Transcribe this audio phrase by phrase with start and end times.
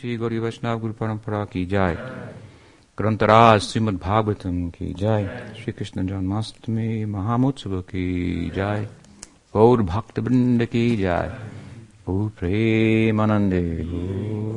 [0.00, 1.94] श्री गौरी वैष्णव गुरु परंपरा की जाय।
[2.98, 8.84] ग्रंथराज श्रीमद भागवतम की जाय। श्री कृष्ण जन्माष्टमी महामोत्सव की जाय।
[9.54, 11.28] गौर भक्त वृंद की जाय।
[12.10, 14.56] प्रेमानंदे गौर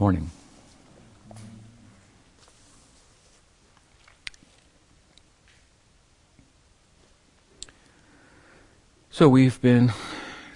[0.00, 0.35] Morning.
[9.16, 9.94] So we've been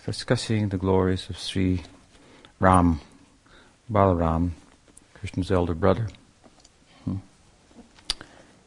[0.05, 1.83] discussing the glories of Sri
[2.59, 3.01] Ram,
[3.91, 4.51] Balaram,
[5.15, 6.09] Krishna's elder brother.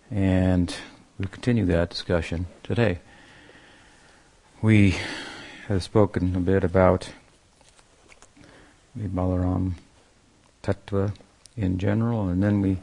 [0.09, 0.75] And
[1.19, 3.01] we continue that discussion today.
[4.63, 4.95] We
[5.67, 7.11] have spoken a bit about
[8.95, 9.73] the Balaram
[10.63, 11.13] Tattva
[11.55, 12.79] in general, and then we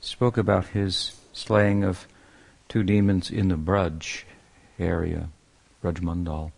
[0.00, 2.08] spoke about his slaying of
[2.66, 4.22] two demons in the Braj
[4.78, 5.28] area,
[5.86, 6.50] Braj Mandal,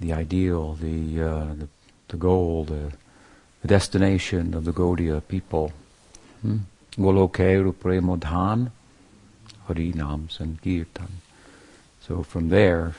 [0.00, 1.68] the ideal, the, uh, the,
[2.08, 2.92] the goal, the,
[3.60, 5.72] the destination of the Gaudiya people.
[6.42, 6.58] Hmm?
[6.96, 8.70] Goloke Rupre
[9.66, 11.08] Hari Nam Sankirtan.
[12.00, 12.96] So from there,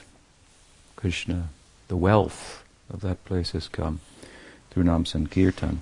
[0.96, 1.50] Krishna,
[1.90, 4.00] the wealth of that place has come
[4.72, 5.82] through Nam Sankirtan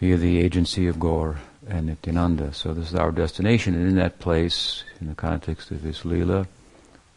[0.00, 2.54] via the agency of Gaur and Nityananda.
[2.54, 6.46] So this is our destination, and in that place, in the context of this Leela,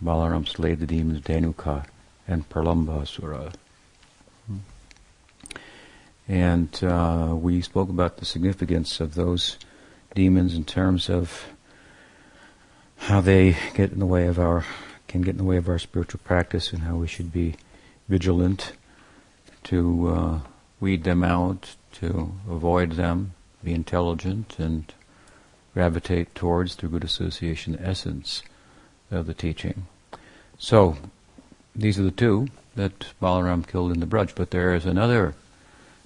[0.03, 1.85] Balaram slayed the demons Dhenuka
[2.27, 3.53] and Pralambasura.
[6.27, 9.57] And uh, we spoke about the significance of those
[10.13, 11.45] demons in terms of
[12.97, 14.63] how they get in the way of our
[15.07, 17.55] can get in the way of our spiritual practice and how we should be
[18.07, 18.73] vigilant
[19.63, 20.39] to uh,
[20.79, 24.93] weed them out, to avoid them, be intelligent, and
[25.73, 28.43] gravitate towards, through good association, essence
[29.11, 29.85] of the teaching.
[30.57, 30.97] So,
[31.75, 35.33] these are the two that Balaram killed in the Braj, but there is another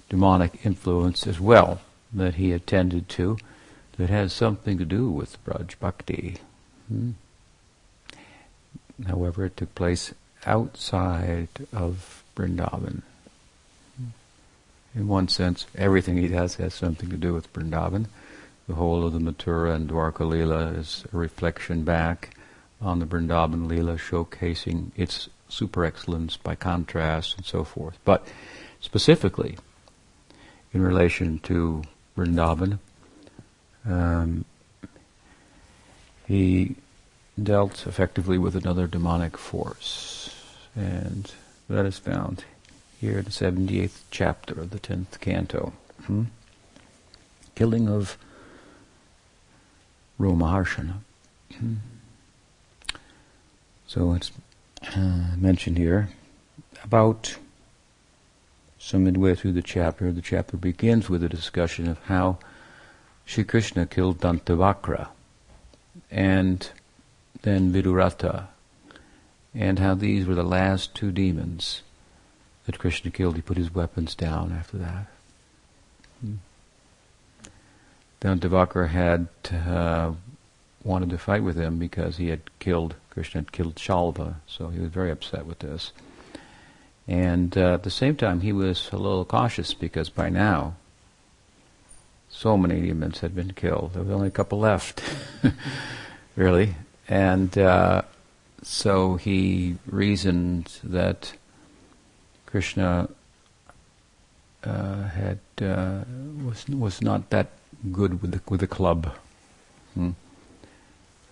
[0.08, 1.80] demonic influence as well
[2.12, 3.38] that he attended to
[3.96, 6.36] that has something to do with Braj Bhakti.
[6.88, 7.12] Hmm?
[9.06, 10.14] However, it took place
[10.46, 13.02] outside of Vrindavan.
[14.94, 18.06] In one sense, everything he does has something to do with Vrindavan.
[18.68, 22.36] The whole of the Mathura and Dwarka Leela is a reflection back
[22.80, 27.98] on the Vrindavan Leela, showcasing its super excellence by contrast and so forth.
[28.04, 28.26] But
[28.80, 29.56] specifically,
[30.72, 31.84] in relation to
[32.16, 32.78] Vrindavan,
[33.86, 34.44] um,
[36.26, 36.76] he
[37.40, 40.34] dealt effectively with another demonic force,
[40.74, 41.32] and
[41.68, 42.44] that is found
[43.00, 45.72] here in the 78th chapter of the 10th canto.
[46.06, 46.24] Hmm?
[47.54, 48.16] Killing of
[50.18, 50.94] Romaharshana.
[53.86, 54.32] So it's
[54.96, 56.08] uh, mentioned here
[56.82, 57.36] about
[58.78, 62.38] so midway through the chapter, the chapter begins with a discussion of how
[63.24, 65.08] Sri Krishna killed Dantavakra
[66.10, 66.68] and
[67.42, 68.48] then Viduratha,
[69.54, 71.82] and how these were the last two demons
[72.66, 73.36] that Krishna killed.
[73.36, 75.06] He put his weapons down after that.
[76.20, 76.34] Hmm.
[78.20, 80.12] Dantavakra had uh,
[80.82, 84.80] wanted to fight with him because he had killed, Krishna had killed Shalva, so he
[84.80, 85.92] was very upset with this.
[87.06, 90.74] And uh, at the same time, he was a little cautious because by now,
[92.28, 93.92] so many demons had been killed.
[93.92, 95.02] There was only a couple left,
[96.36, 96.74] really.
[97.08, 98.02] And uh,
[98.62, 101.34] so he reasoned that
[102.46, 103.08] Krishna
[104.64, 106.02] uh, had uh,
[106.44, 107.48] was was not that
[107.92, 109.14] good with the, with the club.
[109.94, 110.10] Hmm.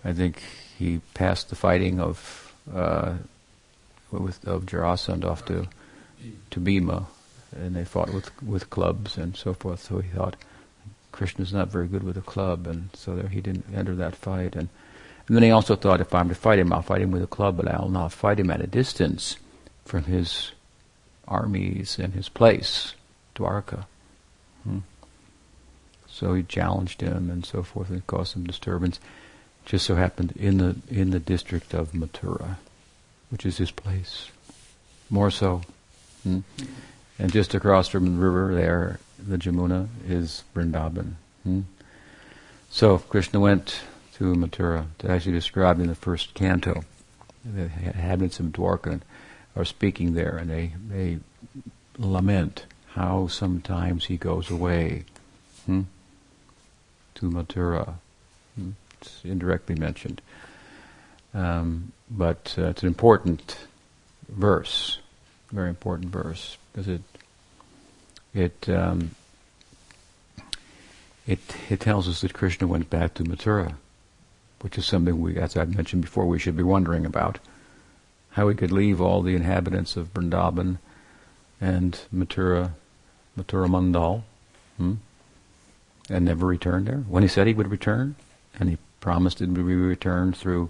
[0.05, 0.43] I think
[0.83, 3.15] he passed the fighting of uh,
[4.11, 5.67] with of Jarasandha off to
[6.51, 7.07] to Bhima,
[7.55, 9.83] and they fought with with clubs and so forth.
[9.83, 10.35] So he thought
[11.13, 14.55] Krishna's not very good with a club, and so there he didn't enter that fight.
[14.55, 14.67] And,
[15.27, 17.27] and then he also thought, if I'm to fight him, I'll fight him with a
[17.27, 19.37] club, but I'll not fight him at a distance
[19.85, 20.51] from his
[21.27, 22.95] armies and his place,
[23.35, 23.85] Dwarka.
[24.63, 24.79] Hmm.
[26.07, 28.99] So he challenged him and so forth, and caused some disturbance.
[29.65, 32.57] Just so happened in the in the district of Mathura,
[33.29, 34.29] which is his place,
[35.09, 35.61] more so.
[36.23, 36.39] Hmm?
[37.19, 41.13] And just across from the river there, the Jamuna is Vrindavan.
[41.43, 41.61] Hmm?
[42.69, 43.81] So Krishna went
[44.15, 46.83] to Mathura to actually describe in the first canto.
[47.45, 49.01] The inhabitants of Dwarka
[49.55, 51.19] are speaking there, and they they
[51.97, 55.03] lament how sometimes he goes away
[55.65, 55.81] hmm,
[57.15, 57.95] to Mathura?
[59.23, 60.21] Indirectly mentioned.
[61.33, 63.57] Um, but uh, it's an important
[64.29, 64.99] verse,
[65.51, 67.01] very important verse, because it
[68.33, 69.11] it um,
[71.25, 71.39] it
[71.69, 73.75] it tells us that Krishna went back to Mathura,
[74.61, 77.39] which is something we, as I've mentioned before, we should be wondering about
[78.31, 80.77] how he could leave all the inhabitants of Vrindavan
[81.61, 82.71] and Mathura,
[83.37, 84.23] Mathura Mandal,
[84.77, 84.95] hmm,
[86.09, 86.97] and never return there.
[86.97, 88.15] When he said he would return,
[88.59, 90.69] and he promised it would be returned through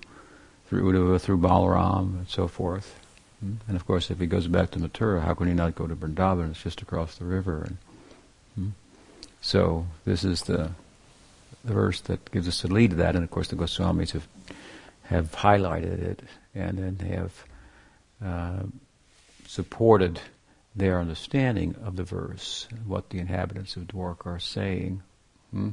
[0.68, 3.00] through Uddhava, through Balaram, and so forth.
[3.40, 3.54] Hmm?
[3.68, 5.96] And of course, if he goes back to Mathura, how can he not go to
[5.96, 6.50] Vrindavan?
[6.50, 7.62] It's just across the river.
[7.68, 7.78] And,
[8.56, 8.70] hmm?
[9.40, 10.72] So this is the
[11.64, 13.16] the verse that gives us the lead to that.
[13.16, 14.28] And of course, the Goswamis have
[15.04, 16.24] have highlighted it
[16.56, 17.46] and then have
[18.26, 18.64] uh,
[19.48, 20.20] supported
[20.76, 25.04] their understanding of the verse, what the inhabitants of Dwarka are saying,
[25.52, 25.70] hmm?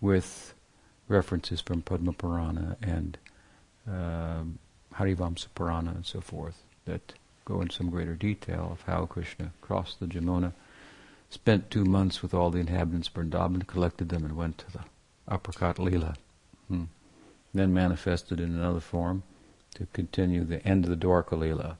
[0.00, 0.53] with
[1.08, 3.18] references from Padma Purana and
[3.86, 4.58] um,
[4.94, 7.14] Harivamsa Purana and so forth that
[7.44, 10.52] go in some greater detail of how Krishna crossed the Jamuna,
[11.30, 14.84] spent two months with all the inhabitants of Vrindavan, collected them and went to the
[15.28, 16.14] Aprakat Lila.
[16.68, 16.84] Hmm.
[17.52, 19.22] Then manifested in another form
[19.74, 21.76] to continue the end of the Dwarka Lila.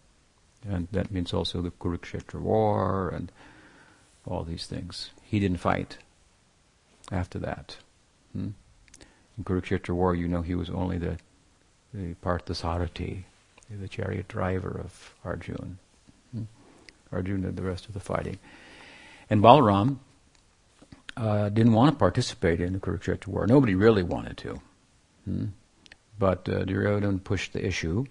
[0.68, 3.30] And that means also the Kurukshetra war and
[4.26, 5.10] all these things.
[5.22, 5.98] He didn't fight
[7.10, 7.76] after that.
[8.32, 8.50] Hmm?
[9.36, 11.18] In Kurukshetra war, you know, he was only the
[11.92, 13.22] the Parthasarathi,
[13.70, 15.78] the chariot driver of Arjun.
[16.32, 16.42] Hmm?
[17.12, 18.38] Arjun did the rest of the fighting.
[19.30, 19.98] And Balaram
[21.16, 23.46] uh, didn't want to participate in the Kurukshetra war.
[23.46, 24.60] Nobody really wanted to.
[25.24, 25.44] Hmm?
[26.18, 28.06] But uh, Duryodhana pushed the issue,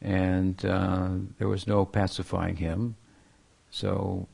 [0.00, 2.96] and uh, there was no pacifying him.
[3.70, 4.28] So,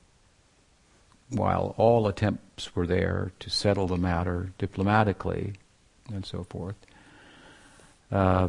[1.31, 5.55] while all attempts were there to settle the matter diplomatically
[6.13, 6.77] and so forth,
[8.11, 8.49] uh,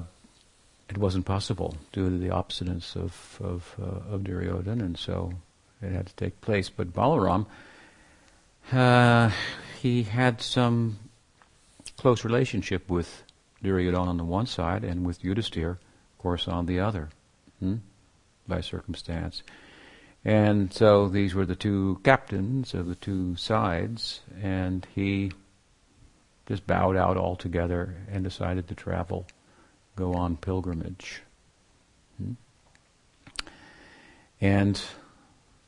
[0.89, 5.33] it wasn't possible due to the obstinance of of, uh, of and so
[5.81, 6.69] it had to take place.
[6.69, 7.45] But Balaram,
[8.71, 9.31] uh,
[9.81, 10.99] he had some
[11.97, 13.23] close relationship with
[13.61, 17.09] Duryodhana on the one side and with Yudhisthira, of course, on the other,
[17.59, 17.75] hmm?
[18.47, 19.43] by circumstance.
[20.25, 25.31] And so these were the two captains of the two sides, and he
[26.49, 29.25] just bowed out altogether and decided to travel
[29.95, 31.21] go on pilgrimage.
[32.17, 32.33] Hmm?
[34.41, 34.81] And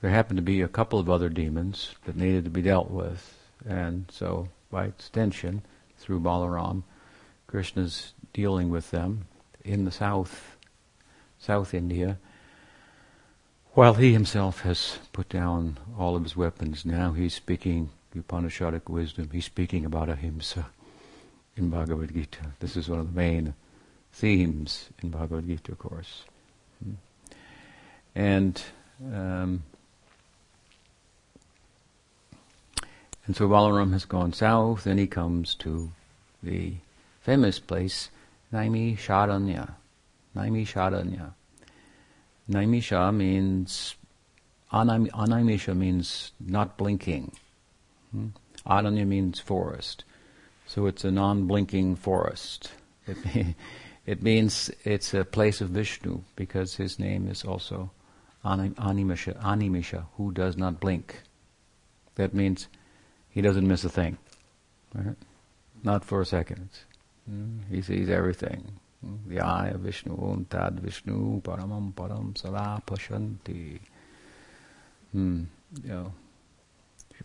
[0.01, 3.37] there happened to be a couple of other demons that needed to be dealt with.
[3.67, 5.61] And so, by extension,
[5.97, 6.81] through Balaram,
[7.45, 9.25] Krishna's dealing with them
[9.63, 10.57] in the south,
[11.37, 12.17] South India,
[13.73, 16.85] while he himself has put down all of his weapons.
[16.85, 19.29] Now he's speaking Upanishadic wisdom.
[19.31, 20.67] He's speaking about ahimsa
[21.55, 22.53] in Bhagavad Gita.
[22.59, 23.53] This is one of the main
[24.11, 26.23] themes in Bhagavad Gita, of course.
[26.83, 26.93] Hmm.
[28.15, 28.63] And
[29.13, 29.63] um,
[33.25, 35.91] and so Balaram has gone south, and he comes to
[36.43, 36.73] the
[37.21, 38.09] famous place
[38.53, 39.71] Naimisharanya.
[40.35, 41.33] Naimisharanya.
[42.49, 43.95] Naimisha means
[44.71, 47.31] Anaimisha means not blinking.
[48.11, 48.27] Hmm?
[48.65, 50.03] Aranya means forest.
[50.67, 52.71] So it's a non-blinking forest.
[53.07, 53.17] It,
[54.05, 57.91] it means it's a place of Vishnu because his name is also
[58.45, 61.21] Animisha, Animisha, who does not blink.
[62.15, 62.67] That means
[63.29, 64.17] he doesn't miss a thing.
[64.93, 65.15] Right?
[65.83, 66.69] Not for a second.
[67.29, 68.79] Mm, he sees everything.
[69.05, 73.79] Mm, the eye of Vishnu, Om Tad Vishnu, Paramam Param Sada Pashanti.
[75.11, 75.43] Hmm.
[75.83, 76.13] You know,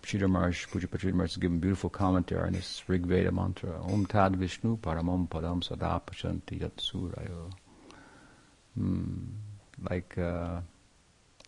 [0.02, 3.80] Sridhar Maharaj, Puja Pachita Maharaj has given beautiful commentary on this Rig Veda mantra.
[3.82, 7.52] Om Tad Vishnu Paramam Padam Sada Pashanti Yat Surayo.
[8.76, 9.16] Hmm.
[9.90, 10.60] Like, uh,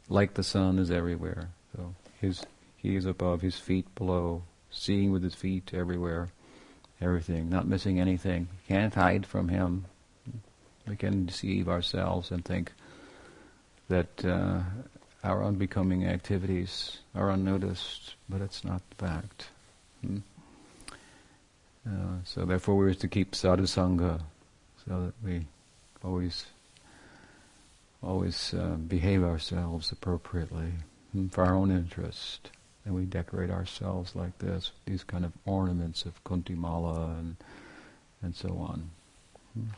[0.08, 1.50] like the sun is everywhere.
[1.74, 2.44] So his,
[2.76, 6.28] he is above, his feet below, seeing with his feet everywhere,
[7.00, 8.48] everything, not missing anything.
[8.68, 9.86] Can't hide from him.
[10.86, 12.72] We can deceive ourselves and think
[13.88, 14.60] that uh,
[15.24, 19.48] our unbecoming activities are unnoticed, but it's not the fact.
[20.00, 20.18] Hmm?
[21.86, 24.20] Uh, so therefore we are to keep sadhu sangha,
[24.86, 25.46] so that we
[26.04, 26.46] always
[28.02, 30.72] always uh, behave ourselves appropriately
[31.12, 32.50] hmm, for our own interest.
[32.84, 37.36] And we decorate ourselves like this, these kind of ornaments of kuntimala and
[38.22, 38.90] and so on.
[39.54, 39.68] Hmm.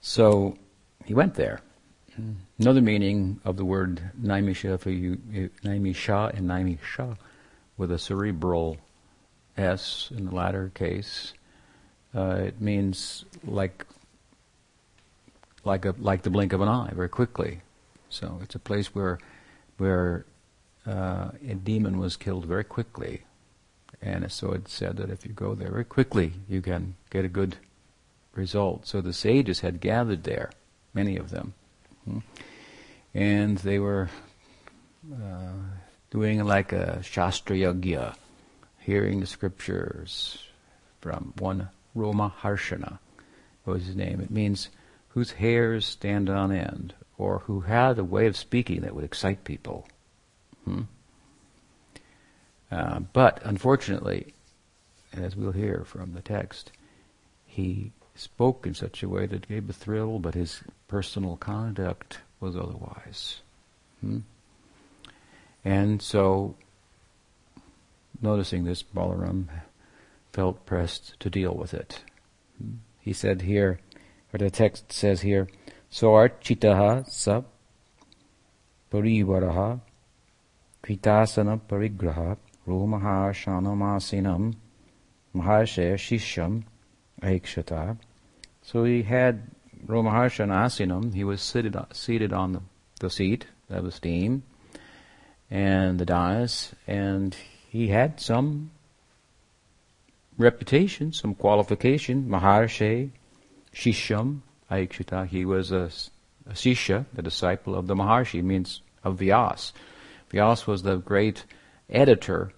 [0.00, 0.56] So
[1.04, 1.60] he went there.
[2.58, 5.18] Another meaning of the word naimisha for you,
[5.64, 7.16] naimisha and naimisha
[7.76, 8.78] with a cerebral
[9.56, 11.32] S in the latter case.
[12.14, 13.86] Uh, it means like
[15.64, 17.60] like a like the blink of an eye, very quickly.
[18.08, 19.18] So it's a place where
[19.76, 20.24] where
[20.86, 23.22] uh, a demon was killed very quickly,
[24.00, 27.28] and so it said that if you go there very quickly, you can get a
[27.28, 27.56] good
[28.34, 28.86] result.
[28.86, 30.50] So the sages had gathered there,
[30.94, 31.54] many of them?
[33.14, 34.08] And they were
[35.12, 35.52] uh,
[36.10, 38.14] doing like a shastra yagya,
[38.78, 40.38] hearing the scriptures
[41.00, 42.98] from one Roma Harshana
[43.64, 44.20] What was his name.
[44.20, 44.68] It means
[45.08, 49.44] whose hairs stand on end, or who had a way of speaking that would excite
[49.44, 49.88] people.
[50.64, 50.82] Hmm?
[52.70, 54.34] Uh, but unfortunately,
[55.14, 56.72] as we'll hear from the text,
[57.46, 62.56] he spoke in such a way that gave a thrill, but his personal conduct was
[62.56, 63.40] otherwise.
[64.00, 64.20] Hmm?
[65.64, 66.54] And so,
[68.20, 69.46] noticing this, Balaram
[70.32, 72.02] felt pressed to deal with it.
[72.58, 72.74] Hmm?
[73.00, 73.80] He said here,
[74.32, 75.48] or the text says here,
[75.90, 77.42] Soarchitaha sa
[78.92, 79.80] parivaraha
[80.82, 84.54] kritasana parigraha romaha shanamasinam
[85.34, 86.64] maharshe shisham
[87.22, 87.96] aikshata.
[88.62, 89.50] So he had
[89.86, 92.62] Romaharshan Asinam, he was seated, seated on the,
[93.00, 94.42] the seat of the steam
[95.50, 97.36] and the dais, and
[97.68, 98.70] he had some
[100.38, 103.10] reputation, some qualification, Maharshe,
[103.72, 104.40] Shisham,
[104.70, 105.26] Aikshita.
[105.28, 105.90] He was a,
[106.46, 109.72] a the disciple of the Maharshi, means of Vyas.
[110.30, 111.44] Vyas was the great
[111.88, 112.52] editor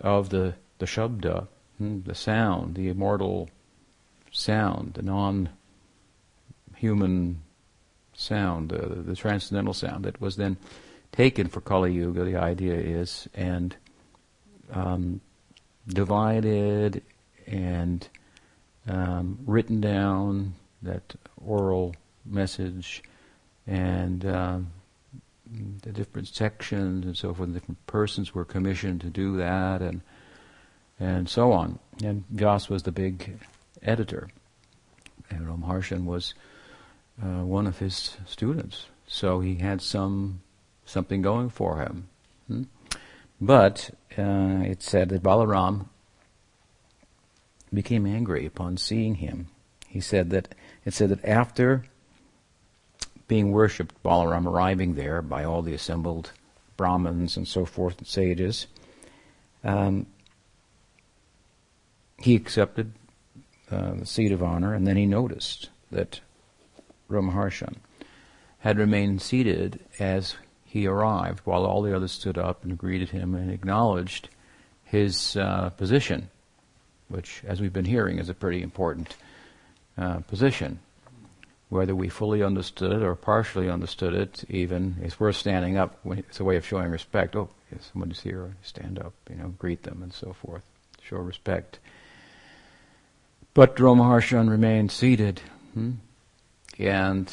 [0.00, 1.48] of the, the Shabda,
[1.78, 3.50] hmm, the sound, the immortal
[4.30, 5.02] sound, the
[6.80, 7.42] non-human
[8.14, 10.56] sound, the, the transcendental sound that was then
[11.12, 13.76] taken for Kali Yuga, the idea is, and
[14.72, 15.20] um,
[15.88, 17.02] divided
[17.46, 18.08] and
[18.88, 21.94] um, written down, that oral
[22.24, 23.02] message,
[23.66, 24.70] and um,
[25.82, 27.52] the different sections and so forth.
[27.52, 30.00] Different persons were commissioned to do that, and
[30.98, 31.78] and so on.
[32.02, 33.38] And Vyas was the big
[33.82, 34.28] editor,
[35.30, 36.34] and Romaharshan was
[37.22, 38.86] uh, one of his students.
[39.06, 40.42] So he had some
[40.84, 42.08] something going for him.
[42.48, 42.62] Hmm?
[43.40, 45.86] But uh, it said that Balaram
[47.72, 49.48] became angry upon seeing him.
[49.88, 51.84] He said that it said that after
[53.28, 56.32] being worshipped, Balaram arriving there by all the assembled
[56.76, 58.66] Brahmins and so forth and sages,
[59.62, 60.06] um,
[62.18, 62.92] he accepted
[63.70, 66.20] uh, the seat of honor, and then he noticed that
[67.10, 67.76] Romaharshan
[68.60, 73.34] had remained seated as he arrived, while all the others stood up and greeted him
[73.34, 74.28] and acknowledged
[74.84, 76.28] his uh, position
[77.10, 79.16] which, as we've been hearing, is a pretty important
[79.98, 80.78] uh, position.
[81.68, 85.98] Whether we fully understood it or partially understood it, even, it's worth standing up.
[86.04, 87.36] It's a way of showing respect.
[87.36, 90.62] Oh, yes, somebody's here, stand up, you know, greet them and so forth.
[91.02, 91.78] Show respect.
[93.54, 95.40] But Romaharshan remained seated.
[95.74, 95.92] Hmm?
[96.80, 97.30] And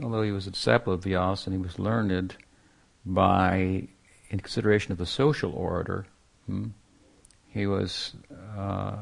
[0.00, 2.36] although he was a disciple of Vyas and he was learned
[3.04, 3.88] by,
[4.30, 6.06] in consideration of the social order,
[6.46, 6.68] hmm,
[7.48, 8.12] he was
[8.56, 8.98] uh,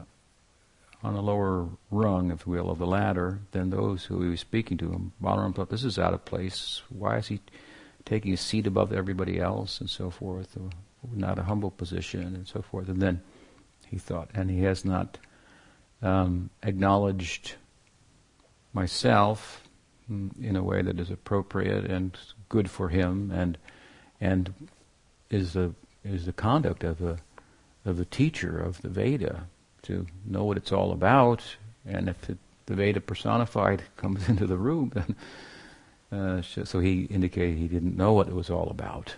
[1.02, 4.40] on a lower rung, if you will, of the ladder than those who he was
[4.40, 5.12] speaking to.
[5.22, 6.80] Balaram thought, this is out of place.
[6.88, 7.40] Why is he
[8.06, 10.56] taking a seat above everybody else and so forth?
[11.12, 12.88] Not a humble position and so forth.
[12.88, 13.20] And then
[13.86, 15.18] he thought, and he has not
[16.00, 17.56] um, acknowledged
[18.72, 19.62] myself
[20.08, 22.16] in a way that is appropriate and
[22.48, 23.56] good for him and
[24.20, 24.52] and
[25.30, 25.72] is the
[26.04, 27.18] is the conduct of a
[27.84, 29.46] of the teacher of the Veda
[29.82, 31.56] to know what it's all about.
[31.86, 35.16] And if it, the Veda personified comes into the room, then
[36.12, 39.14] uh, so he indicated he didn't know what it was all about.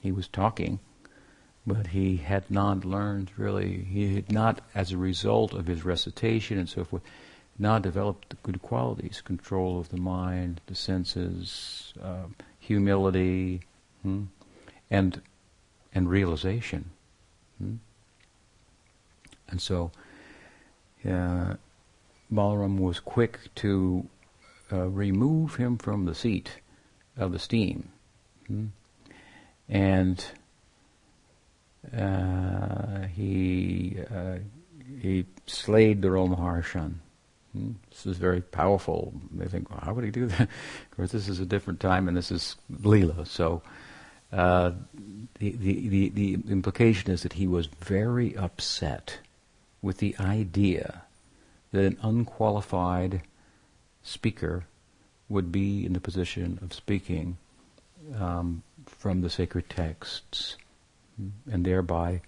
[0.00, 0.78] He was talking,
[1.66, 3.84] but he had not learned really.
[3.84, 7.02] He had not, as a result of his recitation and so forth,
[7.58, 12.26] not developed the good qualities: control of the mind, the senses, uh,
[12.58, 13.62] humility,
[14.02, 14.24] hmm,
[14.90, 15.20] and
[15.94, 16.90] and realization.
[17.58, 17.76] Hmm?
[19.48, 19.90] And so
[21.04, 21.54] uh,
[22.32, 24.06] Balaram was quick to
[24.72, 26.60] uh, remove him from the seat
[27.16, 27.88] of the steam.
[28.46, 28.66] Hmm?
[29.68, 30.24] And
[31.96, 34.38] uh, he uh,
[35.00, 36.94] he slayed the Romaharshan.
[37.52, 37.72] Hmm?
[37.90, 39.12] This is very powerful.
[39.32, 40.40] They think, well, how would he do that?
[40.40, 43.26] of course, this is a different time, and this is Leela.
[43.26, 43.62] So
[44.32, 44.72] uh,
[45.38, 49.18] the, the, the, the implication is that he was very upset
[49.80, 51.02] with the idea
[51.72, 53.22] that an unqualified
[54.02, 54.64] speaker
[55.28, 57.36] would be in the position of speaking
[58.18, 60.56] um, from the sacred texts
[61.50, 62.20] and thereby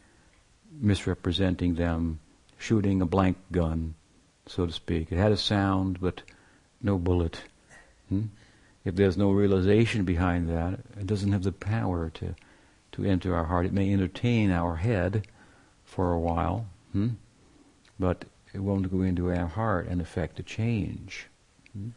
[0.79, 2.21] misrepresenting them,
[2.59, 3.95] shooting a blank gun,
[4.47, 5.13] so to speak.
[5.13, 6.23] It had a sound, but
[6.83, 7.43] no bullet.
[8.09, 8.27] Hmm?
[8.85, 12.35] If there's no realization behind that, it doesn't have the power to,
[12.93, 13.67] to enter our heart.
[13.67, 15.27] It may entertain our head
[15.85, 17.11] for a while, hmm?
[17.99, 21.27] but it won't go into our heart and affect a change.
[21.73, 21.91] Hmm?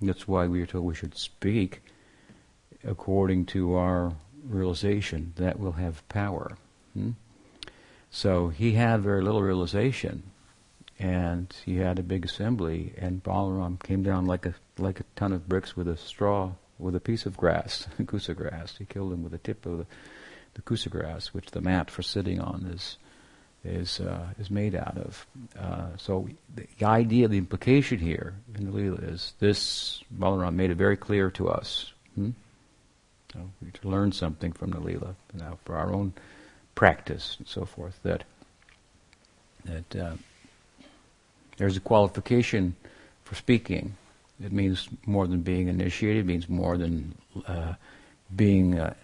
[0.00, 1.82] That's why we are told we should speak
[2.84, 4.12] according to our
[4.44, 5.32] realization.
[5.36, 6.56] That will have power.
[6.94, 7.12] Hmm?
[8.10, 10.22] So he had very little realization,
[10.98, 15.32] and he had a big assembly, and Balaram came down like a like a ton
[15.32, 18.76] of bricks with a straw, with a piece of grass, kusa grass.
[18.78, 19.86] He killed him with the tip of the,
[20.54, 22.98] the kusa grass, which the mat for sitting on is
[23.64, 25.26] is uh, is made out of.
[25.58, 30.02] Uh, so the idea, the implication here in the Leela is this.
[30.16, 31.92] Balaram made it very clear to us.
[32.14, 32.30] Hmm?
[33.32, 36.14] So we to learn something from the Leela now for our own
[36.74, 37.98] practice and so forth.
[38.02, 38.24] That
[39.64, 40.16] that uh,
[41.58, 42.74] there's a qualification
[43.24, 43.94] for speaking.
[44.42, 46.24] It means more than being initiated.
[46.24, 47.14] It means more than
[47.46, 47.74] uh,
[48.34, 48.94] being uh,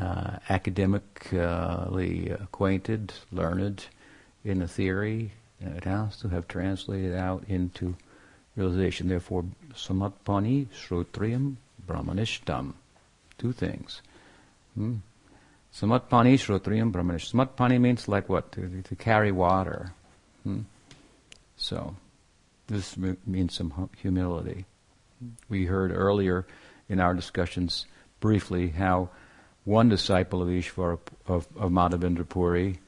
[0.00, 3.86] uh, academically acquainted, learned
[4.44, 5.32] in the theory.
[5.60, 7.94] It has to have translated out into
[8.56, 9.08] realization.
[9.08, 12.72] Therefore, samatpani shrotriyam brahmanishtam.
[13.38, 14.00] Two things.
[14.74, 14.96] Hmm?
[15.74, 17.32] Samatpani shrotriyam brahmanish.
[17.32, 18.52] Samatpani means like what?
[18.52, 19.92] To, to carry water.
[20.44, 20.60] Hmm?
[21.56, 21.96] So,
[22.66, 24.64] this means some humility.
[25.48, 26.46] We heard earlier
[26.88, 27.86] in our discussions
[28.20, 29.10] briefly how
[29.64, 32.78] one disciple of Ishvara, of, of Madhavendra Puri,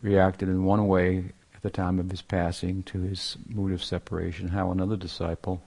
[0.00, 4.48] reacted in one way at the time of his passing to his mood of separation,
[4.48, 5.62] how another disciple,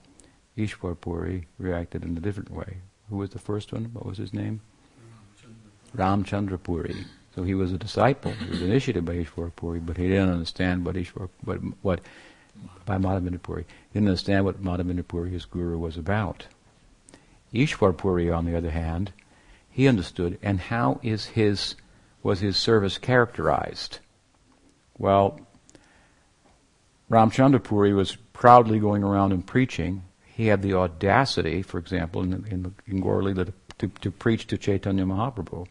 [0.56, 2.78] Ishwar Puri, reacted in a different way.
[3.10, 3.90] Who was the first one?
[3.92, 4.60] What was his name?
[5.94, 7.04] Ramchandra Puri.
[7.36, 8.32] So he was a disciple.
[8.32, 12.00] He was initiated by Ishwar Puri, but he didn't understand what Ishwar, what, what
[12.86, 13.66] by Madhavendra Puri.
[13.92, 16.46] He didn't understand what Madhavendra Puri, his guru, was about.
[17.52, 19.12] Ishwar Puri, on the other hand,
[19.70, 21.76] he understood, and how is his
[22.22, 23.98] was his service characterized?
[24.98, 25.38] Well,
[27.10, 30.02] Ramchandra Puri was proudly going around and preaching.
[30.24, 35.68] He had the audacity, for example, in, in, in to, to preach to Chaitanya Mahaprabhu.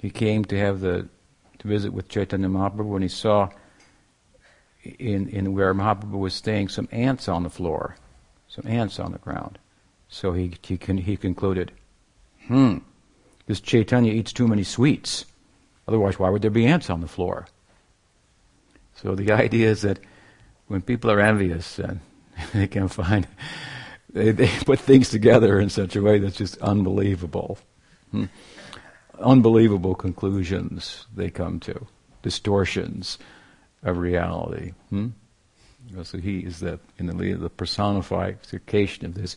[0.00, 1.08] He came to have the
[1.60, 3.50] to visit with Chaitanya Mahaprabhu when he saw
[4.82, 7.96] in, in where Mahaprabhu was staying some ants on the floor,
[8.48, 9.58] some ants on the ground.
[10.08, 11.72] So he, he, con, he concluded,
[12.46, 12.78] hmm,
[13.46, 15.26] this Chaitanya eats too many sweets.
[15.86, 17.46] Otherwise, why would there be ants on the floor?
[18.94, 20.00] So the idea is that
[20.66, 22.00] when people are envious, and
[22.54, 23.26] they can find,
[24.08, 27.58] they, they put things together in such a way that's just unbelievable.
[28.12, 28.24] Hmm.
[29.20, 31.86] Unbelievable conclusions they come to,
[32.22, 33.18] distortions
[33.82, 34.72] of reality.
[34.90, 35.08] Hmm?
[36.02, 39.36] So he is that in the the personification of this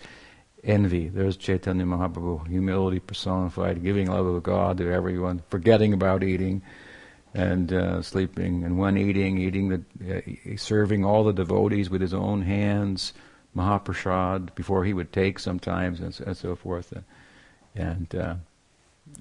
[0.64, 1.10] envy.
[1.10, 6.62] There's Chaitanya Mahaprabhu, humility personified, giving love of God to everyone, forgetting about eating
[7.34, 9.84] and uh, sleeping, and when eating, eating the,
[10.18, 13.14] uh, serving all the devotees with his own hands,
[13.56, 16.94] Mahaprasad, before he would take sometimes, and, and so forth.
[17.76, 18.36] And, uh,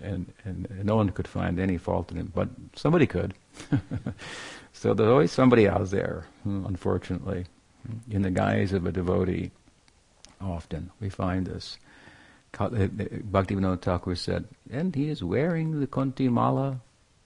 [0.01, 3.35] and, and, no one could find any fault in him, but somebody could.
[4.73, 7.47] so there's always somebody out there, hmm, unfortunately,
[8.11, 9.51] in the guise of a devotee
[10.41, 10.91] often.
[11.01, 11.79] We find this.
[12.59, 16.81] Uh, uh, Bhaktivinoda Thakur said, and he is wearing the Kunti Mala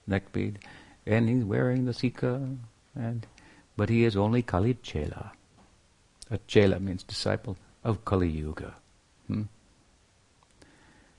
[0.07, 0.61] neck bead,
[1.05, 2.49] and he's wearing the Sikha,
[2.95, 3.27] and
[3.77, 5.33] but he is only Kali Chela.
[6.31, 8.75] A Chela means disciple of Kali Yuga.
[9.27, 9.43] Hmm?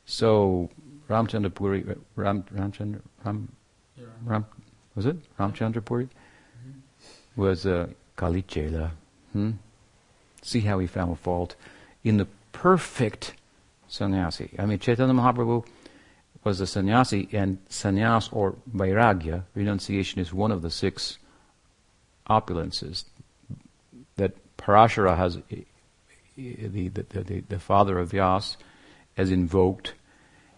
[0.05, 0.69] So
[1.09, 3.51] Ramchandra Puri, Ram, Ramchandra, Ram,
[4.23, 4.45] Ram,
[4.95, 6.05] was it Ramchandra Puri?
[6.05, 7.41] Mm-hmm.
[7.41, 8.91] Was a Kali Chela.
[9.31, 9.51] Hmm?
[10.41, 11.55] See how he found fault
[12.03, 13.33] in the perfect
[13.87, 14.53] sannyasi.
[14.57, 15.65] I mean, Chaitanya Mahaprabhu
[16.43, 21.17] was a sannyasi, and sannyas or vairagya, renunciation, is one of the six
[22.29, 23.05] opulences
[24.15, 25.37] that Parashara has,
[26.35, 28.57] the, the, the, the father of Vyas,
[29.15, 29.93] has invoked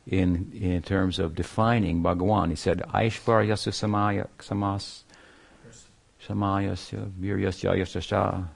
[0.10, 2.50] in, in terms of defining Bhagawan.
[2.50, 5.04] He said, Aishvaryasya samaya, samas,
[6.28, 8.48] samayasya viryasya yasasya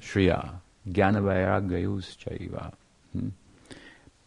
[0.00, 0.50] shriya.
[0.88, 2.72] Jnanavairagayus chaiva.
[3.12, 3.28] Hmm?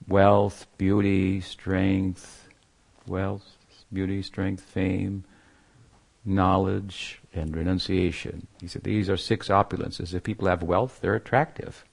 [0.07, 2.47] Wealth, beauty, strength,
[3.07, 3.57] wealth,
[3.91, 5.23] beauty, strength, fame,
[6.23, 8.45] knowledge, and renunciation.
[8.61, 10.13] He said these are six opulences.
[10.13, 11.83] If people have wealth, they're attractive.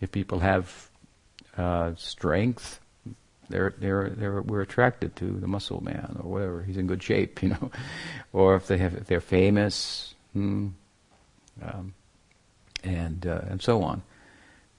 [0.00, 0.90] If people have
[1.58, 2.80] uh, strength,
[3.48, 6.62] they're, they're, they're, we're attracted to the muscle man or whatever.
[6.62, 7.70] He's in good shape, you know.
[8.32, 10.68] or if they have, if they're famous, hmm,
[11.62, 11.94] um,
[12.82, 14.02] and uh, and so on.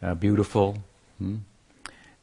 [0.02, 0.78] Uh, beautiful.
[1.19, 1.38] Hmm,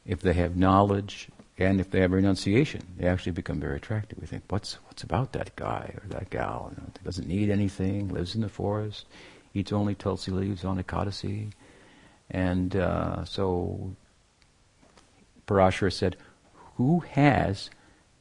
[0.07, 4.19] if they have knowledge and if they have renunciation, they actually become very attractive.
[4.19, 6.73] We think, what's what's about that guy or that gal?
[6.75, 9.07] You know, doesn't need anything, lives in the forest,
[9.55, 11.53] eats only tulsi leaves on a Ekadasi,
[12.31, 13.93] and uh, so
[15.47, 16.17] Parashara said,
[16.81, 17.69] who has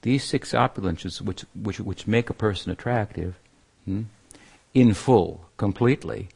[0.01, 3.39] these six opulences which, which, which make a person attractive
[3.85, 4.01] hmm,
[4.73, 6.27] in full, completely,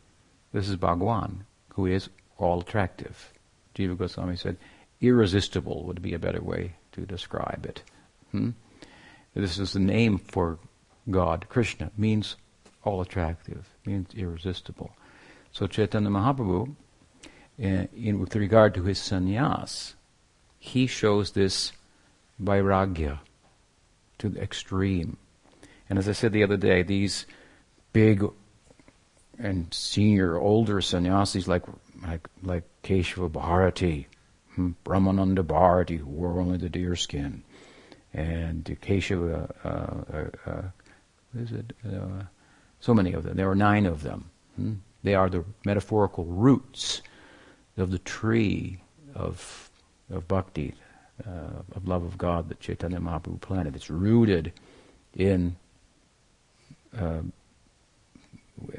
[0.53, 2.07] this is Bhagwan, who is
[2.38, 3.33] all attractive.
[3.75, 4.55] Jiva Goswami said,
[5.01, 7.83] irresistible would be a better way to describe it.
[8.31, 8.51] Hmm?
[9.33, 10.59] This is the name for
[11.12, 11.47] God.
[11.49, 12.38] Krishna means
[12.86, 14.95] all attractive, means irresistible.
[15.51, 16.73] So Chaitanya Mahaprabhu,
[17.57, 19.95] in, in, with regard to his sannyas,
[20.57, 21.73] he shows this
[22.41, 23.19] vairagya
[24.19, 25.17] to the extreme.
[25.89, 27.26] And as I said the other day, these
[27.91, 28.26] big
[29.38, 31.63] and senior, older sannyasis like
[32.06, 34.08] like like Keshava Bharati,
[34.56, 37.43] hmm, Brahmananda Bharati, who wore only the deer skin,
[38.13, 40.62] and Keshava, uh, uh, uh,
[41.36, 41.74] is it?
[41.86, 42.24] Uh,
[42.80, 43.38] so many of them.
[43.38, 44.30] There are nine of them.
[44.56, 44.74] Hmm?
[45.04, 47.02] They are the metaphorical roots
[47.78, 48.82] of the tree
[49.15, 49.69] of
[50.10, 50.76] of bhakti,
[51.26, 53.76] uh, of love of God that Chaitanya Mahaprabhu planted.
[53.76, 54.52] It's rooted
[55.15, 55.56] in
[56.97, 57.21] uh,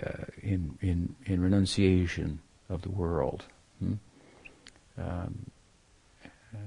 [0.02, 3.44] uh, in in in renunciation of the world.
[3.78, 3.94] Hmm?
[4.96, 5.46] Um,
[6.54, 6.58] uh,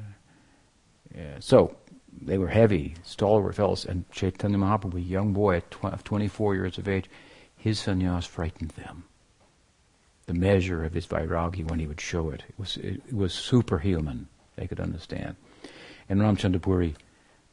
[1.15, 1.75] yeah, so
[2.21, 6.77] they were heavy, stalwart fellows, and Chaitanya Mahaprabhu, a young boy at tw- 24 years
[6.77, 7.10] of age,
[7.56, 9.06] his sannyas frightened them.
[10.25, 14.27] The measure of his vairagi when he would show it, it was it was superhuman.
[14.58, 15.38] They could understand.
[16.10, 16.96] And Ramchandra Puri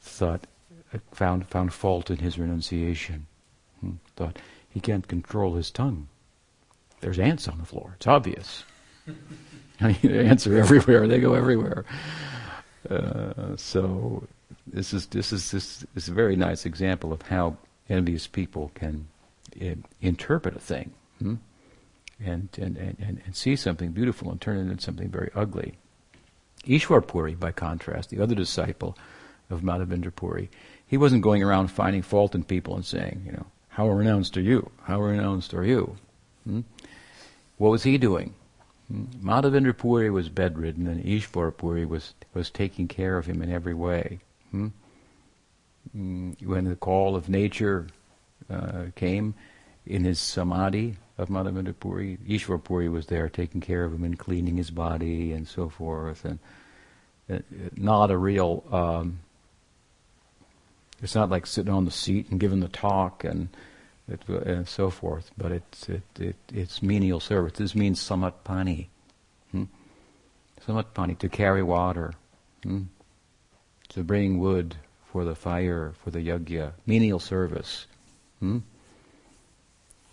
[0.01, 0.47] thought,
[0.93, 3.27] uh, found, found fault in his renunciation.
[3.81, 3.93] Hmm.
[4.17, 4.39] Thought,
[4.69, 6.09] he can't control his tongue.
[7.01, 7.95] There's ants on the floor.
[7.97, 8.65] It's obvious.
[9.81, 11.07] I mean, ants are everywhere.
[11.07, 11.85] They go everywhere.
[12.89, 14.27] Uh, so
[14.67, 17.57] this is this is this is a very nice example of how
[17.89, 19.07] envious people can
[19.61, 21.35] uh, interpret a thing hmm?
[22.25, 25.75] and, and, and, and see something beautiful and turn it into something very ugly.
[26.67, 28.97] Ishwar Puri, by contrast, the other disciple
[29.51, 30.51] of Madhavendra Puri,
[30.87, 34.43] he wasn't going around finding fault in people and saying, you know, how renounced are
[34.43, 34.71] you?
[34.85, 35.97] How renounced are you?
[36.45, 36.61] Hmm?
[37.59, 38.35] What was he doing?
[38.89, 39.05] Hmm?
[39.23, 43.75] Madhavendra Puri was bedridden and Ishwar Puri was, was taking care of him in every
[43.75, 44.21] way.
[44.51, 44.69] Hmm?
[45.93, 47.89] hmm when the call of nature
[48.51, 49.35] uh, came
[49.87, 54.19] in his samadhi of Madhavendra Puri, Ishwar Puri was there taking care of him and
[54.19, 56.25] cleaning his body and so forth.
[56.25, 56.39] And
[57.31, 57.39] uh,
[57.77, 58.65] not a real.
[58.71, 59.21] Um,
[61.03, 63.49] it's not like sitting on the seat and giving the talk and
[64.09, 67.55] it, and so forth, but it's it, it it's menial service.
[67.55, 68.91] This means samat pani,
[69.51, 69.65] hmm?
[70.67, 72.13] samat pani to carry water,
[72.63, 72.83] hmm?
[73.91, 74.77] to bring wood
[75.11, 77.87] for the fire for the yajna, menial service.
[78.41, 78.59] Hmm?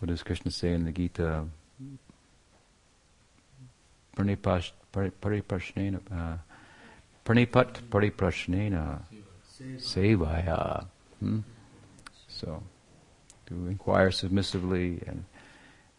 [0.01, 1.45] What does Krishna say in the Gita?
[4.17, 5.99] Paripash, paripashnena.
[6.11, 6.37] Uh,
[7.23, 9.01] Pranipat pariprashnena
[9.77, 10.87] sevaya.
[11.19, 11.41] Hmm?
[12.27, 12.63] So,
[13.45, 15.23] to inquire submissively and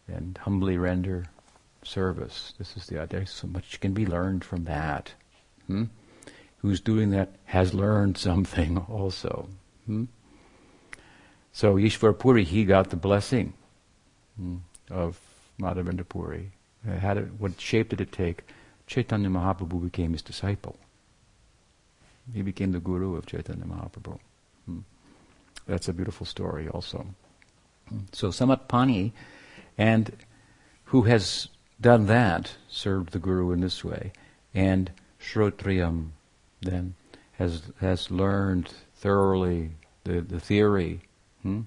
[0.09, 1.27] and humbly render
[1.85, 2.55] service.
[2.59, 3.25] This is the idea.
[3.27, 5.12] So much can be learned from that.
[5.69, 5.85] Hmm?
[6.59, 9.49] Who's doing that has learned something also.
[9.87, 10.07] Hmm?
[11.53, 13.55] So Ishwar Puri, he got the blessing
[14.37, 14.57] hmm,
[14.90, 15.18] of
[15.61, 16.51] Madhavendra Puri.
[16.88, 18.42] Uh, what shape did it take?
[18.87, 20.77] Chaitanya Mahaprabhu became his disciple.
[22.33, 24.18] He became the guru of Chaitanya Mahaprabhu.
[24.66, 24.79] Hmm.
[25.66, 27.07] That's a beautiful story also.
[27.88, 28.01] Hmm.
[28.12, 29.12] So Samat Pani,
[29.79, 30.16] and
[30.85, 31.49] who has
[31.81, 34.12] done that, served the guru in this way,
[34.55, 34.90] and
[35.21, 36.11] Shrotriyam
[36.61, 36.95] then
[37.33, 39.71] has has learned thoroughly
[40.05, 41.01] the, the theory,
[41.42, 41.62] hmm?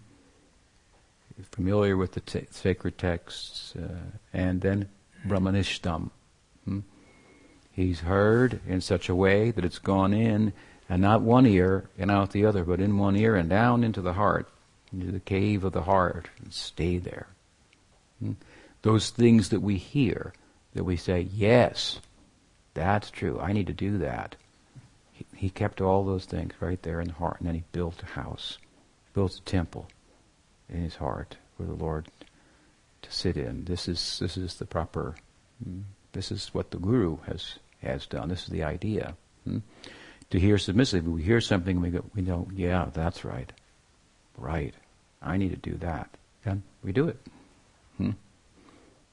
[1.43, 4.00] Familiar with the t- sacred texts, uh,
[4.34, 4.89] and then
[5.28, 6.10] Brahmanishtam.
[6.63, 6.80] Hmm?
[7.71, 10.54] He's heard in such a way that it's gone in,
[10.88, 14.02] and not one ear and out the other, but in one ear and down into
[14.02, 14.48] the heart,
[14.93, 17.28] into the cave of the heart, and stay there.
[18.19, 18.34] Hmm?
[18.82, 20.34] Those things that we hear,
[20.74, 22.00] that we say, yes,
[22.74, 24.36] that's true, I need to do that.
[25.12, 28.04] He, he kept all those things right there in the heart, and then he built
[28.04, 28.58] a house,
[29.13, 29.88] built a temple,
[30.69, 32.08] in his heart for the Lord
[33.01, 33.65] to sit in.
[33.65, 35.15] This is this is the proper.
[35.63, 35.82] Hmm,
[36.13, 38.30] this is what the guru has has done.
[38.30, 39.15] This is the idea.
[39.43, 39.60] Hmm?
[40.32, 43.51] To hear submissively, we hear something, we go, we know, yeah, that's right,
[44.38, 44.73] right.
[45.21, 46.10] I need to do that.
[46.43, 47.17] Then we do it.
[47.97, 48.12] Hmm?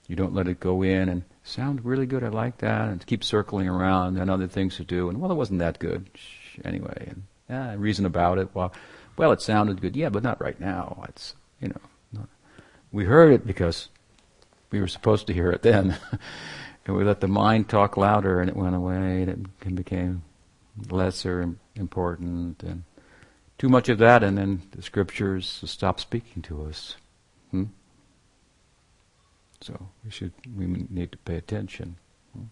[0.08, 2.24] You don't let it go in and sound really good.
[2.24, 5.08] I like that, and keep circling around and other things to do.
[5.08, 6.08] And well, it wasn't that good
[6.64, 7.12] anyway.
[7.48, 8.48] And reason about it.
[8.54, 8.72] Well,
[9.16, 9.96] well, it sounded good.
[9.96, 11.04] Yeah, but not right now.
[11.08, 12.26] It's you know,
[12.90, 13.88] we heard it because
[14.70, 15.96] we were supposed to hear it then,
[16.86, 20.22] and we let the mind talk louder, and it went away, and it became
[20.90, 22.82] lesser important, and
[23.58, 26.96] too much of that, and then the scriptures stop speaking to us.
[27.50, 27.64] Hmm?
[29.60, 31.96] So we should we need to pay attention.
[32.32, 32.46] Hmm?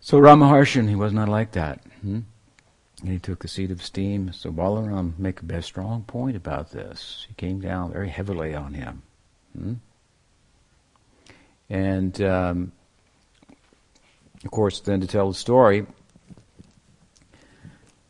[0.00, 1.80] So Romaharshan, he was not like that.
[2.02, 2.20] Hmm?
[3.00, 4.32] And he took the seat of steam.
[4.32, 7.26] So Balaram make a very strong point about this.
[7.28, 9.02] He came down very heavily on him.
[9.56, 9.74] Hmm?
[11.70, 12.72] And um,
[14.44, 15.86] of course, then to tell the story,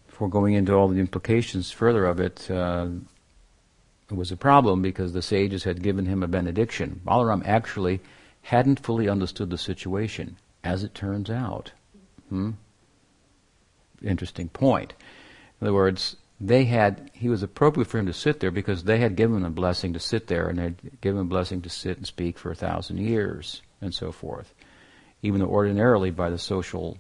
[0.07, 2.88] before going into all the implications further of it, uh,
[4.11, 7.01] it was a problem because the sages had given him a benediction.
[7.05, 8.01] Balaram actually
[8.42, 11.72] hadn't fully understood the situation, as it turns out.
[12.31, 12.53] Hmm?
[14.03, 14.95] Interesting point.
[15.61, 18.99] In other words, they had he was appropriate for him to sit there because they
[18.99, 21.69] had given him a blessing to sit there and they'd given him a blessing to
[21.69, 24.55] sit and speak for a thousand years and so forth.
[25.23, 26.97] Even though ordinarily by the social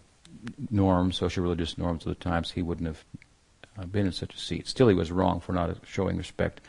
[0.70, 3.04] norms, social religious norms of the times, he wouldn't have
[3.78, 4.66] uh, been in such a seat.
[4.66, 6.60] Still, he was wrong for not showing respect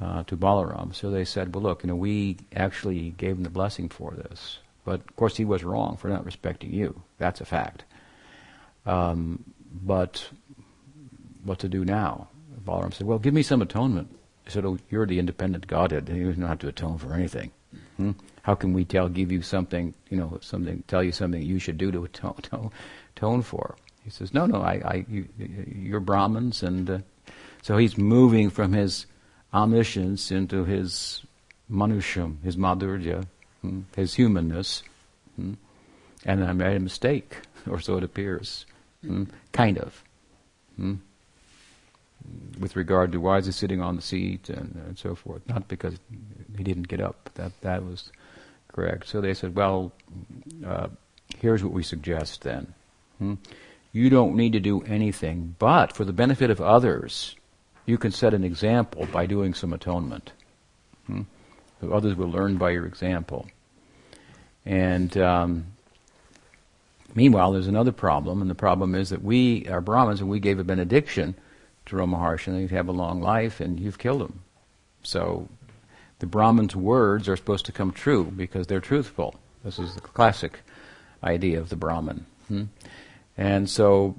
[0.00, 0.94] uh, to Balaram.
[0.94, 4.58] So they said, well, look, you know, we actually gave him the blessing for this.
[4.84, 7.02] But of course, he was wrong for not respecting you.
[7.18, 7.84] That's a fact.
[8.86, 10.28] Um, but
[11.44, 12.28] what to do now?
[12.64, 14.08] Balaram said, well, give me some atonement.
[14.44, 17.50] He said, oh, you're the independent Godhead, you don't have to atone for anything.
[17.96, 18.12] Hmm?
[18.42, 21.78] How can we tell, give you something, you know, something, tell you something you should
[21.78, 22.70] do to atone,
[23.16, 23.76] atone, for?
[24.04, 26.98] He says, no, no, I, I you, you're Brahmins, and uh,
[27.62, 29.06] so he's moving from his
[29.54, 31.24] omniscience into his
[31.70, 33.26] manusham, his madhurya,
[33.60, 34.82] hmm, his humanness.
[35.36, 35.54] Hmm,
[36.24, 37.36] and I made a mistake,
[37.70, 38.66] or so it appears.
[39.02, 40.02] Hmm, kind of.
[42.58, 45.42] With regard to why is he sitting on the seat and, and so forth.
[45.48, 45.96] Not because
[46.56, 47.30] he didn't get up.
[47.34, 48.10] That, that was
[48.68, 49.08] correct.
[49.08, 49.92] So they said, well,
[50.66, 50.88] uh,
[51.38, 52.74] here's what we suggest then.
[53.92, 57.36] You don't need to do anything, but for the benefit of others,
[57.86, 60.32] you can set an example by doing some atonement.
[61.06, 61.22] Hmm?
[61.80, 63.48] So others will learn by your example.
[64.64, 65.66] And um,
[67.14, 70.58] meanwhile, there's another problem, and the problem is that we are Brahmins and we gave
[70.58, 71.34] a benediction
[71.86, 74.42] to Ramaharshi and he'd have a long life, and you've killed him.
[75.02, 75.48] So
[76.18, 79.34] the Brahmin's words are supposed to come true because they're truthful.
[79.64, 80.60] This is the classic
[81.22, 82.26] idea of the Brahmin.
[82.48, 82.64] Hmm?
[83.36, 84.16] And so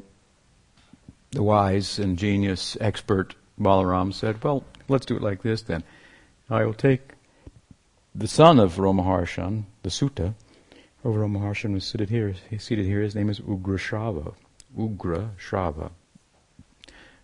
[1.31, 5.83] the wise, and ingenious, expert Balaram said, Well, let's do it like this then.
[6.49, 7.13] I will take
[8.13, 10.35] the son of Romaharshan, the Sutta,
[11.03, 12.33] of Romaharshan was seated here.
[12.49, 13.01] He's seated here.
[13.01, 14.33] His name is Ugra Shrava.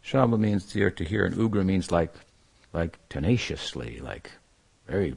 [0.03, 2.13] Shrava means here to hear, and Ugra means like,
[2.73, 4.31] like tenaciously, like
[4.87, 5.15] very,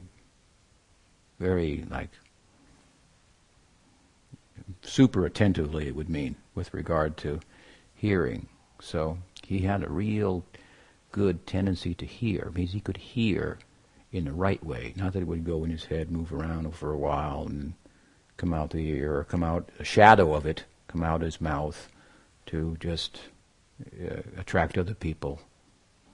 [1.39, 2.09] very like
[4.81, 5.87] super attentively.
[5.87, 7.41] It would mean with regard to
[7.93, 8.47] hearing.
[8.81, 10.45] So he had a real
[11.11, 12.45] good tendency to hear.
[12.47, 13.59] It means he could hear
[14.11, 16.91] in the right way, not that it would go in his head, move around for
[16.91, 17.73] a while, and
[18.37, 21.89] come out the ear, or come out a shadow of it, come out his mouth,
[22.47, 23.21] to just
[24.01, 25.39] uh, attract other people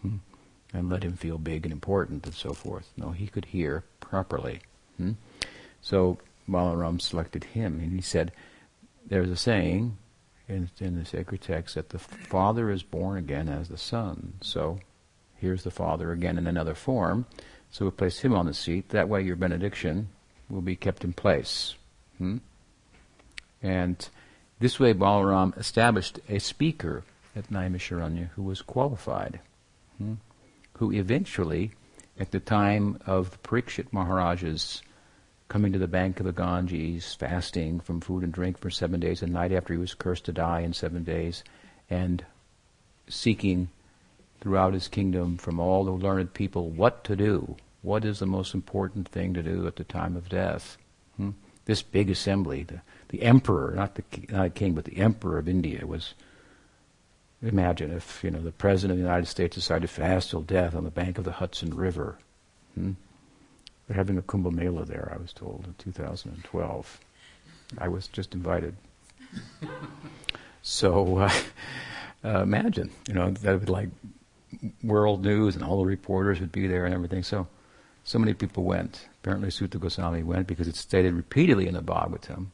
[0.02, 0.18] hmm,
[0.74, 2.92] and let him feel big and important and so forth.
[2.98, 4.62] No, he could hear properly.
[4.98, 5.14] Hmm?
[5.82, 8.32] So Balaram selected him, and he said,
[9.06, 9.98] "There's a saying."
[10.48, 14.34] In, in the sacred text, that the Father is born again as the Son.
[14.42, 14.80] So
[15.40, 17.26] Here's the Father again in another form.
[17.72, 18.90] So we'll place him on the seat.
[18.90, 20.10] That way your benediction
[20.50, 21.76] will be kept in place.
[22.20, 22.38] Hmm?
[23.62, 24.08] And
[24.60, 27.04] this way Balaram established a speaker
[27.36, 29.40] at Naimisharanya who was qualified,
[29.98, 30.16] hmm?
[30.74, 31.72] who eventually,
[32.20, 34.82] at the time of the Parikshit Maharaja's
[35.48, 39.24] coming to the bank of the Ganges, fasting from food and drink for seven days
[39.24, 41.44] and night after he was cursed to die in seven days,
[41.90, 42.24] and
[43.08, 43.70] seeking
[44.42, 47.58] throughout his kingdom from all the learned people what to do.
[47.82, 50.78] What is the most important thing to do at the time of death?
[51.70, 55.86] This big assembly, the, the emperor, not the not king, but the emperor of India
[55.86, 56.16] was
[57.42, 60.76] Imagine if you know the president of the United States decided to fast till death
[60.76, 62.18] on the bank of the Hudson River.
[62.76, 62.94] Hmm?
[63.88, 67.00] They're having a Kumbh Mela there, I was told, in 2012.
[67.78, 68.76] I was just invited.
[70.62, 71.32] so uh,
[72.24, 73.90] uh, imagine, you know, that would like
[74.84, 77.24] world news and all the reporters would be there and everything.
[77.24, 77.48] So,
[78.04, 79.08] so many people went.
[79.22, 82.48] Apparently, Suta Goswami went because it's stated repeatedly in the Bhagavatam,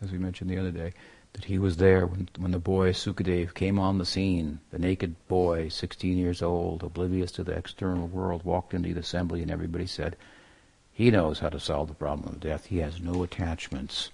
[0.00, 0.92] as we mentioned the other day,
[1.32, 4.60] that he was there when, when the boy Sukadev came on the scene.
[4.70, 9.42] The naked boy, 16 years old, oblivious to the external world, walked into the assembly
[9.42, 10.16] and everybody said,
[10.92, 12.66] he knows how to solve the problem of death.
[12.66, 14.10] He has no attachments.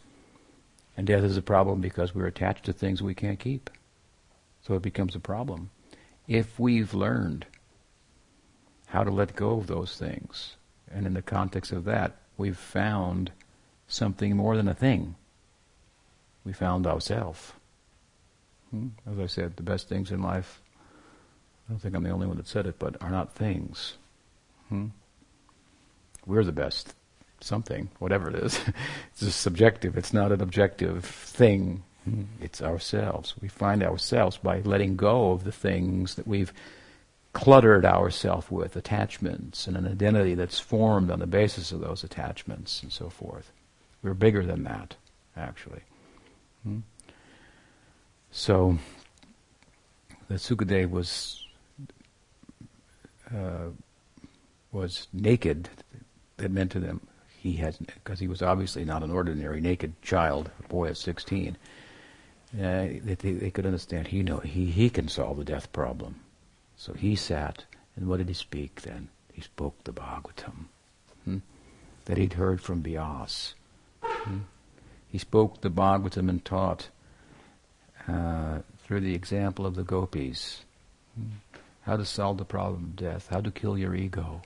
[0.97, 3.69] And death is a problem because we're attached to things we can't keep.
[4.63, 5.71] So it becomes a problem.
[6.29, 7.47] If we've learned
[8.87, 10.55] how to let go of those things,
[10.93, 13.33] and in the context of that, we've found
[13.87, 15.15] something more than a thing.
[16.45, 17.53] We found ourselves.
[18.71, 18.89] Hmm?
[19.11, 20.61] As I said, the best things in life,
[21.69, 23.95] I don't think I'm the only one that said it, but are not things.
[24.69, 24.87] Hmm?
[26.27, 26.95] We're the best
[27.41, 28.59] something, whatever it is.
[29.11, 29.97] it's just subjective.
[29.97, 31.83] It's not an objective thing.
[32.05, 32.25] Hmm?
[32.41, 33.35] It's ourselves.
[33.41, 36.53] We find ourselves by letting go of the things that we've
[37.33, 42.83] cluttered ourselves with, attachments and an identity that's formed on the basis of those attachments
[42.83, 43.53] and so forth.
[44.03, 44.97] We're bigger than that,
[45.37, 45.83] actually.
[46.65, 46.79] Hmm?
[48.31, 48.79] So,
[50.29, 51.47] the Sukadev was
[53.35, 53.71] uh,
[54.73, 55.69] was naked.
[56.37, 57.01] That meant to them
[57.39, 61.57] he had because he was obviously not an ordinary naked child, a boy of sixteen.
[62.55, 66.21] Uh, they, they could understand he know he he can solve the death problem.
[66.79, 67.65] So he sat,
[67.97, 69.09] and what did he speak then?
[69.33, 70.67] He spoke the Bhagavatam
[71.25, 71.39] hmm?
[72.05, 73.55] that he'd heard from Vyas.
[74.01, 74.39] Hmm?
[75.09, 76.89] He spoke the Bhagavatam and taught
[78.07, 80.63] uh, through the example of the gopis
[81.17, 81.39] hmm?
[81.83, 84.43] how to solve the problem of death, how to kill your ego.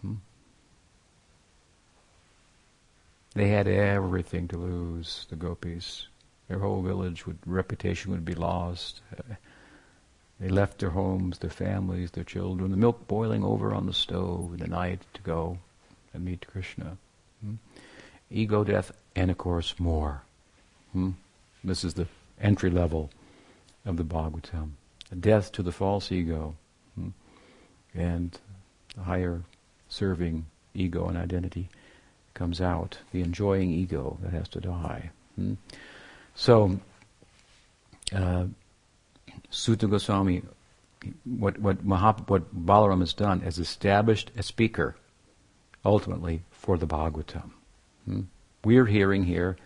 [0.00, 0.14] Hmm?
[3.34, 6.08] They had everything to lose, the gopis.
[6.48, 9.02] Their whole village would reputation would be lost.
[10.40, 14.52] They left their homes, their families, their children, the milk boiling over on the stove
[14.52, 15.58] in the night to go
[16.12, 16.96] and meet Krishna.
[17.40, 17.54] Hmm?
[18.30, 20.22] Ego death, and of course more.
[20.92, 21.10] Hmm?
[21.62, 22.08] This is the
[22.40, 23.10] entry level
[23.86, 24.72] of the Bhagavatam.
[25.18, 26.56] Death to the false ego,
[26.96, 27.10] hmm?
[27.94, 28.36] and
[28.96, 29.42] the higher
[29.88, 31.68] serving ego and identity
[32.34, 32.98] comes out.
[33.12, 35.10] The enjoying ego that has to die.
[35.36, 35.54] Hmm?
[36.34, 36.80] So,
[38.12, 38.46] uh,
[39.54, 40.42] Suta Goswami,
[41.24, 44.96] what what Mahap, what Balaram has done is established a speaker,
[45.84, 47.50] ultimately for the Bhagavatam.
[48.04, 48.22] Hmm?
[48.64, 49.56] We're hearing here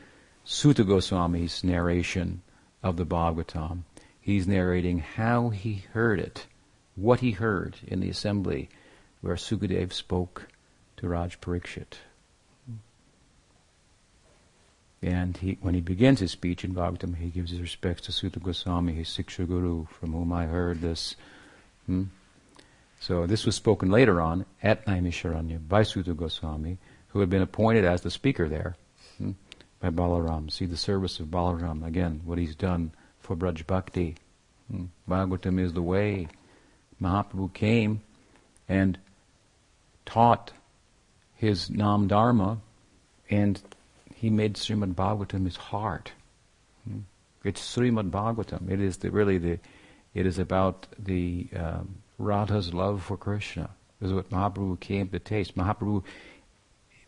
[0.45, 2.43] Suta Goswami's narration
[2.83, 3.85] of the Bhagavatam.
[4.21, 6.47] He's narrating how he heard it,
[6.95, 8.69] what he heard in the assembly
[9.23, 10.49] where Sukadev spoke
[10.99, 11.95] to Raj Parikshit.
[15.01, 18.41] And he, when he begins his speech in Bhagavatam, he gives his respects to Suta
[18.41, 21.15] Goswami, his Siksha Guru, from whom I heard this.
[21.87, 22.05] Hmm?
[23.01, 27.85] So this was spoken later on at Naimisharanya by Suta Goswami, who had been appointed
[27.85, 28.77] as the speaker there
[29.19, 29.33] hmm,
[29.81, 30.51] by Balaram.
[30.51, 34.17] See the service of Balaram, again, what he's done for Braj Bhakti.
[34.69, 34.87] Hmm.
[35.09, 36.27] Bhagavatam is the way.
[37.01, 38.01] Mahaprabhu came
[38.69, 38.99] and
[40.05, 40.53] taught
[41.37, 42.59] his Nam Dharma
[43.31, 43.63] and
[44.19, 46.11] he made Srimad Bhagavatam his heart.
[46.89, 47.01] Hmm?
[47.45, 48.69] It's Srimad Bhagavatam.
[48.69, 49.61] It is the, really the,
[50.13, 53.71] it is about the um, Radha's love for Krishna.
[54.01, 55.57] This is what Mahaprabhu came to taste.
[55.57, 56.03] Mahaprabhu,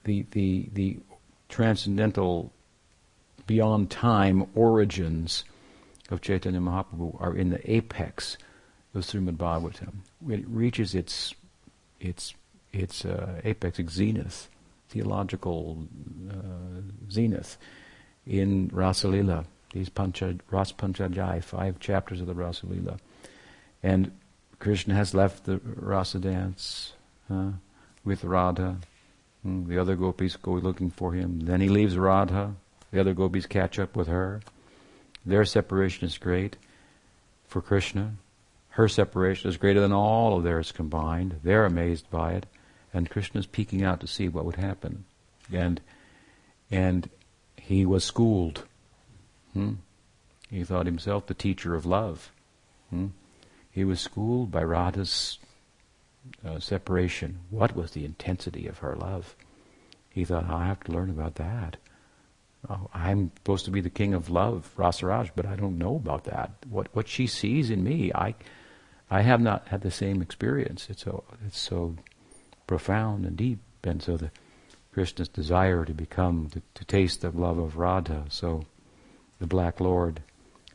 [0.05, 0.99] the the the
[1.49, 2.53] transcendental,
[3.47, 5.45] beyond time origins
[6.11, 8.39] of Chaitanya Mahaprabhu are in the apex
[8.95, 9.95] of Srimad Bhagavatam.
[10.29, 11.35] It reaches its
[12.01, 12.35] its
[12.73, 14.49] its uh, apex, its zenith
[14.91, 15.87] theological
[16.31, 17.57] uh, zenith
[18.27, 22.99] in Rasalila, these Pancha, Ras Panchadhyay, five chapters of the Rasalila.
[23.83, 24.11] And
[24.59, 26.93] Krishna has left the Rasa dance
[27.31, 27.53] uh,
[28.05, 28.77] with Radha.
[29.47, 31.41] Mm, the other gopis go looking for him.
[31.41, 32.55] Then he leaves Radha.
[32.91, 34.41] The other gopis catch up with her.
[35.25, 36.57] Their separation is great
[37.47, 38.15] for Krishna.
[38.71, 41.41] Her separation is greater than all of theirs combined.
[41.43, 42.47] They're amazed by it
[42.93, 45.05] and Krishna's peeking out to see what would happen.
[45.53, 45.81] And
[46.71, 47.09] and
[47.57, 48.65] he was schooled.
[49.53, 49.75] Hmm?
[50.49, 52.33] He thought himself the teacher of love.
[52.91, 53.09] Hmm?
[53.71, 55.39] He was schooled by Radha's
[56.45, 57.41] uh, separation.
[57.51, 59.37] What was the intensity of her love?
[60.11, 61.77] He thought, I have to learn about that.
[62.69, 66.25] oh, I'm supposed to be the king of love, Rasaraj, but I don't know about
[66.25, 66.51] that.
[66.69, 68.35] What what she sees in me, I
[69.11, 70.89] I have not had the same experience.
[70.91, 71.97] It's so it's so
[72.71, 74.31] profound and deep, and so the
[74.93, 78.27] Krishna's desire to become to, to taste the love of Radha.
[78.29, 78.65] So
[79.41, 80.23] the Black Lord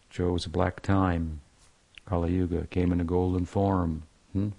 [0.10, 1.40] chose a black time,
[2.06, 4.04] Kali Yuga, came in a golden form.
[4.34, 4.50] Hmm?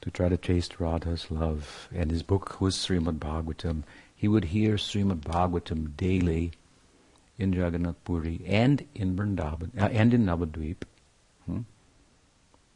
[0.00, 1.86] to try to taste Radha's love.
[1.94, 3.82] And his book was Srimad Bhagavatam.
[4.16, 6.52] He would hear Srimad Bhagavatam daily
[7.38, 10.84] in Jagannath Puri and in Vrindavan uh, and in Navadvip
[11.44, 11.60] hmm,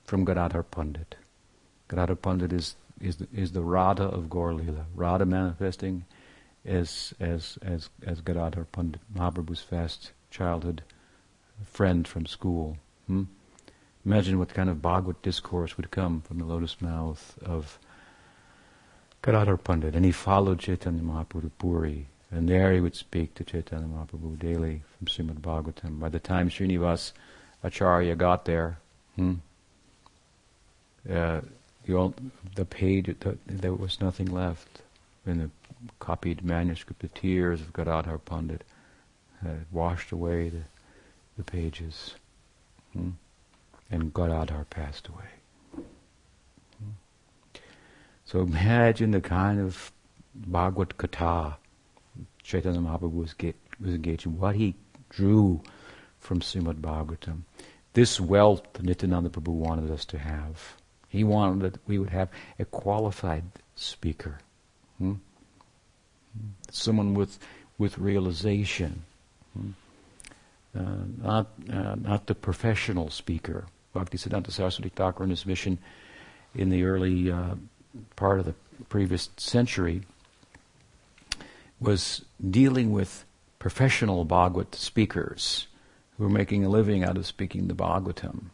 [0.04, 1.14] from Gadadhar Pandit.
[1.88, 4.86] Gadadhar Pandit is is the, is the Radha of Gaur Lila.
[4.94, 6.04] Radha manifesting
[6.64, 10.82] as as as as Gadadhar Pandit, Mahaprabhu's fast childhood
[11.64, 12.78] friend from school.
[13.06, 13.24] Hmm?
[14.04, 17.78] Imagine what kind of Bhagavad discourse would come from the lotus mouth of
[19.22, 19.94] Gadadhar Pandit.
[19.94, 22.06] And he followed Chaitanya Mahaprabhu Puri.
[22.30, 26.00] And there he would speak to Chaitanya Mahaprabhu daily from Srimad Bhagavatam.
[26.00, 27.12] By the time Srinivas
[27.62, 28.78] Acharya got there,
[29.16, 29.34] hmm,
[31.10, 31.40] uh,
[31.92, 32.14] all,
[32.54, 34.82] the page, the, there was nothing left
[35.26, 35.50] in the
[35.98, 37.02] copied manuscript.
[37.02, 38.64] The tears of Gadadhar Pandit
[39.42, 40.62] had washed away the,
[41.36, 42.14] the pages.
[42.92, 43.10] Hmm
[43.90, 45.84] and Gadadhar passed away.
[48.24, 49.92] So imagine the kind of
[50.34, 51.56] Bhagavad Gita
[52.42, 54.74] Chaitanya Mahaprabhu was, get, was engaged in, what he
[55.10, 55.62] drew
[56.18, 57.42] from Srimad Bhagavatam.
[57.92, 60.74] This wealth Nityananda Prabhu wanted us to have.
[61.14, 63.44] He wanted that we would have a qualified
[63.76, 64.38] speaker.
[64.98, 65.14] Hmm?
[66.72, 67.38] Someone with,
[67.78, 69.04] with realization.
[69.56, 69.70] Hmm?
[70.76, 75.78] Uh, not, uh, not the professional speaker, Bhaktisiddhanta Saraswati Thakur in his mission
[76.52, 77.54] in the early uh,
[78.16, 78.54] part of the
[78.88, 80.02] previous century
[81.78, 83.24] was dealing with
[83.60, 85.68] professional Bhagavad speakers
[86.18, 88.46] who were making a living out of speaking the Bhagavatam.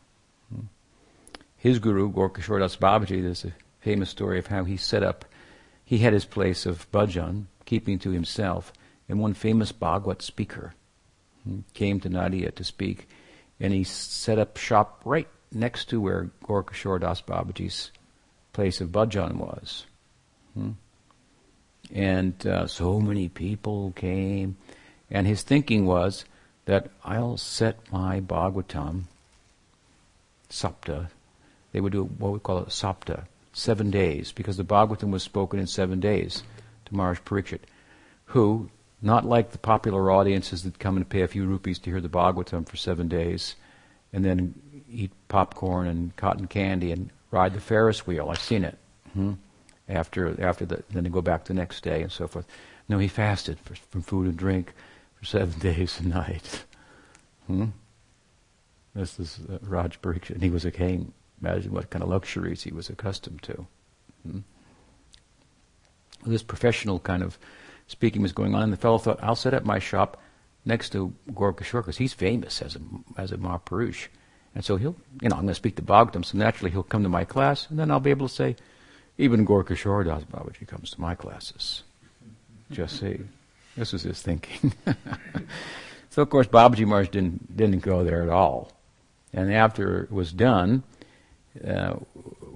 [1.61, 5.25] His guru, Gaurkishore Das Babaji, there's a famous story of how he set up,
[5.85, 8.73] he had his place of bhajan, keeping to himself,
[9.09, 10.75] and one famous Bhagwat speaker
[11.75, 13.07] came to Nadia to speak
[13.61, 17.91] and he set up shop right next to where Gaurkishore Das Babaji's
[18.53, 19.85] place of bhajan was.
[20.55, 20.71] Hmm?
[21.93, 24.57] And uh, so many people came,
[25.11, 26.25] and his thinking was
[26.65, 29.03] that I'll set my Bhagavatam,
[30.49, 31.09] Sapta,
[31.73, 35.59] they would do what we call it Sapta, seven days, because the Bhagavatam was spoken
[35.59, 36.43] in seven days
[36.87, 37.61] to Maharaj Parikshit,
[38.27, 38.71] who
[39.03, 42.09] not like the popular audiences that come and pay a few rupees to hear the
[42.09, 43.57] Bhagavatam for seven days
[44.13, 44.55] and then
[44.91, 48.29] eat popcorn and cotton candy and ride the Ferris wheel.
[48.31, 48.77] I've seen it.
[49.13, 49.35] Hmm?
[49.89, 52.47] After after the, then they go back the next day and so forth.
[52.89, 54.73] No, he fasted for, from food and drink
[55.15, 56.65] for seven days and nights.
[57.47, 57.67] Hmm?
[58.95, 61.13] This is uh, Raj Parikshit, and he was a king.
[61.43, 63.67] Imagine what kind of luxuries he was accustomed to.
[64.27, 64.39] Hmm?
[66.27, 67.39] This professional kind of
[67.87, 70.21] speaking was going on, and the fellow thought, I'll set up my shop
[70.65, 72.81] next to Gaurkishore because he's famous as a,
[73.17, 74.09] as a Mahapurush.
[74.55, 77.03] And so he'll, you know, I'm going to speak to Bhagavatam, so naturally he'll come
[77.03, 78.57] to my class, and then I'll be able to say,
[79.17, 81.83] even Gaurkishore Das Babaji comes to my classes.
[82.71, 83.21] Just see.
[83.77, 84.73] This was his thinking.
[86.11, 88.73] so of course Babaji Maharaj didn't, didn't go there at all.
[89.33, 90.83] And after it was done,
[91.67, 91.95] uh,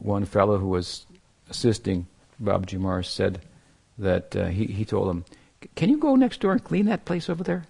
[0.01, 1.07] one fellow who was
[1.51, 2.07] assisting
[2.43, 3.41] Babaji Maharaj said
[3.99, 5.25] that uh, he, he told him,
[5.75, 7.65] Can you go next door and clean that place over there?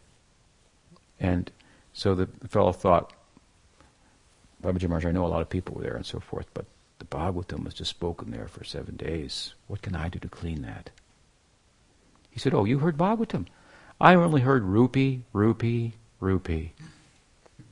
[1.21, 1.51] And
[1.93, 3.13] so the fellow thought,
[4.63, 6.67] Babaji Maharaj, I know a lot of people were there and so forth, but
[6.99, 9.55] the Bhagavatam was just spoken there for seven days.
[9.67, 10.91] What can I do to clean that?
[12.31, 13.47] He said, Oh, you heard Bhagavatam.
[14.01, 16.73] I only heard rupee, rupee, rupee.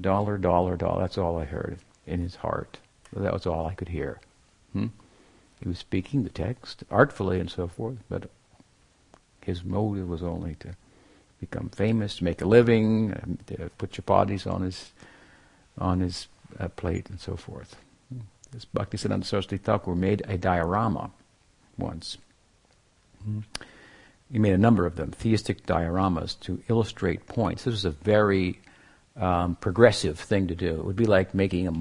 [0.01, 1.01] Dollar, dollar, dollar.
[1.01, 2.79] That's all I heard in his heart.
[3.15, 4.21] That was all I could hear.
[4.73, 4.87] Hmm?
[5.61, 8.31] He was speaking the text artfully and so forth, but
[9.45, 10.75] his motive was only to
[11.41, 14.93] become famous, to make a living, to put chapatis on his
[15.79, 17.77] on his uh, plate, and so forth.
[18.53, 21.11] This Bhaktisiddhanta Saraswati Thakur made a diorama
[21.79, 22.19] once.
[24.31, 27.65] He made a number of them, theistic dioramas, to illustrate points.
[27.65, 28.61] This was a very
[29.17, 30.75] um, progressive thing to do.
[30.75, 31.73] It would be like making a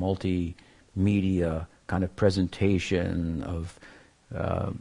[0.98, 3.80] multimedia kind of presentation of
[4.36, 4.72] uh,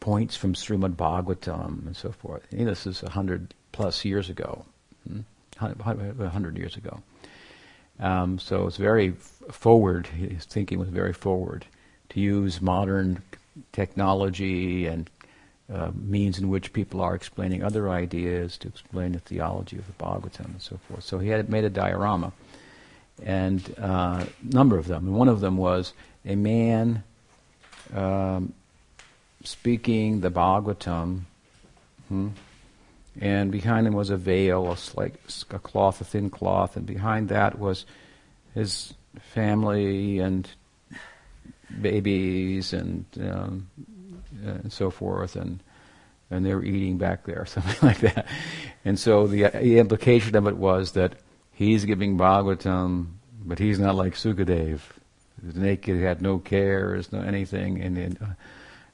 [0.00, 2.50] points from Srimad Bhagavatam and so forth.
[2.52, 4.64] Know, this is a hundred plus years ago,
[5.08, 5.20] hmm?
[5.60, 7.00] a hundred years ago.
[8.00, 9.10] Um, so it's very
[9.50, 10.06] forward.
[10.06, 11.64] His thinking was very forward
[12.10, 13.22] to use modern
[13.72, 15.10] technology and
[15.72, 19.92] uh, means in which people are explaining other ideas to explain the theology of the
[20.04, 21.02] Bhagavatam and so forth.
[21.04, 22.32] So he had made a diorama,
[23.24, 25.06] and a uh, number of them.
[25.06, 25.92] And one of them was
[26.24, 27.02] a man
[27.94, 28.52] um,
[29.42, 31.22] speaking the Bhagavatam,
[32.08, 32.28] hmm,
[33.20, 35.14] and behind him was a veil, a, like
[35.50, 37.84] a cloth, a thin cloth, and behind that was
[38.54, 38.94] his
[39.34, 40.48] family and
[41.80, 43.70] babies and um,
[44.44, 45.60] and so forth, and
[46.30, 48.26] and they were eating back there, something like that.
[48.84, 51.14] And so the, the implication of it was that
[51.58, 53.06] he's giving Bhagavatam,
[53.44, 54.78] but he's not like Sukadev.
[55.44, 58.36] He's naked, had no cares, no anything, and and,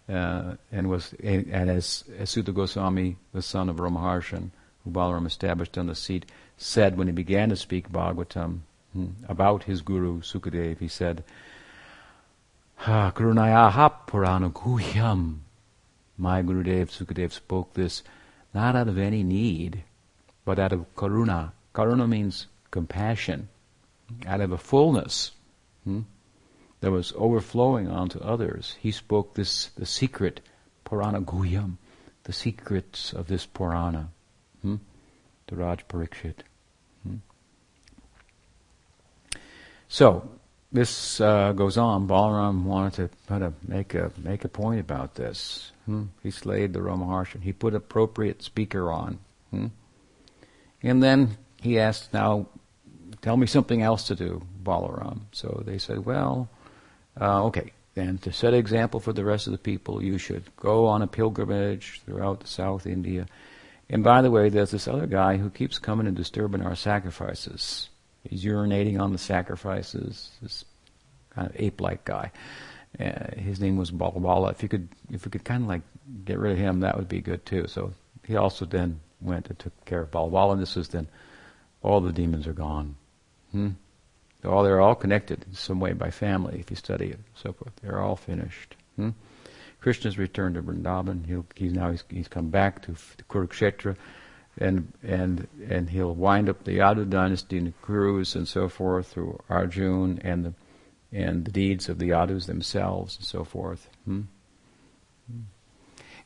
[0.09, 4.49] uh, and was and, and as, as Suta Goswami, the son of Romaharshan,
[4.83, 6.25] who Balaram established on the seat,
[6.57, 8.61] said when he began to speak Bhagavatam
[8.95, 11.23] hmm, about his guru Sukadev, he said,
[12.77, 15.41] Ha Karunayaha Purana Guhyam.
[16.17, 18.03] My Gurudev Sukadev spoke this
[18.55, 19.83] not out of any need,
[20.45, 21.53] but out of karuna.
[21.75, 23.49] Karuna means compassion,
[24.27, 25.31] out of a fullness
[25.85, 26.01] hmm,
[26.81, 28.77] that was overflowing onto others.
[28.81, 30.41] He spoke this, the secret,
[30.85, 31.77] Purana Guhyam,
[32.25, 34.09] the secrets of this Purana,
[34.62, 34.77] hmm,
[35.47, 36.43] to Raj Parikshit.
[37.05, 37.18] Hmm.
[39.87, 40.29] So,
[40.72, 42.09] this uh, goes on.
[42.09, 45.70] Balaram wanted to kind of make a make a point about this.
[45.87, 46.07] Hmm?
[46.25, 47.43] He slayed the Romaharshan.
[47.43, 49.20] He put appropriate speaker on,
[49.53, 49.68] hmm?
[50.83, 52.49] and then he asked, "Now,
[53.25, 56.49] tell me something else to do, Balaram." So they said, "Well,
[57.20, 60.45] uh, okay." Then to set an example for the rest of the people, you should
[60.57, 63.27] go on a pilgrimage throughout the South India.
[63.89, 67.89] And by the way, there's this other guy who keeps coming and disturbing our sacrifices.
[68.29, 70.33] He's urinating on the sacrifices.
[70.43, 70.64] This
[71.31, 72.33] kind of ape-like guy.
[72.99, 74.51] Uh, his name was Balvala.
[74.51, 75.83] If you could, if we could kind of like
[76.25, 77.66] get rid of him, that would be good too.
[77.68, 77.93] So
[78.27, 81.07] he also then went and took care of Balvala, and this is then
[81.83, 82.97] all the demons are gone.
[83.55, 83.68] Hmm?
[84.40, 86.59] They're all they're all connected in some way by family.
[86.59, 88.74] If you study it, so forth, they're all finished.
[88.96, 89.11] Hmm?
[89.80, 91.24] Krishna's returned to Vrindavan.
[91.24, 93.96] He'll, he's now he's, he's come back to, to Kurukshetra
[94.59, 99.07] and and and he'll wind up the Yadu dynasty and the Kurus and so forth
[99.07, 100.55] through Arjun and the
[101.12, 103.88] and the deeds of the Yadus themselves and so forth.
[104.05, 104.22] Hmm?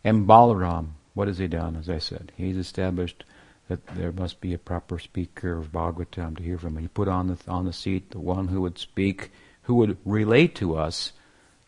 [0.03, 1.77] And Balaram, what has he done?
[1.77, 3.25] As I said, he's established
[3.69, 6.77] that there must be a proper speaker of Bhagavatam to hear from.
[6.77, 6.83] Him.
[6.83, 9.31] He put on the on the seat the one who would speak,
[9.63, 11.13] who would relate to us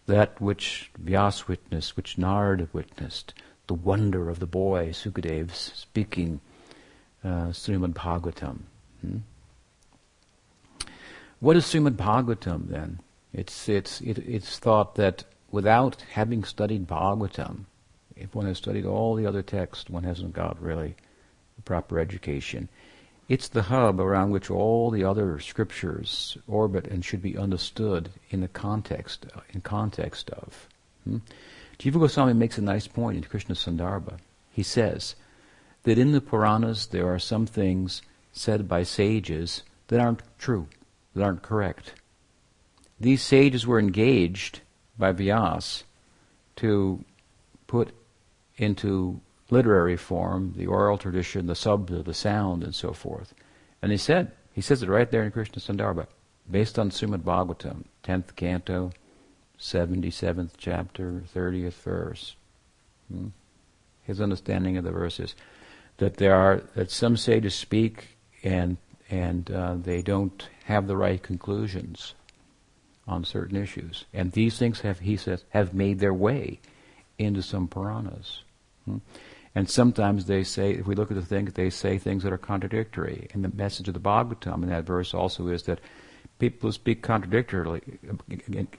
[0.07, 3.35] that which Vyas witnessed, which Narada witnessed,
[3.69, 6.41] the wonder of the boy Sukadev's speaking
[7.23, 8.61] uh, Srimad Bhagavatam.
[9.01, 9.19] Hmm?
[11.39, 13.01] What is Srimad Bhagavatam then?
[13.33, 17.67] It's, it's, it, it's thought that without having studied Bhagavatam,
[18.17, 20.97] if one has studied all the other texts, one hasn't got really
[21.65, 22.69] proper education.
[23.29, 28.41] It's the hub around which all the other scriptures orbit and should be understood in
[28.41, 30.69] the context, in context of.
[31.05, 31.19] Hmm?
[31.79, 34.19] Jiva Goswami makes a nice point in Krishna Sandarbha.
[34.51, 35.15] He says,
[35.85, 38.03] that in the Puranas there are some things
[38.33, 40.69] said by sages that aren't true,
[41.15, 41.95] that aren't correct.
[42.99, 44.61] These sages were engaged
[44.99, 45.85] by Vyas
[46.57, 47.05] to
[47.67, 47.93] put
[48.57, 49.21] into
[49.51, 53.35] literary form the oral tradition, the subda, the sound, and so forth.
[53.83, 56.07] And he said, he says it right there in Krishna Sandarbha,
[56.51, 58.93] based on Srimad Bhagavatam, 10th canto,
[59.59, 62.35] 77th chapter, 30th verse.
[63.13, 63.29] Hmm?
[64.05, 65.35] His understanding of the verse is
[65.99, 68.79] that there are that some sages speak and
[69.11, 72.15] and uh, they don't have the right conclusions
[73.07, 76.59] on certain issues, and these things have he says have made their way
[77.19, 78.43] into some Puranas.
[78.87, 78.99] Hmm?
[79.55, 82.39] And sometimes they say, if we look at the things, they say things that are
[82.39, 83.29] contradictory.
[83.33, 85.81] And the message of the Bhagavatam in that verse also is that
[86.39, 87.83] people who speak contradictorily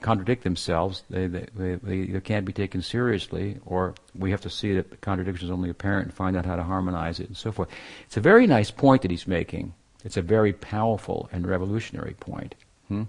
[0.00, 1.04] contradict themselves.
[1.10, 4.96] They, they, they, they, can't be taken seriously, or we have to see that the
[4.96, 7.68] contradiction is only apparent and find out how to harmonize it and so forth.
[8.06, 9.74] It's a very nice point that he's making.
[10.04, 12.54] It's a very powerful and revolutionary point.
[12.88, 13.04] Hmm?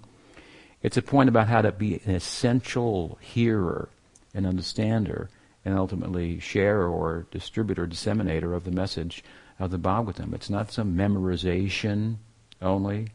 [0.82, 3.88] It's a point about how to be an essential hearer
[4.34, 5.30] and understander
[5.64, 9.24] and ultimately sharer or distributor, disseminator of the message
[9.58, 10.34] of the Bhagavatam.
[10.34, 12.16] It's not some memorization
[12.60, 13.08] only.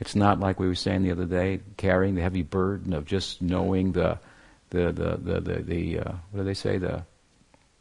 [0.00, 3.42] It's not like we were saying the other day, carrying the heavy burden of just
[3.42, 4.18] knowing the
[4.70, 7.04] the the the the, the uh, what do they say the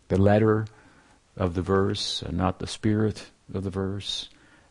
[0.08, 0.66] the letter
[1.36, 4.30] of the verse, and not the spirit of the verse,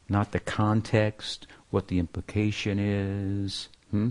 [0.09, 3.69] not the context, what the implication is.
[3.91, 4.11] Hmm?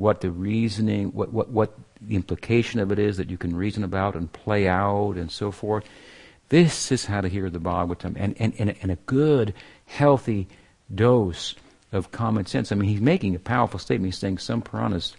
[0.00, 3.84] What the reasoning, what, what, what the implication of it is that you can reason
[3.84, 5.84] about and play out and so forth.
[6.48, 9.52] This is how to hear the Bhagavatam, and, and, and, and a good,
[9.84, 10.48] healthy
[10.92, 11.54] dose
[11.92, 12.72] of common sense.
[12.72, 14.14] I mean, he's making a powerful statement.
[14.14, 15.16] He's saying some Puranas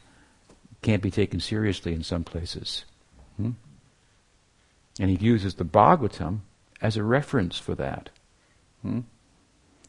[0.81, 2.83] can't be taken seriously in some places.
[3.37, 3.51] Hmm?
[4.99, 6.39] And he uses the Bhagavatam
[6.81, 8.09] as a reference for that.
[8.81, 9.01] Hmm?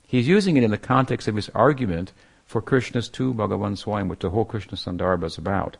[0.06, 2.12] He's using it in the context of his argument
[2.52, 5.78] for Krishna's tu Bhagavan Swayam, which the whole Krishna Sandarbha is about.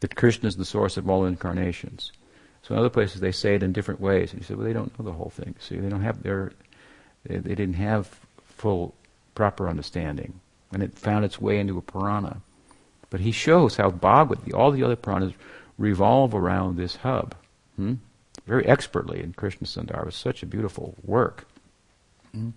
[0.00, 2.12] That Krishna is the source of all incarnations.
[2.62, 4.32] So in other places they say it in different ways.
[4.32, 5.54] And he said, well, they don't know the whole thing.
[5.60, 6.52] See, they don't have their,
[7.26, 8.94] they, they didn't have full,
[9.34, 10.40] proper understanding.
[10.72, 12.40] And it found its way into a Purana.
[13.10, 15.34] But he shows how Bhagavad, all the other Puranas,
[15.76, 17.34] revolve around this hub.
[17.76, 17.94] Hmm?
[18.46, 20.10] Very expertly in Krishna Sandarbha.
[20.10, 21.46] Such a beautiful work.
[22.32, 22.50] Hmm?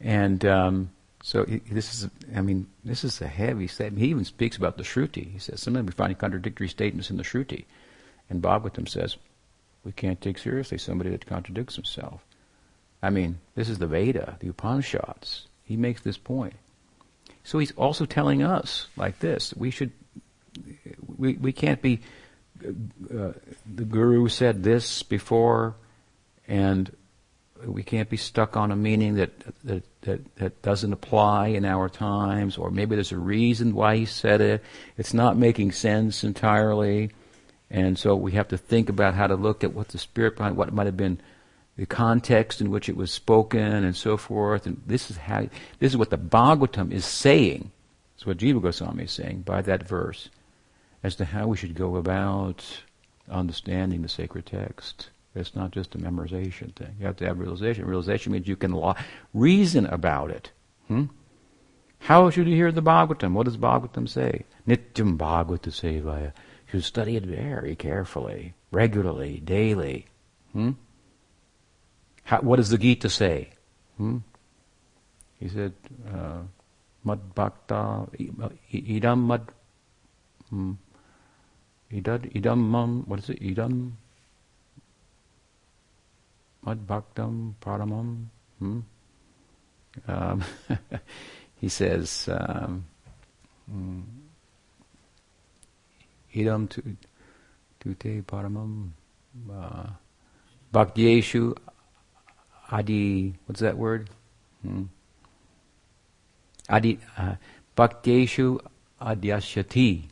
[0.00, 0.90] And um,
[1.26, 4.00] so this is, I mean, this is a heavy statement.
[4.00, 5.32] He even speaks about the Shruti.
[5.32, 7.64] He says sometimes we find contradictory statements in the Shruti,
[8.30, 9.16] and Bhagavatam says
[9.82, 12.24] we can't take seriously somebody that contradicts himself.
[13.02, 15.48] I mean, this is the Veda, the Upanishads.
[15.64, 16.54] He makes this point.
[17.42, 19.90] So he's also telling us like this: we should,
[21.16, 22.02] we we can't be.
[22.64, 23.32] Uh,
[23.74, 25.74] the Guru said this before,
[26.46, 26.96] and
[27.64, 29.30] we can't be stuck on a meaning that,
[29.64, 34.04] that, that, that doesn't apply in our times, or maybe there's a reason why he
[34.04, 34.62] said it.
[34.96, 37.10] It's not making sense entirely.
[37.70, 40.56] And so we have to think about how to look at what the spirit behind
[40.56, 41.20] what might have been
[41.76, 44.66] the context in which it was spoken and so forth.
[44.66, 45.48] And this is how
[45.78, 47.70] this is what the Bhagavatam is saying.
[48.14, 50.30] It's what Jiva Goswami is saying by that verse
[51.02, 52.64] as to how we should go about
[53.28, 55.10] understanding the sacred text.
[55.36, 56.96] It's not just a memorization thing.
[56.98, 57.84] You have to have realization.
[57.84, 58.94] Realization means you can lo-
[59.34, 60.50] reason about it.
[60.88, 61.04] Hmm?
[61.98, 63.32] How should you hear the Bhagavatam?
[63.32, 64.44] What does Bhagavatam say?
[64.66, 66.32] Nityam Bhagavata Sevaya.
[66.66, 70.06] You should study it very carefully, regularly, daily.
[70.52, 70.72] Hmm?
[72.24, 73.50] How, what does the Gita say?
[73.98, 74.18] Hmm?
[75.38, 75.74] He said,
[76.12, 76.38] uh,
[77.04, 78.08] Mad Bhakta,
[78.72, 79.42] Idam Mad,
[80.50, 80.72] hmm,
[81.92, 83.40] Idam, what is it?
[83.42, 83.92] Idam
[86.66, 88.26] Mad Bhaktam Paramam.
[88.58, 88.80] Hmm?
[90.08, 90.44] Um,
[91.60, 92.84] he says, um,
[93.70, 94.00] hmm,
[96.34, 98.90] Idam tu, te paramam
[99.50, 99.86] uh,
[100.74, 101.56] bhaktyeshu
[102.70, 104.10] adi, what's that word?
[104.62, 104.84] Hmm.
[106.68, 107.36] Adi, uh,
[107.76, 108.60] bhaktyeshu
[109.00, 110.02] adyasyati.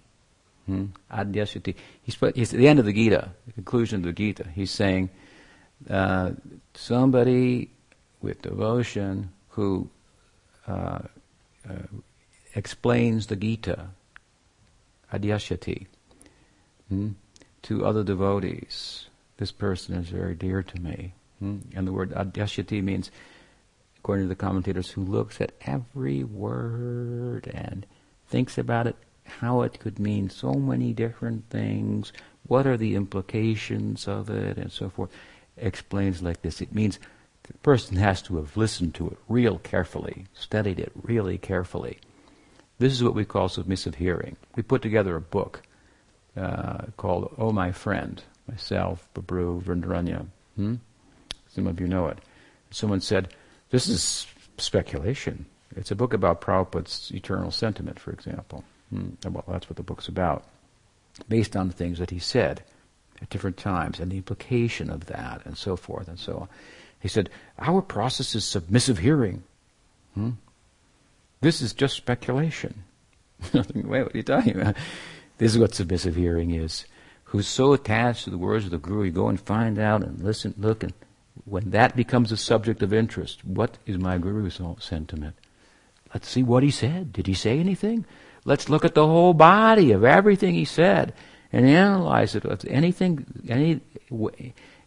[0.66, 0.86] Hmm?
[1.12, 1.74] Adyasyati.
[2.02, 4.48] He's, he's at the end of the Gita, the conclusion of the Gita.
[4.54, 5.10] He's saying,
[5.90, 6.32] uh,
[6.74, 7.70] somebody
[8.22, 9.88] with devotion who
[10.66, 11.00] uh,
[11.68, 11.86] uh,
[12.54, 13.88] explains the Gita,
[15.12, 15.86] adyasyati,
[16.88, 17.10] hmm,
[17.62, 19.06] to other devotees.
[19.36, 21.12] This person is very dear to me.
[21.38, 21.58] Hmm?
[21.74, 23.10] And the word adyasyati means,
[23.98, 27.86] according to the commentators, who looks at every word and
[28.28, 32.12] thinks about it, how it could mean so many different things,
[32.46, 35.10] what are the implications of it, and so forth
[35.56, 36.60] explains like this.
[36.60, 36.98] It means
[37.44, 41.98] the person has to have listened to it real carefully, studied it really carefully.
[42.78, 44.36] This is what we call submissive hearing.
[44.56, 45.62] We put together a book
[46.36, 50.26] uh, called Oh My Friend, myself, Babru, Vrindaranya.
[50.56, 50.76] Hmm?
[51.48, 52.18] Some of you know it.
[52.70, 53.32] Someone said,
[53.70, 54.26] This is
[54.58, 55.46] speculation.
[55.76, 58.64] It's a book about Prabhupada's eternal sentiment, for example.
[58.90, 59.10] Hmm?
[59.24, 60.44] Well, that's what the book's about,
[61.28, 62.64] based on the things that he said
[63.22, 66.48] at different times and the implication of that and so forth and so on.
[67.00, 69.42] He said, Our process is submissive hearing.
[70.14, 70.30] Hmm?
[71.40, 72.84] This is just speculation.
[73.52, 74.76] Wait, what are you talking about?
[75.38, 76.86] This is what submissive hearing is.
[77.24, 80.22] Who's so attached to the words of the Guru, you go and find out and
[80.22, 80.92] listen, look, and
[81.44, 85.34] when that becomes a subject of interest, what is my Guru's sentiment?
[86.14, 87.12] Let's see what he said.
[87.12, 88.06] Did he say anything?
[88.44, 91.12] Let's look at the whole body of everything he said
[91.54, 92.44] and analyze it.
[92.44, 93.80] If anything, any,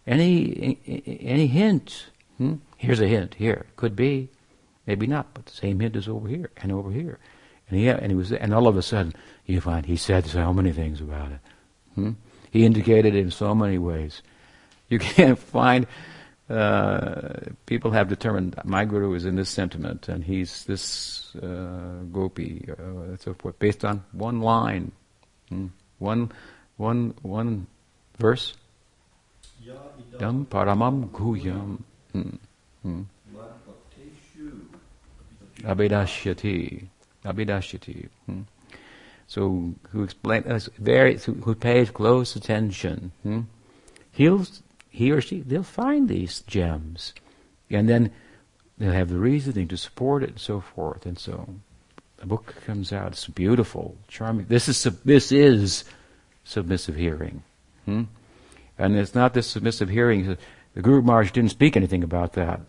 [0.06, 2.08] any, any hint.
[2.38, 2.56] Hmm?
[2.76, 3.36] Here's a hint.
[3.36, 4.30] Here could be,
[4.86, 7.20] maybe not, but the same hint is over here and over here.
[7.70, 9.14] And he, and he was, and all of a sudden,
[9.46, 11.40] you find he said so many things about it.
[11.96, 12.12] Hmm?
[12.52, 14.22] He indicated it in so many ways.
[14.90, 15.88] You can't find.
[16.50, 22.66] Uh, people have determined my guru is in this sentiment and he's this uh, gopi,
[22.72, 24.94] uh, so forth, based on one line,
[25.50, 25.68] hmm?
[26.00, 26.32] one
[26.78, 27.68] one one
[28.18, 28.54] verse.
[30.46, 31.80] Paramam guyam.
[32.12, 32.36] Hmm.
[32.82, 33.02] Hmm.
[35.62, 36.86] Abhidashyati.
[37.26, 38.10] Abhidashyati.
[38.26, 38.42] Hmm.
[39.28, 43.12] So who explain us very who pays close attention.
[43.24, 43.42] Hmm?
[44.12, 44.46] He'll
[44.90, 47.14] he or she they'll find these gems,
[47.70, 48.12] and then
[48.78, 51.06] they'll have the reasoning to support it and so forth.
[51.06, 51.50] And so
[52.18, 53.12] the book comes out.
[53.12, 54.46] It's beautiful, charming.
[54.48, 55.84] This is this is
[56.48, 57.44] submissive hearing,
[57.86, 58.04] hmm?
[58.78, 60.38] and it's not this submissive hearing.
[60.74, 62.62] The Guru Maharaj didn't speak anything about that.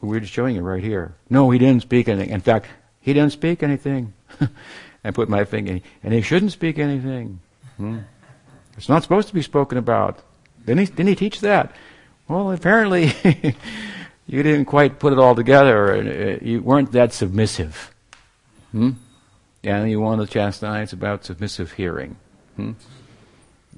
[0.00, 1.14] We're just showing it right here.
[1.30, 2.30] No, he didn't speak anything.
[2.30, 2.66] In fact,
[3.00, 4.12] he didn't speak anything.
[5.04, 7.40] I put my finger, and he shouldn't speak anything.
[7.76, 8.00] Hmm?
[8.76, 10.20] It's not supposed to be spoken about.
[10.66, 11.72] Didn't he, didn't he teach that?
[12.28, 13.12] Well, apparently
[14.26, 17.94] you didn't quite put it all together, and uh, you weren't that submissive.
[18.72, 18.92] Hmm?
[19.62, 22.16] And you want to chastise about submissive hearing.
[22.56, 22.72] Hmm?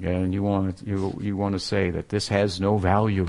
[0.03, 3.27] And you want to, you, you want to say that this has no value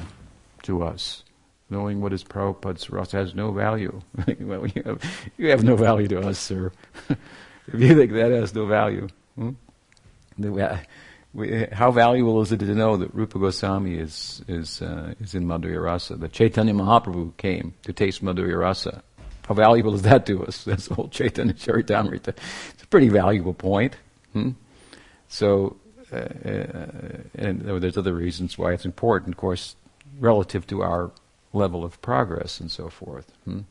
[0.64, 1.24] to us.
[1.70, 4.02] Knowing what is Prabhupada's for us has no value.
[4.40, 6.72] well, you have, you have no value to us, sir.
[7.10, 9.52] if you think that has no value, hmm?
[11.74, 15.84] how valuable is it to know that Rupa Goswami is is uh, is in Madhurya
[15.84, 16.16] Rasa?
[16.16, 19.04] That Chaitanya Mahaprabhu came to taste Madhurya Rasa.
[19.48, 20.64] How valuable is that to us?
[20.66, 22.30] That's the whole Chaitanya Charitamrita.
[22.74, 23.96] It's a pretty valuable point.
[24.34, 24.52] Hmm?
[25.30, 25.78] So,
[26.12, 29.76] and there's other reasons why it's important, of course,
[30.20, 31.12] relative to our
[31.54, 33.32] level of progress and so forth.
[33.46, 33.62] Hmm?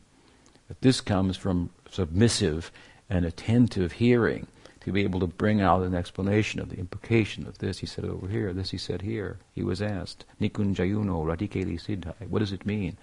[0.67, 2.71] But this comes from submissive
[3.09, 4.47] and attentive hearing
[4.81, 7.79] to be able to bring out an explanation of the implication of this.
[7.79, 9.37] He said over here, this he said here.
[9.53, 12.27] He was asked, Nikunjayuno Radikeli Siddhai.
[12.29, 12.97] What does it mean?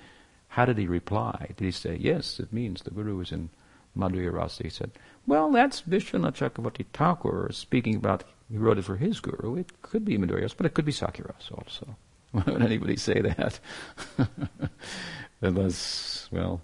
[0.48, 1.48] How did he reply?
[1.56, 3.50] Did he say, yes, it means the Guru is in
[3.96, 4.62] Madhurya Rasa?
[4.62, 4.92] He said,
[5.26, 9.56] well, that's Vishwanath Chakravarti Thakur speaking about, he wrote it for his Guru.
[9.56, 11.96] It could be Madhurya Rasa, but it could be Sakyarasa also.
[12.32, 13.58] Why would anybody say that?
[15.40, 16.60] Unless, well,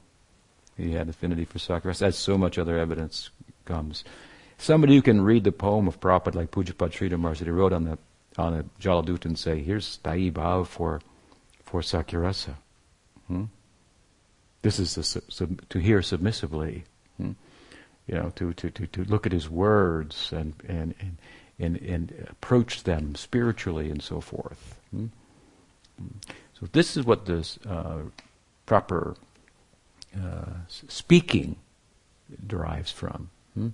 [0.77, 2.03] he had affinity for Sakyarasa.
[2.03, 3.31] As so much other evidence
[3.65, 4.05] comes.
[4.59, 7.99] Somebody who can read the poem of Prabhupada like Pujapad Sridhar he wrote on the
[8.39, 11.01] on a Jaladut and say, here's Sthayi Bhav for,
[11.65, 12.55] for Sakyarasa.
[13.27, 13.45] Hmm?
[14.63, 16.85] This is sub, to hear submissively.
[17.17, 17.33] Hmm?
[18.07, 21.19] You know, to, to, to, to look at his words and, and, and,
[21.61, 24.77] and, and approach them spiritually and so forth.
[24.91, 25.07] Hmm?
[26.59, 28.03] So this is what this uh,
[28.67, 29.17] proper
[30.17, 31.57] uh, speaking
[32.47, 33.31] derives from.
[33.55, 33.69] Hmm?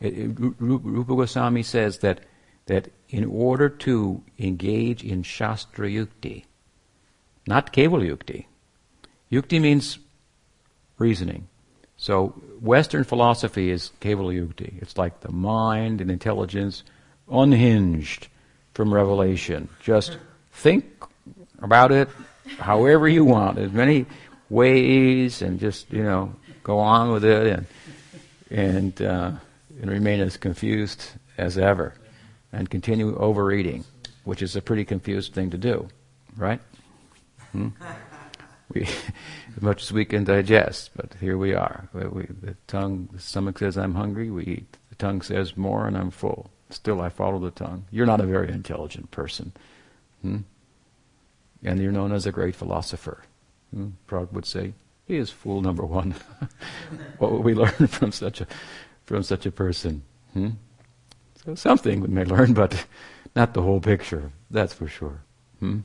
[0.00, 2.20] It, it, Rupa Goswami says that
[2.66, 6.44] that in order to engage in Shastra Yukti,
[7.46, 8.46] not Keval Yukti,
[9.30, 9.98] Yukti means
[10.96, 11.48] reasoning.
[11.96, 12.28] So
[12.60, 14.80] Western philosophy is Keval Yukti.
[14.80, 16.84] It's like the mind and intelligence
[17.30, 18.28] unhinged
[18.74, 19.68] from revelation.
[19.82, 20.18] Just
[20.52, 20.84] think
[21.60, 22.08] about it
[22.58, 24.06] however you want, as many
[24.48, 27.66] ways, and just you know go on with it and
[28.50, 29.32] and uh,
[29.80, 31.04] and remain as confused
[31.38, 31.94] as ever,
[32.52, 33.84] and continue overeating,
[34.24, 35.88] which is a pretty confused thing to do,
[36.36, 36.60] right?
[37.52, 37.68] Hmm?
[38.72, 38.82] We,
[39.56, 41.88] as much as we can digest, but here we are.
[41.92, 44.30] We, the tongue, the stomach says I'm hungry.
[44.30, 44.76] We eat.
[44.90, 46.50] The tongue says more, and I'm full.
[46.70, 47.84] Still, I follow the tongue.
[47.90, 49.52] You're not a very intelligent person.
[50.22, 50.38] Hmm?
[51.62, 53.22] and you're known as a great philosopher.
[53.74, 53.88] Hmm?
[54.06, 54.72] Prague would say,
[55.06, 56.14] he is fool number one.
[57.18, 58.46] what would we learn from such a
[59.04, 60.02] from such a person?
[60.32, 60.50] Hmm?
[61.44, 62.86] So something we may learn, but
[63.36, 64.30] not the whole picture.
[64.50, 65.22] That's for sure.
[65.58, 65.80] Hmm?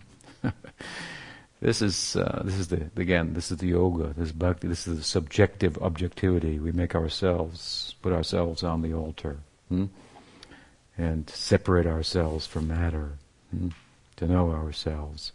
[1.62, 4.14] this is uh, this is the again this is the yoga.
[4.16, 4.68] This is bhakti.
[4.68, 6.60] This is the subjective objectivity.
[6.60, 9.38] We make ourselves put ourselves on the altar
[9.70, 9.86] hmm?
[10.98, 13.14] And separate ourselves from matter
[13.52, 13.70] hmm?
[14.16, 15.32] to know ourselves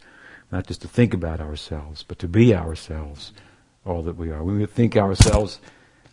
[0.51, 3.31] not just to think about ourselves, but to be ourselves,
[3.85, 4.43] all that we are.
[4.43, 5.59] We think ourselves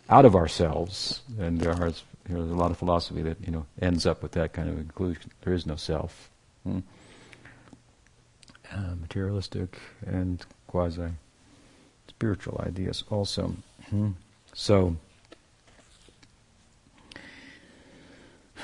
[0.09, 1.91] out of ourselves, and there are,
[2.25, 5.31] there's a lot of philosophy that you know ends up with that kind of conclusion.
[5.41, 6.29] There is no self.
[6.63, 6.79] Hmm?
[8.71, 11.09] Uh, materialistic and quasi
[12.07, 13.55] spiritual ideas also.
[13.89, 14.11] Hmm?
[14.53, 14.95] So.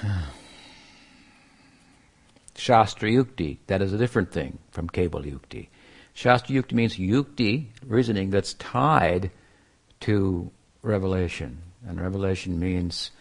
[2.55, 5.67] Shastra Yukti, that is a different thing from Keval Yukti.
[6.13, 9.31] Shastra Yukti means Yukti, reasoning that's tied
[10.01, 10.49] to
[10.81, 11.61] revelation.
[11.87, 13.11] And revelation means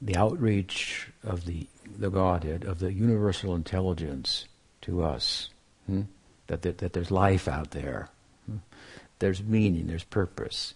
[0.00, 1.66] the outreach of the,
[1.98, 4.46] the Godhead, of the universal intelligence
[4.82, 5.50] to us.
[5.86, 6.02] Hmm?
[6.46, 8.08] That, that, that, there's life out there.
[8.48, 8.58] Hmm?
[9.18, 10.74] There's meaning, there's purpose.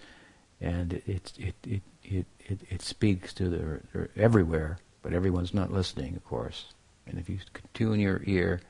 [0.60, 5.72] And it, it, it, it, it, it, it speaks to the, everywhere, but everyone's not
[5.72, 6.66] listening, of course.
[7.06, 7.38] And if you
[7.74, 8.60] tune your ear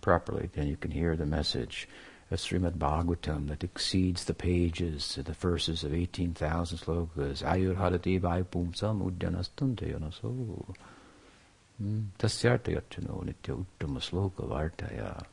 [0.00, 1.88] properly, then you can hear the message
[2.30, 7.42] of Srimad Bhagavatam that exceeds the pages, the verses of 18,000 slokas.
[7.42, 10.74] Ayurhadati vai pumsam udyanastante yanaso.
[12.18, 15.24] Tasyartayachano nitya uttama sloka vartaya.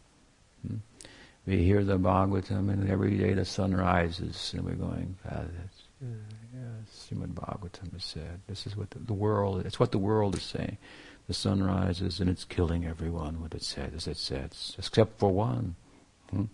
[1.45, 5.83] We hear the Bhagavatam and every day the sun rises and we're going, ah, that's,
[6.03, 6.05] uh,
[6.53, 8.41] yeah, Srimad Bhagavatam has said.
[8.47, 10.77] This is what the, the, world, it's what the world is saying.
[11.27, 15.31] The sun rises and it's killing everyone, what it sets as it sets, except for
[15.31, 15.75] one,
[16.29, 16.45] hmm,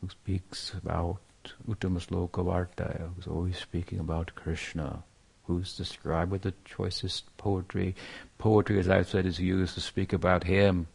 [0.00, 1.20] who speaks about
[1.68, 5.04] Uttama Sloka Vartaya, who's always speaking about Krishna,
[5.46, 7.94] who's described with the choicest poetry.
[8.38, 10.88] Poetry, as I've said, is used to speak about him,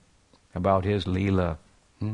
[0.54, 1.58] about his Leela.
[2.00, 2.14] Hmm?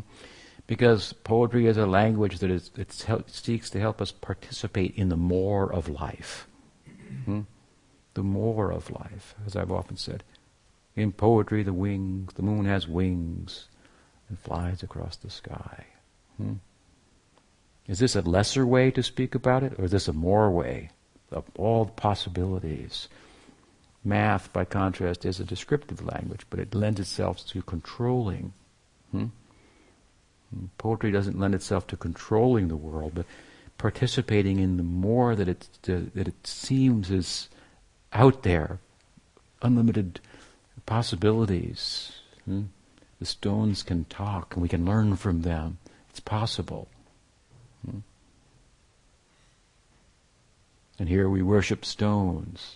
[0.67, 2.91] Because poetry is a language that is, it
[3.27, 6.47] seeks to help us participate in the more of life.
[7.25, 7.41] Hmm?
[8.17, 10.23] The more of life, as I've often said.
[10.95, 13.67] In poetry, the wings, the moon has wings
[14.27, 15.85] and flies across the sky.
[16.37, 16.53] Hmm?
[17.85, 20.89] Is this a lesser way to speak about it, or is this a more way
[21.29, 23.07] of all the possibilities?
[24.03, 28.51] Math, by contrast, is a descriptive language, but it lends itself to controlling.
[29.11, 29.25] Hmm?
[30.79, 33.27] Poetry doesn't lend itself to controlling the world, but
[33.77, 37.49] participating in the more that it that it seems is
[38.13, 38.79] out there,
[39.61, 40.19] unlimited
[40.85, 42.11] possibilities.
[42.45, 42.63] Hmm?
[43.19, 45.77] The stones can talk, and we can learn from them.
[46.09, 46.87] It's possible.
[47.85, 47.99] Hmm?
[50.99, 52.75] And here we worship stones.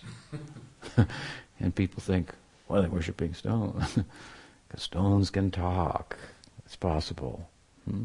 [1.60, 2.32] and people think,
[2.66, 3.98] why are they worshiping stones?
[4.68, 6.16] because stones can talk.
[6.64, 7.48] It's possible.
[7.88, 8.04] Hmm?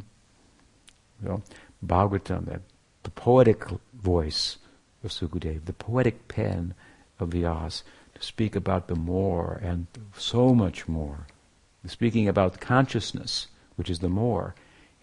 [1.23, 1.41] So,
[1.86, 2.61] Bhagavatam, that
[3.03, 4.57] the poetic voice
[5.03, 6.73] of Sukadeva, the poetic pen
[7.20, 7.84] of Vyas,
[8.15, 9.88] to speak about the more and
[10.18, 11.28] so much more.
[11.86, 13.47] Speaking about consciousness,
[13.78, 14.55] which is the more,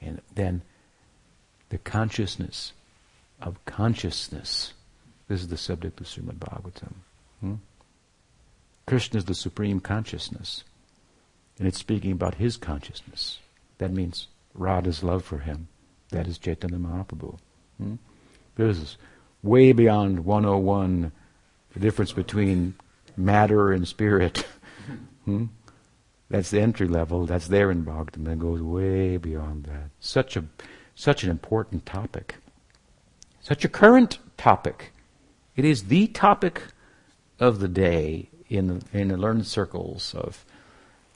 [0.02, 0.60] and then
[1.70, 2.74] the consciousness
[3.40, 4.74] of consciousness.
[5.28, 6.92] This is the subject of Srimad Bhagavatam.
[7.40, 7.54] Hmm?
[8.86, 10.62] Krishna is the supreme consciousness,
[11.58, 13.38] and it's speaking about his consciousness.
[13.78, 15.68] That means Radha's love for him.
[16.10, 17.38] That is Chaitanya Mahaprabhu.
[17.78, 17.94] Hmm?
[18.56, 18.98] This is
[19.42, 21.12] way beyond 101,
[21.74, 22.74] the difference between
[23.16, 24.46] matter and spirit.
[25.24, 25.46] hmm?
[26.30, 27.26] That's the entry level.
[27.26, 28.24] That's there in Bhagavatam.
[28.24, 29.90] That goes way beyond that.
[30.00, 30.44] Such a,
[30.94, 32.36] such an important topic.
[33.40, 34.92] Such a current topic.
[35.56, 36.62] It is the topic
[37.38, 40.44] of the day in the, in the learned circles of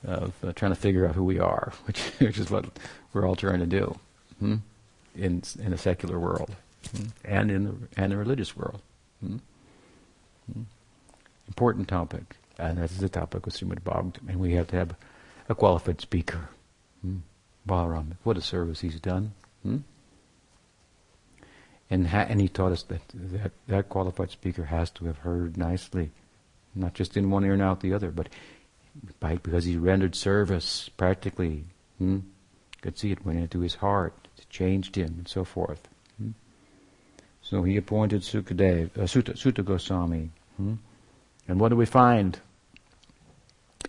[0.04, 2.66] of uh, trying to figure out who we are, which, which is what
[3.12, 3.98] we're all trying to do
[4.38, 4.56] hmm?
[5.16, 6.54] in in a secular world
[6.96, 7.06] hmm?
[7.24, 8.80] and in the and the religious world.
[9.20, 9.38] Hmm?
[11.46, 14.94] Important topic, and that's the topic of Srimad Bhagavatam, and we have to have
[15.48, 16.50] a qualified speaker.
[17.02, 17.18] Hmm?
[17.66, 19.32] Balaram, what a service he's done.
[19.62, 19.78] Hmm?
[21.90, 25.56] And, ha- and he taught us that, that that qualified speaker has to have heard
[25.56, 26.10] nicely,
[26.74, 28.28] not just in one ear and out the other, but
[29.20, 31.64] by, because he rendered service practically.
[31.98, 32.18] Hmm?
[32.82, 35.88] Could see it went into his heart, it changed him, and so forth.
[36.18, 36.30] Hmm?
[37.42, 40.30] So he appointed Sukadev, uh, Suta Goswami.
[40.58, 40.74] Hmm?
[41.46, 42.38] And what do we find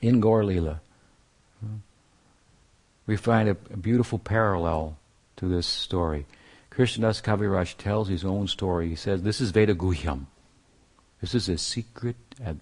[0.01, 0.43] in Gaur?
[0.43, 0.77] Hmm?
[3.05, 4.97] We find a, a, beautiful parallel
[5.37, 6.25] to this story.
[6.71, 8.87] Krishnadas Kaviraj tells his own story.
[8.87, 10.27] He says, This is Veda Guhyam.
[11.19, 12.15] This is a secret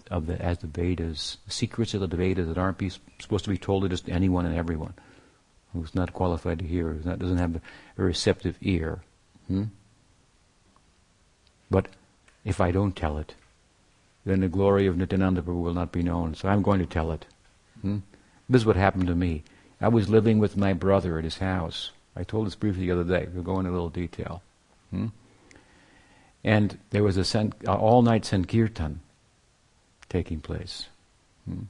[0.10, 2.90] of the, as the Vedas, secrets of the Vedas that aren't be,
[3.20, 4.94] supposed to be told to just anyone and everyone
[5.74, 7.62] who's not qualified to hear, who doesn't have a
[8.02, 9.02] receptive ear.
[9.48, 9.66] Hmm?
[11.70, 11.90] But
[12.44, 13.36] if I don't tell it,
[14.28, 16.36] then the glory of Nityananda Prabhu will not be known.
[16.36, 17.26] So I'm going to tell it.
[17.82, 18.00] Hmm?
[18.50, 19.44] This is what happened to me.
[19.80, 21.92] I was living with my brother at his house.
[22.14, 23.30] I told this briefly the other day.
[23.34, 24.42] We'll go into a little detail.
[24.92, 25.08] Hmm?
[26.44, 29.00] And there was a all-night Sankirtan
[30.10, 30.88] taking place.
[31.48, 31.64] Hmm?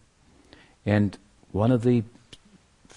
[0.84, 1.16] And
[1.52, 2.04] one of the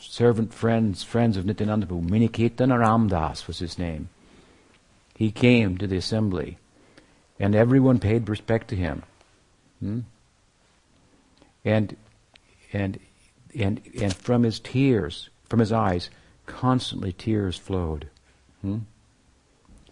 [0.00, 4.08] servant friends, friends of Nityananda Prabhu, Minaketana Ramdas was his name.
[5.14, 6.56] He came to the assembly,
[7.38, 9.02] and everyone paid respect to him.
[9.80, 10.00] Hmm?
[11.64, 11.96] And,
[12.72, 12.98] and,
[13.58, 16.10] and, and from his tears, from his eyes,
[16.46, 18.08] constantly tears flowed.
[18.62, 18.78] Hmm?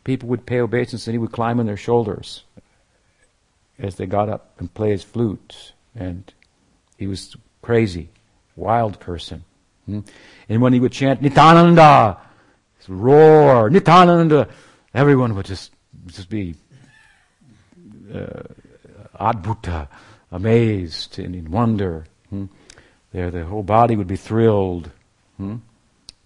[0.04, 2.44] People would pay obeisance and he would climb on their shoulders
[3.78, 5.72] as they got up and play his flute.
[5.94, 6.32] And
[6.96, 8.08] he was crazy,
[8.56, 9.44] wild person.
[9.86, 10.00] Hmm?
[10.48, 12.18] And when he would chant Nityananda,
[12.88, 14.48] roar, Nityananda,
[14.94, 15.72] everyone would just,
[16.06, 16.54] just be
[18.12, 18.44] uh,
[19.20, 19.88] adbhuta,
[20.30, 22.06] amazed and in wonder.
[22.30, 22.46] Hmm?
[23.12, 24.90] There, the whole body would be thrilled.
[25.36, 25.56] Hmm?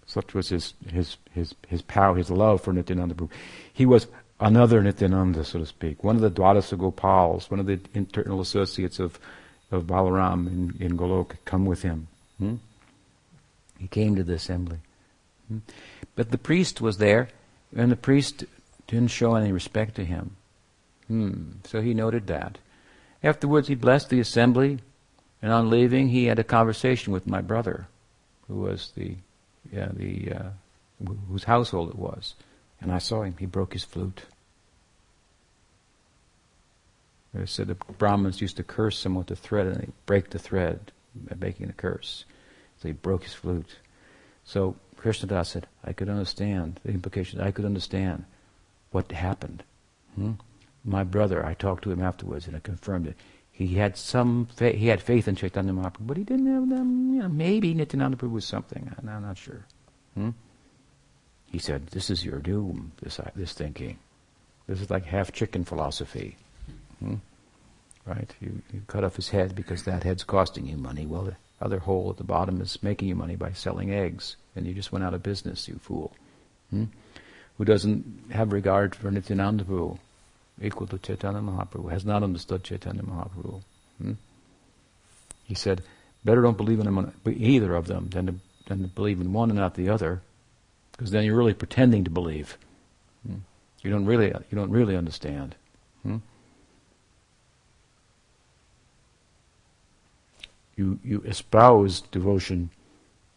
[0.05, 3.29] Such was his, his, his, his power, his love for Nityananda Prabhu.
[3.71, 4.07] He was
[4.39, 8.99] another Nityananda, so to speak, one of the Dwadasa Gopals, one of the internal associates
[8.99, 9.19] of
[9.73, 12.07] of Balaram in, in Golok come with him.
[12.37, 12.55] Hmm?
[13.79, 14.77] He came to the assembly.
[15.47, 15.59] Hmm?
[16.15, 17.29] But the priest was there,
[17.75, 18.45] and the priest
[18.87, 20.35] didn't show any respect to him.
[21.07, 21.43] Hmm.
[21.65, 22.59] So he noted that.
[23.23, 24.79] Afterwards, he blessed the assembly,
[25.41, 27.87] and on leaving, he had a conversation with my brother,
[28.47, 29.15] who was the,
[29.71, 30.49] yeah, the uh,
[31.29, 32.35] whose household it was.
[32.81, 33.35] And I saw him.
[33.39, 34.23] He broke his flute.
[37.33, 40.39] They said the Brahmins used to curse someone with a thread, and they break the
[40.39, 42.25] thread by making a curse.
[42.81, 43.77] So he broke his flute.
[44.43, 47.41] So Krishnadas said, I could understand the implications.
[47.41, 48.25] I could understand
[48.91, 49.63] what happened.
[50.15, 50.33] Hmm?
[50.85, 53.15] My brother, I talked to him afterwards, and I confirmed it.
[53.51, 57.13] He had some, fa- he had faith in Chaitanya Mahaprabhu, but he didn't have them.
[57.13, 58.91] You know, maybe Nityananda Prabhu was something.
[58.97, 59.65] I'm not sure.
[60.15, 60.31] Hmm?
[61.45, 62.93] He said, "This is your doom.
[63.01, 63.99] This this thinking.
[64.65, 66.35] This is like half chicken philosophy."
[66.99, 67.15] Hmm?
[68.05, 68.33] Right?
[68.41, 71.05] You, you cut off his head because that head's costing you money.
[71.05, 74.65] Well, the other hole at the bottom is making you money by selling eggs, and
[74.65, 76.13] you just went out of business, you fool.
[76.71, 76.85] Hmm?
[77.57, 79.99] Who doesn't have regard for Nityananda Prabhu,
[80.61, 83.61] equal to Chaitanya Mahaprabhu, has not understood Chaitanya Mahaprabhu.
[84.01, 84.13] Hmm?
[85.43, 85.83] He said,
[86.23, 88.35] better don't believe in either of them than to,
[88.67, 90.21] than to believe in one and not the other,
[90.91, 92.57] because then you're really pretending to believe.
[93.27, 93.37] Hmm?
[93.81, 95.55] You don't really, you don't really understand.
[96.03, 96.17] Hmm?
[100.75, 102.69] you, you espouse devotion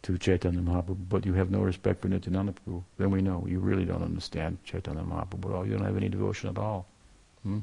[0.02, 3.58] to Chaitanya Mahaprabhu, but you have no respect for Nityananda Prabhu, then we know you
[3.58, 5.66] really don't understand Chaitanya Mahaprabhu at all.
[5.66, 6.86] You don't have any devotion at all.
[7.46, 7.60] Hmm?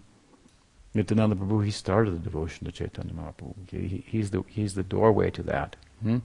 [0.94, 3.70] Nityananda Prabhu, he started the devotion to Chaitanya Mahaprabhu.
[3.70, 5.76] He, he's, the, he's the doorway to that.
[6.02, 6.20] Hmm?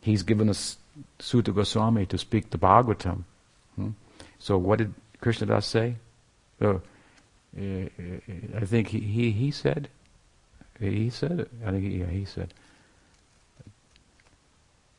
[0.00, 0.78] He's given us
[1.20, 3.22] Suta Goswami to speak the Bhagavatam.
[3.76, 3.90] Hmm?
[4.40, 5.96] So what did Krishnadas say?
[6.60, 6.78] Uh,
[7.56, 9.88] I think he, he, he said,
[10.80, 11.48] he said.
[11.64, 12.52] I think, yeah, he said.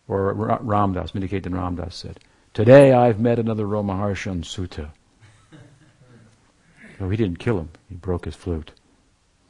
[0.08, 2.20] Or Ramdas, Minaketan Ramdas said,
[2.54, 4.92] Today I've met another Romaharshan Suta.
[7.00, 7.70] No, he didn't kill him.
[7.90, 8.72] He broke his flute.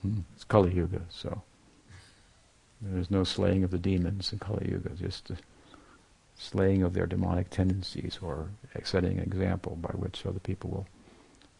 [0.01, 0.19] Hmm.
[0.35, 1.41] It's Kali Yuga, so
[2.81, 5.31] there's no slaying of the demons in Kali Yuga, just
[6.37, 8.49] slaying of their demonic tendencies or
[8.83, 10.87] setting an example by which other people will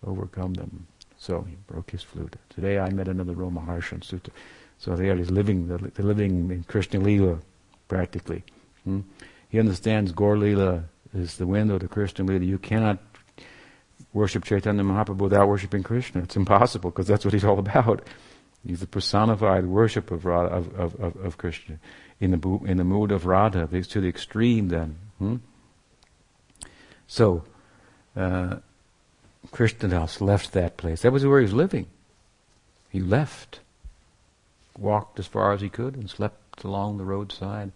[0.06, 0.88] overcome them.
[1.18, 2.36] So he broke his flute.
[2.50, 4.32] Today I met another Romaharshan Suta.
[4.78, 7.40] So they are living, they're living in Krishna Lila,
[7.88, 8.44] practically.
[8.84, 9.02] Hmm?
[9.50, 10.84] He understands Gaur Lila
[11.14, 12.44] is the window to Krishna Lila.
[12.44, 13.00] You cannot
[14.16, 16.22] worship Chaitanya Mahaprabhu without worshiping Krishna.
[16.22, 18.02] It's impossible because that's what he's all about.
[18.66, 21.78] He's the personified worship of, Radha, of, of, of, of, Krishna
[22.20, 24.70] in the in the mood of Radha to the extreme.
[24.70, 25.36] Then, hmm?
[27.06, 27.44] so
[28.16, 28.56] uh,
[29.52, 31.04] Krishnadas left that place.
[31.04, 31.86] That was where he was living.
[32.90, 33.60] He left
[34.78, 37.72] walked as far as he could and slept along the roadside.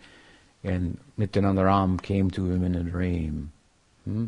[0.64, 3.52] And Nityananda Ram came to him in a dream.
[4.06, 4.28] Hmm?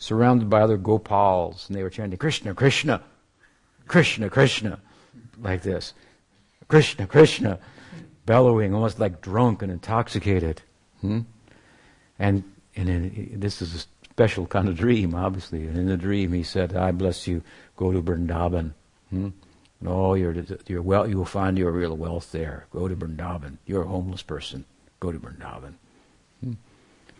[0.00, 3.02] Surrounded by other Gopals, and they were chanting, Krishna, Krishna,
[3.86, 4.80] Krishna, Krishna,
[5.42, 5.92] like this.
[6.68, 7.58] Krishna, Krishna,
[8.24, 10.62] bellowing, almost like drunk and intoxicated.
[11.02, 11.20] Hmm?
[12.18, 12.44] And,
[12.76, 15.66] and in, this is a special kind of dream, obviously.
[15.66, 17.42] And in the dream, he said, I bless you,
[17.76, 18.72] go to Vrindavan.
[19.10, 19.28] Hmm?
[19.82, 20.34] No, you're,
[20.66, 22.64] you're well, you will find your real wealth there.
[22.70, 23.58] Go to Vrindavan.
[23.66, 24.64] You're a homeless person.
[24.98, 25.74] Go to Vrindavan.
[26.42, 26.52] Hmm.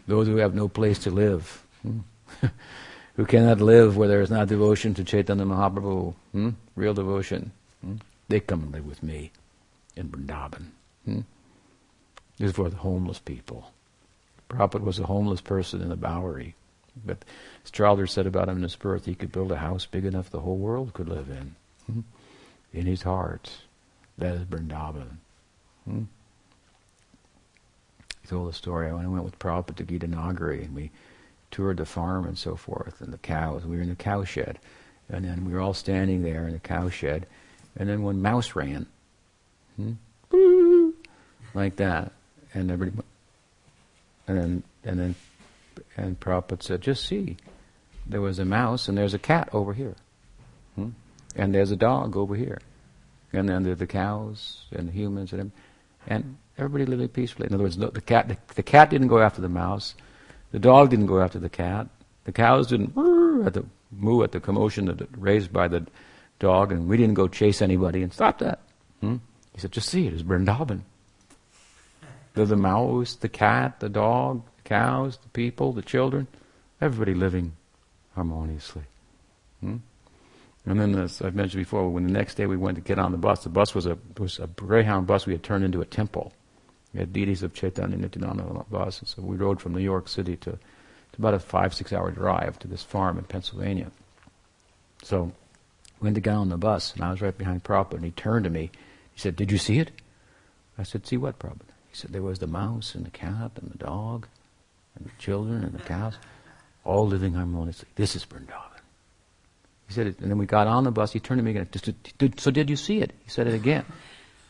[0.06, 1.98] Those who have no place to live, hmm.
[3.16, 6.50] who cannot live where there is not devotion to Chaitanya Mahaprabhu, hmm?
[6.76, 7.52] real devotion,
[7.82, 7.96] hmm,
[8.28, 9.30] they come and live with me
[9.96, 10.66] in Vrindavan.
[11.04, 11.20] Hmm.
[12.38, 13.72] This is for the homeless people.
[14.48, 16.54] Prabhupada was a homeless person in the Bowery.
[17.04, 17.24] But
[17.64, 20.40] Stralder said about him in his birth, he could build a house big enough the
[20.40, 21.54] whole world could live in.
[21.86, 22.00] Hmm
[22.72, 23.50] in his heart.
[24.18, 25.16] That is Vrindavan.
[25.84, 26.02] Hmm?
[28.22, 30.90] He told the story when I went with Prabhupada to Gitanagari and we
[31.50, 33.64] toured the farm and so forth and the cows.
[33.64, 34.58] We were in the cow shed.
[35.08, 37.26] And then we were all standing there in the cow shed.
[37.76, 38.86] And then one mouse ran.
[39.76, 40.90] Hmm?
[41.54, 42.12] Like that.
[42.54, 43.06] And everybody,
[44.26, 45.14] and then, and then,
[45.96, 47.36] and Prabhupada said, just see,
[48.06, 49.96] there was a mouse and there's a cat over here.
[50.74, 50.90] Hmm?
[51.36, 52.60] And there's a dog over here.
[53.32, 55.52] And then there are the cows and the humans and
[56.06, 57.46] and everybody living peacefully.
[57.46, 59.94] In other words, the cat the, the, cat didn't go after the mouse,
[60.52, 61.88] the dog didn't go after the cat,
[62.24, 62.96] the cows didn't
[63.46, 65.86] at the moo at the commotion that raised by the
[66.38, 68.60] dog, and we didn't go chase anybody and stop that.
[69.00, 69.16] Hmm?
[69.54, 70.82] He said, just see it, it's Vrindavan.
[72.34, 76.28] The, the mouse, the cat, the dog, the cows, the people, the children,
[76.80, 77.52] everybody living
[78.14, 78.82] harmoniously.
[79.60, 79.76] Hmm?
[80.66, 83.12] And then, as I've mentioned before, when the next day we went to get on
[83.12, 85.86] the bus, the bus was a was a Greyhound bus we had turned into a
[85.86, 86.32] temple.
[86.92, 90.36] We had deities of Chaitanya Nityananda bus, and so we rode from New York City
[90.38, 90.58] to, to
[91.18, 93.90] about a five six hour drive to this farm in Pennsylvania.
[95.02, 95.32] So
[96.00, 98.10] we went to get on the bus, and I was right behind Prabhupada, and he
[98.10, 98.70] turned to me.
[99.12, 99.92] He said, "Did you see it?"
[100.76, 103.70] I said, "See what, Prabhupada?" He said, "There was the mouse and the cat and
[103.70, 104.26] the dog,
[104.96, 106.14] and the children and the cows,
[106.84, 107.88] all living harmoniously.
[107.94, 108.80] This is Vrindavan."
[109.86, 111.12] He said it, and then we got on the bus.
[111.12, 111.68] He turned to me again.
[112.38, 113.12] So did you see it?
[113.24, 113.84] He said it again.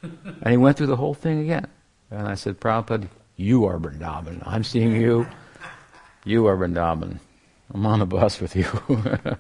[0.02, 1.66] and he went through the whole thing again.
[2.10, 4.42] And I said, Prabhupada, you are Vrindavan.
[4.46, 5.26] I'm seeing you.
[6.24, 7.18] You are Vrindavan.
[7.72, 8.66] I'm on the bus with you.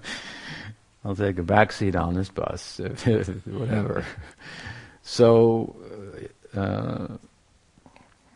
[1.04, 2.78] I'll take a back seat on this bus,
[3.44, 4.04] whatever.
[5.02, 5.76] So,
[6.54, 7.16] uh,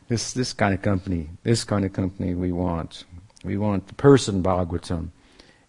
[0.09, 3.05] this this kind of company, this kind of company we want.
[3.45, 5.11] We want the person Bhagavatam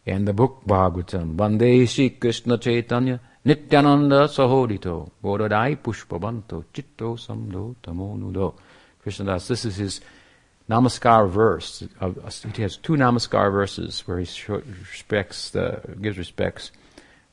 [0.06, 8.56] and the book Bhagavatam, Vande Shri Krishna Chaitanya, Nityananda Sahodito, Bodhadai Pushpavanto, Chitto Samdo Tamonudo.
[9.06, 10.02] Krishnadas, this is his
[10.68, 11.84] namaskar verse.
[12.56, 14.28] He has two namaskar verses where he
[14.92, 16.72] respects the, gives respects,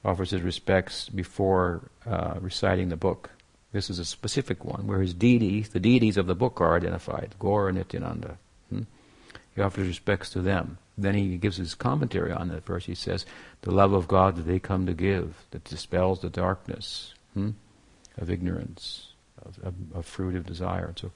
[0.04, 3.30] offers his respects before uh, reciting the book.
[3.72, 7.34] This is a specific one where his deities, the deities of the book are identified,
[7.38, 8.36] Gaur and Nityananda.
[8.68, 8.82] Hmm?
[9.54, 10.76] He offers respects to them.
[10.96, 12.84] Then he gives his commentary on that verse.
[12.84, 13.24] He says,
[13.62, 17.50] The love of God that they come to give, that dispels the darkness hmm,
[18.18, 19.12] of ignorance,
[19.42, 20.92] of, of, of fruit of desire.
[20.96, 21.10] so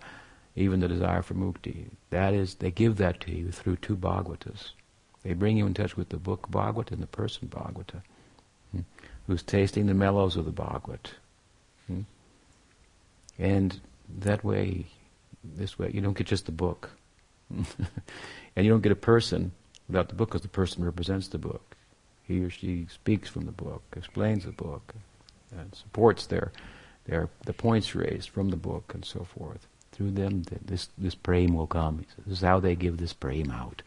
[0.57, 1.91] even the desire for mukti.
[2.11, 4.70] That is, they give that to you through two Bhagavatas.
[5.22, 8.01] They bring you in touch with the book Bhagavata and the person Bhagavata,
[8.72, 8.81] hmm,
[9.27, 11.12] who's tasting the mellows of the Bhagavat.
[11.87, 12.03] Hmm.
[13.39, 13.81] And
[14.18, 14.87] that way,
[15.45, 16.91] this way, you don't get just the book.
[17.51, 19.53] and you don't get a person
[19.89, 21.76] without the book because the person represents the book.
[22.26, 24.95] He or she speaks from the book, explains the book,
[25.57, 26.53] and supports their,
[27.07, 29.66] their the points raised from the book and so forth.
[29.93, 32.05] Through them, this this prem will come.
[32.26, 33.82] This is how they give this prem out.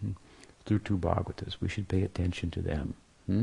[0.00, 0.12] Hmm?
[0.66, 2.94] Through two Bhagavatas, we should pay attention to them.
[3.26, 3.42] Hmm?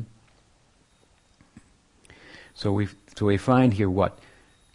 [2.53, 4.19] So we so we find here what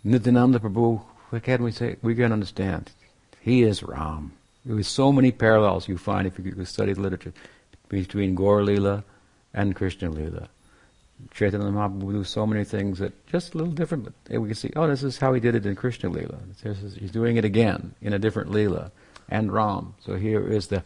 [0.02, 1.02] Nityananda Prabhu.
[1.28, 1.96] What can we say?
[2.02, 2.90] We can understand.
[3.40, 4.32] He is Ram.
[4.64, 7.32] There are so many parallels you find if you study the literature
[7.88, 9.04] between Gaur Lila
[9.54, 10.48] and Krishna Lila.
[11.32, 14.14] Chaitanya Mahaprabhu do so many things that just a little different.
[14.28, 16.38] We can see, oh, this is how he did it in Krishna Lila.
[16.62, 18.90] Is, he's doing it again in a different Lila
[19.28, 19.94] and Ram.
[20.00, 20.82] So here is the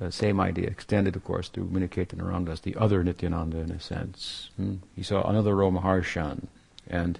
[0.00, 4.50] uh, same idea, extended, of course, to Minaketan Ramdas, the other Nityananda in a sense.
[4.56, 4.76] Hmm?
[4.94, 6.46] He saw another Romaharshan,
[6.88, 7.18] and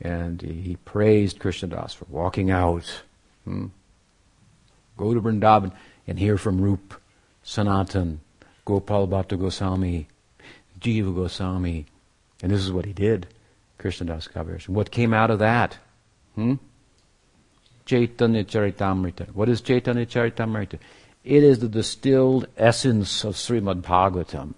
[0.00, 3.02] and he praised Krishnadas for walking out.
[3.44, 3.68] Hmm?
[4.96, 5.72] Go to Vrindavan
[6.06, 7.00] and hear from Rup,
[7.42, 8.20] Sanatan,
[8.64, 10.08] Gopal Bhatta Goswami,
[10.80, 11.86] Jiva Goswami.
[12.42, 13.28] And this is what he did,
[13.78, 14.68] Krishnadas Kaviraj.
[14.68, 15.78] What came out of that?
[16.34, 16.54] Hmm?
[17.84, 19.32] Chaitanya Charitamrita.
[19.32, 20.78] What is Chaitanya Charitamrita?
[21.24, 24.54] It is the distilled essence of Srimad Bhagavatam.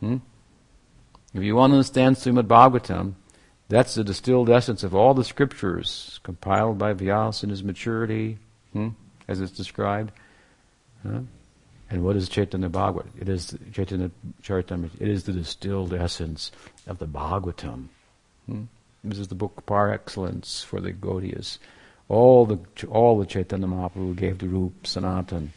[0.00, 0.16] Hmm?
[1.34, 3.14] If you want to understand Srimad Bhagavatam,
[3.68, 8.38] that's the distilled essence of all the scriptures compiled by Vyasa in his maturity.
[8.72, 8.90] Hmm?
[9.28, 10.12] As it's described.
[11.02, 11.20] Huh?
[11.90, 13.06] And what is Chaitanya Bhagavat?
[13.20, 14.10] It is Chaitanya
[14.42, 15.00] Charitamrita.
[15.00, 16.50] It is the distilled essence
[16.86, 17.88] of the Bhagavatam.
[18.46, 18.62] Hmm?
[19.04, 21.58] This is the book par excellence for the Gaudiyas.
[22.08, 22.58] All the
[22.88, 25.52] all the Chaitanya Mahaprabhu gave to Rup, Sanatan,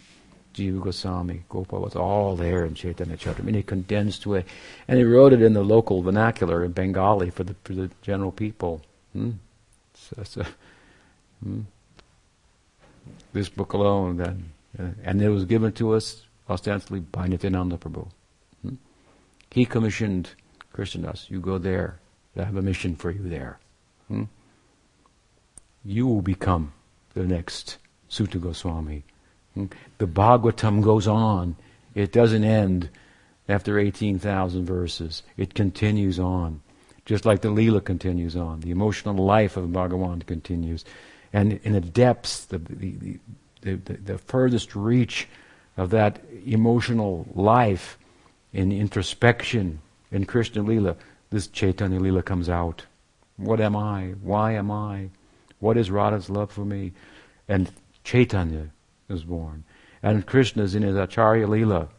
[0.54, 3.48] Jiva Goswami, Gopal was all there in Chaitanya Charitamrita.
[3.48, 4.46] And he condensed away,
[4.88, 8.32] and he wrote it in the local vernacular in Bengali for the for the general
[8.32, 8.82] people.
[9.14, 9.32] Hmm?
[9.94, 10.46] So, so,
[11.44, 11.62] hmm?
[13.34, 18.08] This book alone, then, uh, and it was given to us ostensibly by Nityananda Prabhu.
[18.62, 18.76] Hmm?
[19.52, 20.30] He commissioned
[20.74, 22.00] Krishnadas, you go there,
[22.38, 23.60] I have a mission for you there.
[24.08, 24.24] Hmm?
[25.84, 26.74] You will become
[27.14, 27.78] the next
[28.10, 29.04] Suta Goswami.
[29.54, 29.66] Hmm?
[29.98, 31.56] The Bhagavatam goes on.
[31.94, 32.90] It doesn't end
[33.48, 35.24] after 18,000 verses.
[35.38, 36.62] It continues on.
[37.06, 38.62] Just like the Leela continues on.
[38.62, 40.84] The emotional life of Bhagavan continues
[41.36, 43.20] and in the depths, the, the,
[43.60, 45.28] the, the, furthest reach
[45.76, 47.98] of that emotional life
[48.54, 49.82] in introspection
[50.14, 50.96] in Krishna Lila,
[51.32, 52.86] this Chaitanya Lila comes out.
[53.36, 54.14] What am I?
[54.22, 55.10] Why am I?
[55.60, 56.94] What is Radha's love for me?
[57.50, 57.70] And
[58.06, 58.70] Chaitanya
[59.10, 59.66] is born.
[60.02, 61.90] And Krishna is in his Acharya Lila.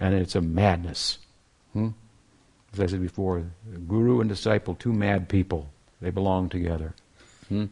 [0.00, 1.18] And it's a madness.
[1.74, 1.88] Hmm?
[2.72, 3.44] As I said before,
[3.86, 5.68] guru and disciple, two mad people.
[6.00, 6.94] They belong together.
[7.50, 7.66] Hmm?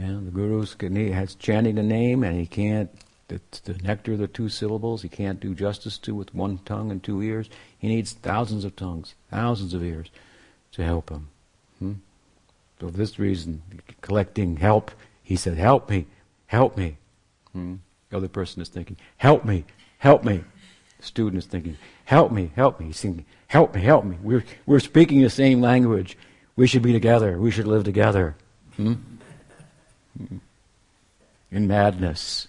[0.00, 0.74] Yeah, the guru's
[1.12, 2.90] has chanting the name and he can't
[3.28, 6.90] It's the nectar of the two syllables he can't do justice to with one tongue
[6.90, 7.50] and two ears.
[7.78, 10.10] He needs thousands of tongues, thousands of ears
[10.72, 11.28] to help him.
[11.78, 11.92] Hmm?
[12.80, 13.62] So for this reason,
[14.00, 14.90] collecting help,
[15.22, 16.06] he said, help me,
[16.46, 16.96] help me.
[17.52, 17.76] Hmm?
[18.08, 19.64] The other person is thinking, help me,
[19.98, 20.44] help me.
[20.98, 22.86] The student is thinking, help me, help me.
[22.86, 24.16] He's thinking, help me, help me.
[24.22, 26.16] We're, we're speaking the same language.
[26.56, 27.38] We should be together.
[27.38, 28.34] We should live together.
[28.76, 28.94] Hmm?
[31.50, 32.46] In madness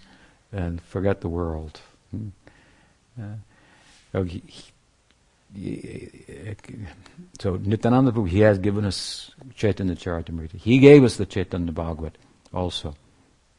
[0.52, 1.80] and forget the world.
[2.12, 2.30] Hmm?
[3.20, 4.44] Uh, he,
[5.54, 6.18] he,
[7.40, 10.56] so Nityananda Prabhu, he has given us Chaitanya Charitamrita.
[10.56, 12.18] He gave us the Chaitanya Bhagavat
[12.54, 12.96] also.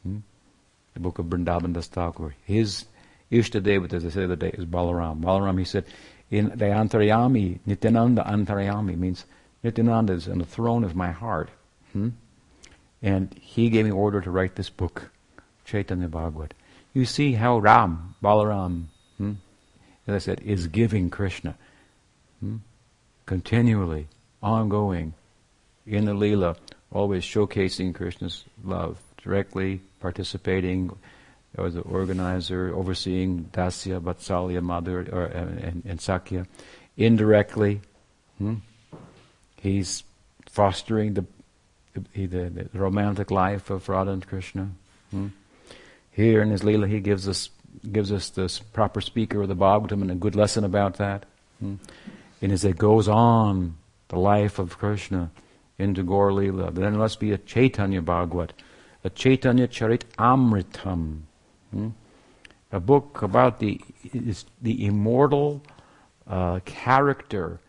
[0.03, 0.19] Hmm?
[0.93, 2.35] The book of Vrindavan Das Thakur.
[2.45, 2.85] His
[3.31, 5.21] Ishta Devata, as I said the other day, is Balaram.
[5.21, 5.85] Balaram, he said,
[6.29, 9.25] in the Antaryami, Nityananda Antaryami means
[9.63, 11.49] Nityananda is on the throne of my heart.
[11.91, 12.09] Hmm?
[13.03, 15.11] And he gave me order to write this book,
[15.65, 16.53] Chaitanya Bhagavat
[16.93, 18.85] you see how Ram, Balaram,
[19.17, 19.33] hmm,
[20.07, 21.55] as I said, is giving Krishna
[22.39, 22.57] hmm,
[23.25, 24.07] continually,
[24.41, 25.13] ongoing,
[25.85, 26.55] in the Leela,
[26.91, 30.95] always showcasing Krishna's love, directly participating
[31.57, 36.45] as the organizer, overseeing Dasya, Vatsalya, Madhur, or, and, and Sakya,
[36.95, 37.81] indirectly.
[38.37, 38.55] Hmm,
[39.57, 40.03] he's
[40.49, 41.25] fostering the
[41.93, 44.69] the, the, romantic life of Radha and Krishna.
[45.11, 45.27] Hmm.
[46.11, 47.49] Here in his Leela, he gives us
[47.91, 51.25] gives us this proper speaker of the Bhagavatam and a good lesson about that.
[51.59, 51.75] Hmm?
[52.41, 53.75] And as it goes on,
[54.09, 55.31] the life of Krishna
[55.79, 58.53] into Gaur Leela, then there must be a Chaitanya Bhagavat,
[59.03, 61.21] a Chaitanya Charit Amritam,
[61.71, 61.89] hmm?
[62.71, 63.81] a book about the
[64.61, 65.63] the immortal
[66.27, 67.59] uh, character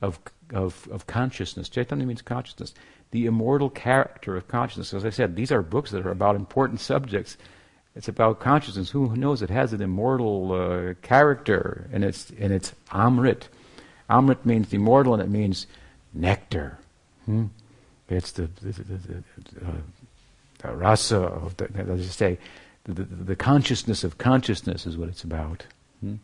[0.00, 0.18] of,
[0.52, 1.68] of of consciousness.
[1.68, 2.74] Chaitanya means consciousness.
[3.14, 4.92] The immortal character of consciousness.
[4.92, 7.36] As I said, these are books that are about important subjects
[7.96, 8.90] it's about consciousness.
[8.90, 9.40] Who knows?
[9.40, 13.44] It has an immortal uh, character, and it's and it's Amrit.
[14.10, 15.66] Amrit means immortal, and it means
[16.12, 16.78] nectar.
[17.24, 17.46] Hmm?
[18.08, 19.22] It's the, the, the,
[19.62, 22.38] the, uh, rasa of the, let's just say,
[22.84, 25.64] the, the, consciousness of consciousness is what it's about.
[26.00, 26.16] Hmm?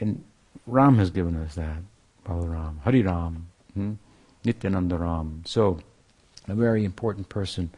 [0.00, 0.22] And
[0.66, 1.78] Ram has given us that.
[2.26, 3.94] Balaram, Hari Ram, hmm?
[4.46, 5.42] Nityananda Ram.
[5.44, 5.78] So,
[6.46, 7.70] a very important person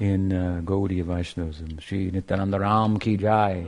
[0.00, 1.78] in uh, Gaudiya Vaishnavism.
[1.80, 3.64] Sri Nityananda Ram ki jai.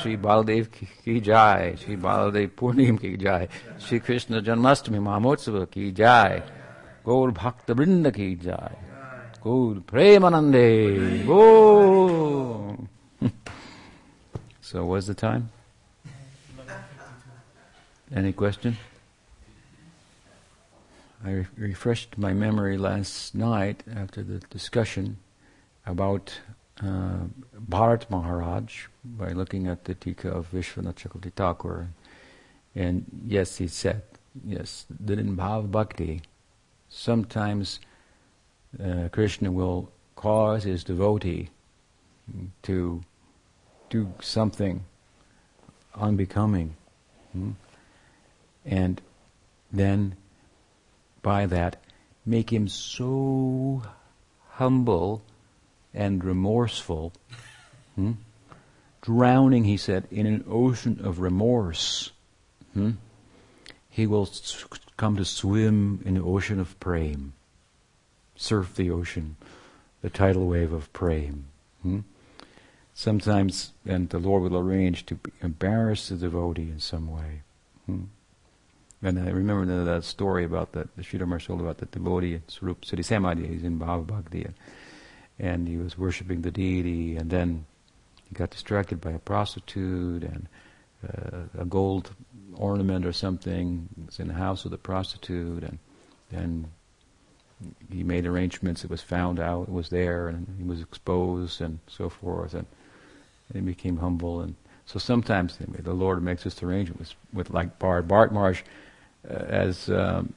[0.00, 0.68] Sri Baladev
[1.04, 1.74] ki jai.
[1.76, 3.48] Sri Baladev Purnim ki jai.
[3.78, 6.42] Sri Krishna Janmastami Mahamotsava ki jai.
[7.04, 8.76] Gaur Bhakta Vrinda ki jai.
[9.42, 11.26] Gaur Premanande.
[11.26, 12.86] Go.
[14.60, 15.50] so what's the time?
[18.14, 18.76] Any question?
[21.24, 25.18] I re- refreshed my memory last night after the discussion
[25.84, 26.40] about
[26.82, 27.24] uh,
[27.68, 31.88] Bharat Maharaj by looking at the Tika of Vishwanath Chakravarti Thakur.
[32.74, 34.02] And yes, he said,
[34.46, 36.22] yes, that in Bhav Bhakti,
[36.88, 37.80] sometimes
[38.82, 41.50] uh, Krishna will cause his devotee
[42.62, 43.02] to
[43.90, 44.84] do something
[45.94, 46.76] unbecoming.
[47.32, 47.52] Hmm?
[48.64, 49.02] And
[49.72, 50.16] then
[51.22, 51.82] by that,
[52.24, 53.82] make him so
[54.50, 55.22] humble
[55.92, 57.12] and remorseful,
[57.94, 58.12] hmm?
[59.02, 62.12] drowning, he said, in an ocean of remorse,
[62.74, 62.92] hmm?
[63.88, 64.28] he will
[64.96, 67.30] come to swim in the ocean of prema,
[68.36, 69.36] surf the ocean,
[70.02, 71.38] the tidal wave of prema.
[71.82, 72.00] Hmm?
[72.94, 77.42] Sometimes, and the Lord will arrange to embarrass the devotee in some way.
[79.02, 83.04] And I remember that story about that, the Sridhar Maharaj about the devotee, Swarup Siddhi
[83.04, 84.46] Samadhi, he's in Bhava Bhakti
[85.40, 87.64] and he was worshiping the deity, and then
[88.28, 90.46] he got distracted by a prostitute and
[91.02, 92.10] uh, a gold
[92.54, 93.88] ornament or something.
[94.04, 95.78] Was in the house of the prostitute, and
[96.30, 96.70] then
[97.90, 98.84] he made arrangements.
[98.84, 99.68] It was found out.
[99.68, 102.66] It was there, and he was exposed, and so forth, and,
[103.48, 104.42] and he became humble.
[104.42, 108.06] And so sometimes the Lord makes this arrangement with, with like Bharat.
[108.06, 108.60] Bharat Maharaj,
[109.28, 110.34] as um,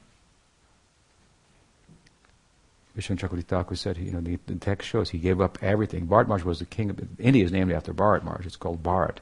[2.94, 6.06] Vishnu Chakravarti Thakur said, you know, the, the, text shows he gave up everything.
[6.06, 8.46] Bharat was the king of India is named after Bharat Maharaj.
[8.46, 9.16] It's called Bharat,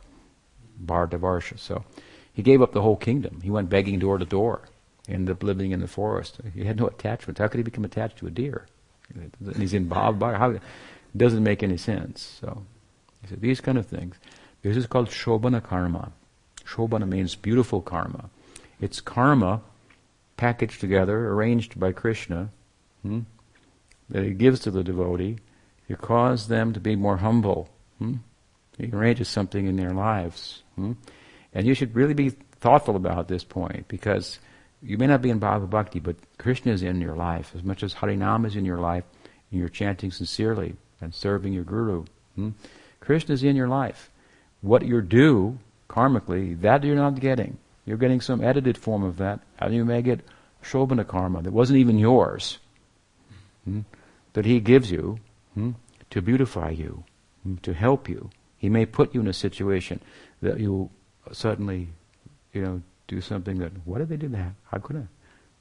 [0.84, 1.58] Bharatavarsha.
[1.58, 1.84] So
[2.32, 3.40] he gave up the whole kingdom.
[3.42, 4.68] He went begging door to door.
[5.08, 6.40] Ended up living in the forest.
[6.54, 7.38] He had no attachment.
[7.38, 8.66] How could he become attached to a deer?
[9.56, 10.56] He's in Bhav Bharat.
[10.56, 10.62] It
[11.16, 12.38] doesn't make any sense.
[12.40, 12.62] So
[13.22, 14.16] he said, these kind of things.
[14.62, 16.12] This is called Shobana karma.
[16.64, 18.30] Shobana means beautiful karma.
[18.82, 19.62] It's karma
[20.36, 22.50] packaged together, arranged by Krishna.
[23.02, 23.20] Hmm?
[24.12, 25.38] that he gives to the devotee,
[25.88, 27.68] you cause them to be more humble.
[27.98, 28.16] Hmm?
[28.78, 30.62] He arranges something in their lives.
[30.76, 30.92] Hmm?
[31.54, 32.30] And you should really be
[32.60, 34.38] thoughtful about this point because
[34.82, 37.82] you may not be in Bhava Bhakti, but Krishna is in your life as much
[37.82, 39.04] as Harinam is in your life
[39.50, 42.04] and you're chanting sincerely and serving your Guru.
[42.36, 42.50] Hmm?
[43.00, 44.10] Krishna is in your life.
[44.60, 47.58] What you're due karmically, that you're not getting.
[47.84, 50.20] You're getting some edited form of that, and you may get
[50.62, 52.58] Shobhana karma that wasn't even yours,
[53.64, 53.80] hmm?
[54.34, 55.18] that he gives you
[55.54, 55.72] hmm?
[56.10, 57.04] to beautify you,
[57.42, 57.56] hmm?
[57.56, 58.30] to help you.
[58.58, 60.00] He may put you in a situation
[60.40, 60.90] that you
[61.32, 61.88] suddenly,
[62.52, 64.52] you know, do something that, what did they do that?
[64.70, 65.06] How could I?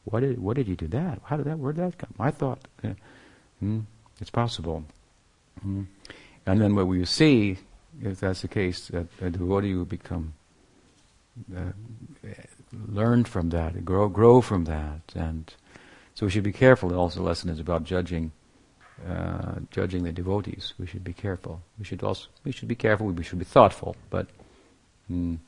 [0.06, 1.20] What did, what did you do that?
[1.24, 2.14] How did that, where did that come?
[2.20, 2.90] I thought, uh,
[3.60, 3.80] hmm,
[4.20, 4.84] it's possible.
[5.62, 5.84] Hmm.
[6.46, 7.58] And then what we see,
[8.02, 10.34] if that's the case, that a devotee will become,
[11.56, 11.72] uh,
[12.88, 15.02] learn from that, grow, grow from that.
[15.16, 15.54] And
[16.14, 16.94] so we should be careful.
[16.94, 18.32] Also, the lesson is about judging
[19.08, 20.74] uh, judging the devotees.
[20.78, 21.62] We should be careful.
[21.80, 23.08] We should also we should be careful.
[23.08, 23.96] We should be thoughtful.
[24.10, 24.28] But
[25.12, 25.40] mm,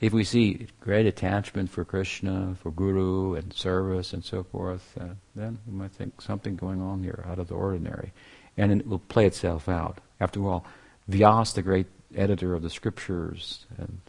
[0.00, 5.14] if we see great attachment for Krishna, for Guru, and service and so forth, uh,
[5.34, 8.12] then we might think something going on here out of the ordinary,
[8.56, 9.98] and it will play itself out.
[10.20, 10.66] After all,
[11.08, 14.00] Vyas, the great editor of the scriptures and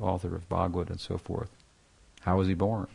[0.00, 1.50] author of Bhagavad and so forth,
[2.20, 2.88] how was he born?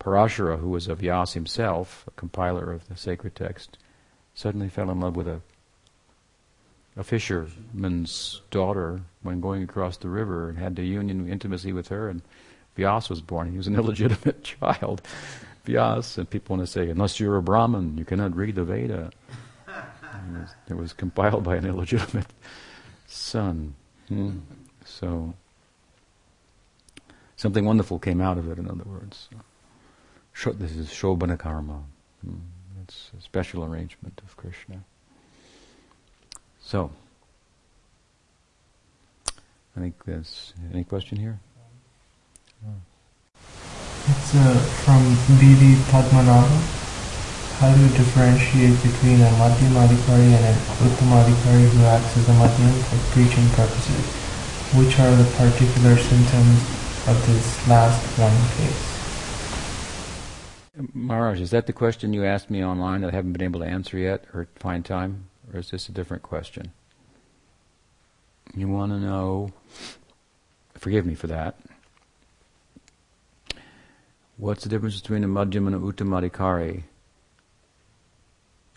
[0.00, 3.78] Parashara, who was of Vyas himself, a compiler of the sacred text,
[4.34, 5.40] suddenly fell in love with a
[6.96, 12.08] a fisherman's daughter when going across the river and had the union intimacy with her
[12.08, 12.22] and
[12.76, 13.50] Vyas was born.
[13.50, 15.02] He was an illegitimate child.
[15.66, 19.10] Vyas, and people want to say, unless you're a Brahmin, you cannot read the Veda.
[19.66, 22.26] It was, it was, compiled by an illegitimate
[23.06, 23.74] son.
[24.08, 24.38] Hmm.
[25.00, 25.34] So,
[27.36, 29.28] something wonderful came out of it, in other words.
[30.44, 31.82] This is Shobhana Karma.
[32.24, 32.36] Hmm.
[32.82, 34.84] It's a special arrangement of Krishna.
[36.60, 36.92] So,
[39.76, 41.40] I think there's any question here?
[44.06, 44.54] It's uh,
[44.84, 45.02] from
[45.40, 45.74] B.D.
[45.90, 46.60] Padmanabha.
[47.58, 52.72] How do you differentiate between a Madhyamadikari and an Uttamadikari who acts as a Madhyam
[52.84, 54.23] for preaching purposes?
[54.76, 56.58] Which are the particular symptoms
[57.06, 58.94] of this last one case?
[60.92, 63.66] Maharaj, is that the question you asked me online that I haven't been able to
[63.66, 65.28] answer yet or find time?
[65.52, 66.72] Or is this a different question?
[68.56, 69.52] You want to know,
[70.74, 71.56] forgive me for that,
[74.36, 76.82] what's the difference between a Madhyam and an Uttamadikari?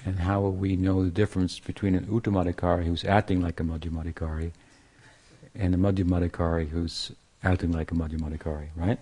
[0.06, 4.52] And how will we know the difference between an Uttamadikari who's acting like a Madhyamadikari
[5.58, 7.12] and a Madhyamadikari who's
[7.44, 9.00] acting like a Madhyamadikari, right?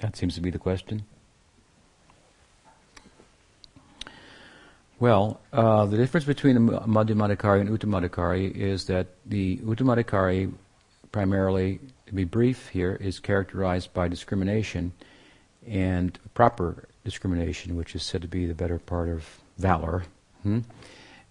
[0.00, 1.04] That seems to be the question.
[4.98, 10.52] Well, uh, the difference between a Madhyamadikari and Uttamadikari is that the Uttamadikari,
[11.10, 14.92] primarily, to be brief here, is characterized by discrimination
[15.66, 19.26] and proper discrimination, which is said to be the better part of
[19.58, 20.04] valor.
[20.44, 20.60] Hmm?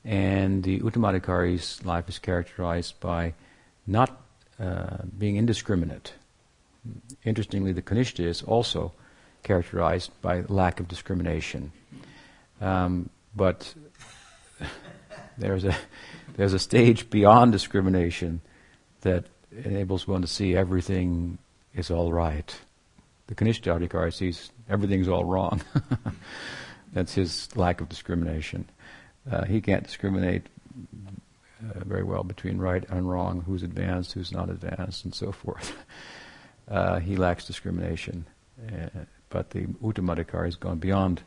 [0.04, 3.34] And the Uttamadikari's life is characterized by
[3.92, 4.22] not
[4.60, 6.14] uh, being indiscriminate.
[7.24, 8.94] Interestingly, the Kanishta is also
[9.44, 11.72] characterized by lack of discrimination.
[12.60, 13.74] Um, but
[15.38, 15.76] there's a
[16.36, 18.42] there's a stage beyond discrimination
[19.02, 19.26] that
[19.66, 21.38] enables one to see everything
[21.76, 22.56] is all right.
[23.28, 25.62] The Kanishta sees everything's all wrong.
[26.94, 28.66] That's his lack of discrimination.
[29.30, 30.48] Uh, he can't discriminate
[31.70, 35.74] uh, very well between right and wrong, who's advanced, who's not advanced, and so forth.
[36.70, 38.26] Uh, he lacks discrimination.
[38.68, 38.88] Uh,
[39.30, 41.24] but the Uttamadikari has gone beyond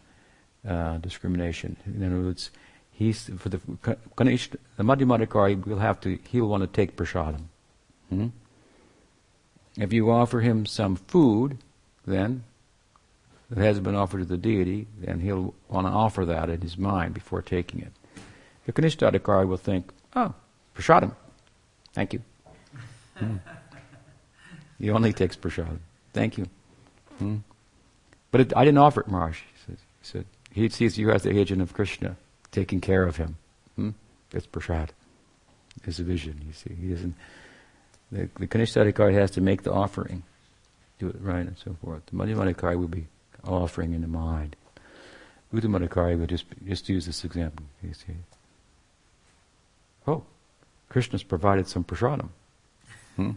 [0.69, 1.77] uh, discrimination.
[1.87, 2.51] In other words,
[2.93, 3.61] he's for the
[4.17, 7.45] Ganesh, the Madhyamadikari will have to he'll want to take prasadam.
[8.11, 8.29] Hmm?
[9.77, 11.59] If you offer him some food,
[12.07, 12.45] then
[13.51, 16.79] that has been offered to the deity, then he'll want to offer that in his
[16.79, 17.93] mind before taking it.
[18.67, 20.35] The Kanishthadikari will think, oh,
[20.75, 21.15] prasadam,
[21.93, 22.23] thank you.
[23.17, 23.37] Hmm.
[24.79, 25.79] He only takes prasadam.
[26.13, 26.47] Thank you.
[27.19, 27.39] Hmm.
[28.31, 29.41] But it, I didn't offer it, Maharaj.
[29.67, 32.17] He said, he sees you as the agent of Krishna,
[32.51, 33.37] taking care of him.
[33.77, 33.91] Hmm?
[34.33, 34.93] It's prasad.
[35.85, 36.75] It's a vision, you see.
[36.75, 37.15] He doesn't,
[38.13, 40.23] the, the Kanishthadikari has to make the offering,
[40.99, 42.05] do it right, and so forth.
[42.07, 43.07] The Madhyamadikari will be
[43.45, 44.57] offering in the mind.
[45.53, 47.65] Uttamadikari will just, just use this example.
[47.83, 48.15] You see.
[50.07, 50.25] Oh,
[50.89, 52.29] Krishna's provided some prasadam.
[53.17, 53.33] Hmm?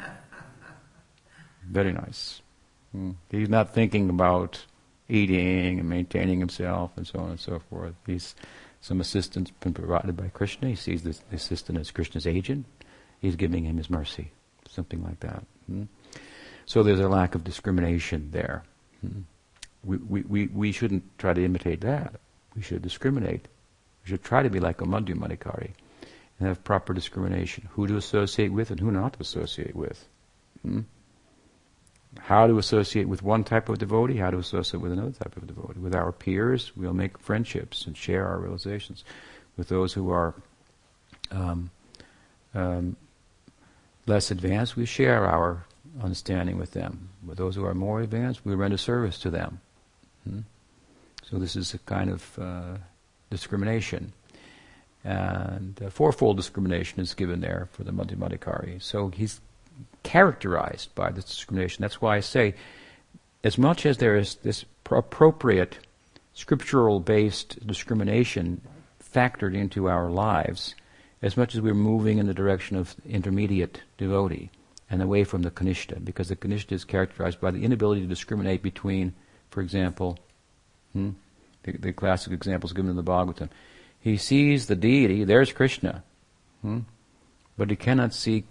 [1.69, 2.41] Very nice.
[2.91, 3.11] Hmm.
[3.30, 4.65] He's not thinking about
[5.10, 7.94] eating and maintaining himself and so on and so forth.
[8.06, 8.35] He's
[8.81, 10.69] some assistance been provided by Krishna.
[10.69, 12.65] He sees the assistant as Krishna's agent.
[13.19, 14.31] he's giving him his mercy.
[14.69, 15.44] Something like that.
[15.68, 15.84] Hmm?
[16.65, 18.64] So there's a lack of discrimination there.
[19.02, 19.22] Hmm?
[19.84, 22.19] We, we, we, we shouldn't try to imitate that.
[22.56, 23.48] We should discriminate.
[24.03, 25.72] We should try to be like a Madhyamadikari
[26.39, 27.69] and have proper discrimination.
[27.73, 30.05] Who to associate with and who not to associate with.
[30.61, 30.81] Hmm?
[32.19, 35.47] How to associate with one type of devotee, how to associate with another type of
[35.47, 35.80] devotee.
[35.80, 39.03] With our peers, we'll make friendships and share our realizations.
[39.55, 40.34] With those who are
[41.31, 41.69] um,
[42.53, 42.95] um,
[44.05, 45.65] less advanced, we share our
[46.01, 47.09] understanding with them.
[47.26, 49.59] With those who are more advanced, we render service to them.
[50.23, 50.39] Hmm?
[51.23, 52.77] So this is a kind of uh,
[53.30, 54.14] discrimination.
[55.03, 58.82] And uh, fourfold discrimination is given there for the Madhyamadikari.
[58.82, 59.40] So he's
[60.03, 61.82] characterized by this discrimination.
[61.82, 62.56] That's why I say,
[63.44, 65.80] as much as there is this appropriate
[66.34, 68.61] scriptural based discrimination
[69.02, 70.76] factored into our lives,
[71.22, 74.52] as much as we're moving in the direction of intermediate devotee
[74.90, 78.61] and away from the Kanishta, because the Kanishta is characterized by the inability to discriminate
[78.61, 79.14] between,
[79.49, 80.18] for example,
[80.94, 81.11] hmm,
[81.64, 83.49] the, the, classic examples given in the Bhagavatam.
[83.99, 86.03] He sees the deity, there's Krishna,
[86.61, 86.80] hmm,
[87.57, 88.45] but he cannot see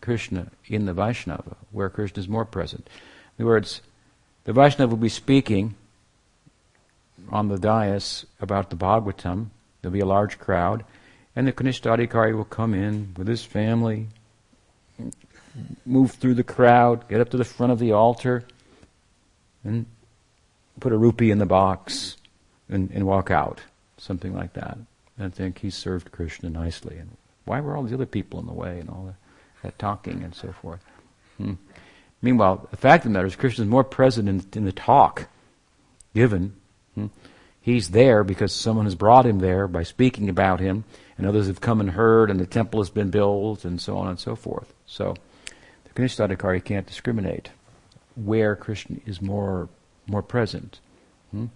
[0.00, 2.88] Krishna in the Vaishnava, where Krishna is more present.
[3.38, 3.82] In other words,
[4.44, 5.74] the Vaishnava will be speaking
[7.30, 9.50] on the dais about the Bhagavatam.
[9.82, 10.84] There'll be a large crowd,
[11.34, 14.08] and the Kanishta will come in with his family,
[15.84, 18.44] move through the crowd, get up to the front of the altar,
[19.64, 19.86] and
[20.80, 22.16] put a rupee in the box
[22.68, 23.60] and, and walk out.
[23.98, 24.78] Something like that.
[25.18, 26.96] And think he served Krishna nicely.
[26.98, 29.14] And why were all these other people in the way and all that,
[29.62, 30.84] that talking and so forth?
[31.38, 31.54] Hmm.
[32.22, 35.28] Meanwhile, the fact of the matter is Krishna is more present in, in the talk
[36.14, 36.54] given.
[36.94, 37.06] Hmm.
[37.60, 40.84] He's there because someone has brought him there by speaking about him,
[41.18, 44.08] and others have come and heard, and the temple has been built, and so on
[44.08, 44.72] and so forth.
[44.86, 45.16] So,
[45.84, 47.50] the Kanishta can't discriminate
[48.14, 49.68] where Krishna is more
[50.06, 50.78] more present.
[51.32, 51.46] Hmm?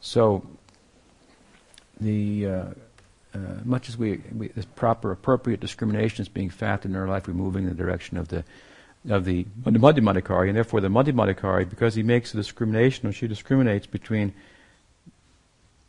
[0.00, 0.46] So,
[2.00, 2.64] the uh,
[3.34, 7.26] uh, much as we, we this proper appropriate discrimination is being factored in our life,
[7.26, 8.44] we're moving in the direction of the
[9.08, 13.86] of the Madhyamadikari, and therefore the Madhyamadikari, because he makes a discrimination, or she discriminates
[13.86, 14.32] between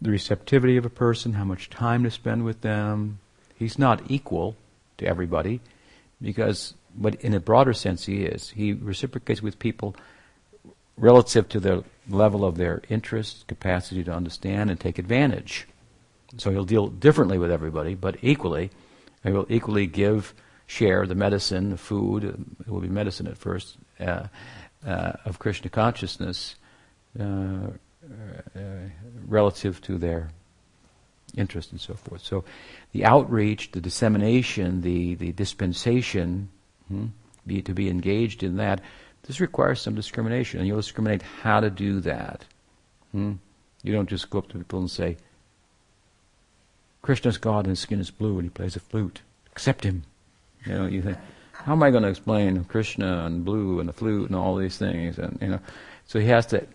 [0.02, 3.20] the receptivity of a person, how much time to spend with them.
[3.58, 4.58] He's not equal
[4.98, 5.62] to everybody,
[6.22, 8.50] because, but in a broader sense, he is.
[8.50, 9.96] He reciprocates with people
[10.98, 15.68] relative to the level of their interest, capacity to understand and take advantage.
[16.38, 18.72] So he'll deal differently with everybody, but equally,
[19.24, 20.34] he will equally give,
[20.68, 22.24] share the medicine, the food,
[22.60, 24.28] it will be medicine at first, uh,
[24.86, 26.56] uh, of Krishna consciousness
[27.20, 28.60] uh, uh,
[29.28, 30.30] relative to their
[31.38, 32.22] interest and so forth.
[32.22, 32.44] So
[32.92, 36.50] the outreach, the dissemination, the, the dispensation,
[36.88, 37.08] hmm,
[37.48, 38.82] be, to be engaged in that,
[39.24, 42.46] this requires some discrimination, and you'll discriminate how to do that.
[43.12, 43.34] Hmm?
[43.84, 45.18] You don't just go up to people and say,
[47.06, 49.22] Krishna's God and his skin is blue and he plays a flute.
[49.52, 50.06] Accept him.
[50.66, 51.20] You know, you think,
[51.52, 54.80] how am I going to explain Krishna and blue and the flute and all these
[54.80, 55.20] things?
[55.20, 55.60] And you know,
[56.08, 56.66] so he has to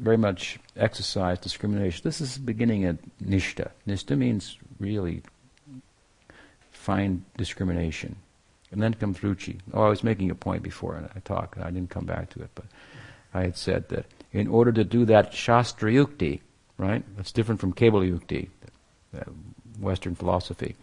[0.00, 2.00] very much exercise discrimination.
[2.02, 3.70] This is the beginning of nishta.
[3.86, 5.22] Nishta means really
[6.72, 8.16] find discrimination.
[8.72, 9.60] And then comes ruchi.
[9.72, 12.42] Oh, I was making a point before in a talk, I didn't come back to
[12.42, 12.64] it, but
[13.32, 16.40] I had said that in order to do that shastra yukti,
[16.78, 18.48] right, that's different from kebala yukti,
[19.82, 20.76] Western philosophy,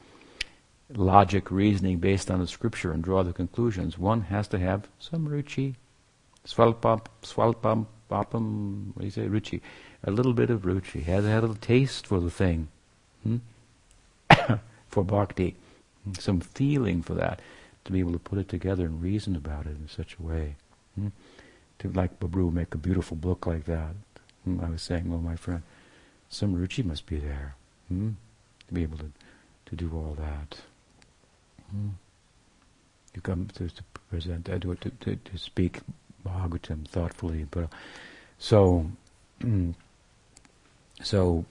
[0.94, 5.28] logic, reasoning based on the scripture and draw the conclusions, one has to have some
[5.28, 5.76] ruchi,
[6.46, 9.62] swalpam, swalpam, papam, what do you say, ruchi,
[10.04, 12.68] a little bit of ruchi, has had a little taste for the thing,
[13.24, 13.38] hmm?
[14.90, 15.56] for bhakti,
[16.18, 17.42] some feeling for that
[17.86, 20.56] to be able to put it together and reason about it in such a way.
[20.96, 21.08] Hmm?
[21.80, 23.96] To, like Babru, make a beautiful book like that.
[24.44, 24.60] Hmm?
[24.62, 25.64] I was saying, well, my friend,
[26.30, 27.56] some ruchi must be there
[27.90, 28.12] hmm?
[28.70, 29.12] To be able to,
[29.66, 30.60] to do all that.
[31.72, 31.90] Hmm?
[33.16, 35.80] You come to, to present, uh, to, to, to speak
[36.26, 37.70] Bhagavatam thoughtfully, but
[38.38, 38.86] so,
[39.41, 39.72] hmm,
[41.02, 41.44] so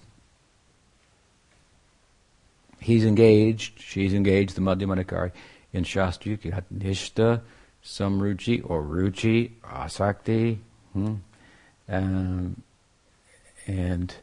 [2.81, 5.33] he's engaged, she's engaged, the Madhyamadikari
[5.73, 7.43] in Shastra, got Nishta,
[7.85, 10.59] Samruchi, or Ruchi, Asakti,
[10.93, 11.15] hmm?
[11.89, 12.63] um,
[13.67, 14.15] and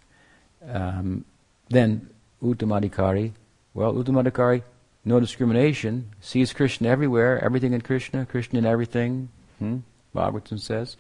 [0.68, 1.26] um,
[1.70, 2.10] then
[2.44, 3.32] Uttamadikari.
[3.74, 4.64] Well, Uttamadikari,
[5.04, 9.30] no discrimination, sees Krishna everywhere, everything in Krishna, Krishna in everything,
[9.60, 9.78] hmm?
[10.16, 10.98] Bhagavatam says.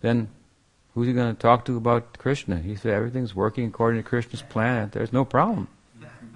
[0.00, 0.28] Then
[0.94, 2.58] who's he going to talk to about Krishna?
[2.58, 4.90] He said everything's working according to Krishna's plan.
[4.92, 5.68] There's no problem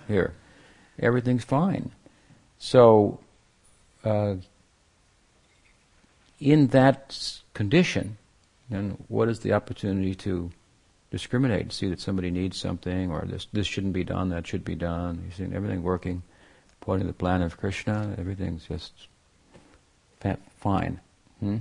[0.09, 0.35] here.
[0.99, 1.91] Everything's fine.
[2.59, 3.21] So,
[4.05, 4.37] uh,
[6.41, 8.19] in that condition,
[8.71, 10.51] then what is the opportunity to
[11.15, 14.65] discriminate, and see that somebody needs something, or this this shouldn't be done, that should
[14.65, 15.23] be done.
[15.25, 16.25] You see everything working
[16.83, 18.17] according to the plan of Krishna.
[18.19, 18.93] Everything's just
[20.59, 20.99] fine.
[21.39, 21.59] Hmm?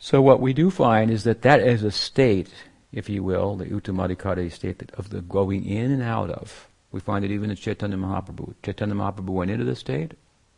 [0.00, 2.52] So what we do find is that that is a state,
[2.92, 6.66] if you will, the Uttamadikari state of the going in and out of.
[6.90, 8.54] We find it even in Chaitanya Mahaprabhu.
[8.64, 10.14] Chaitanya Mahaprabhu went into the state,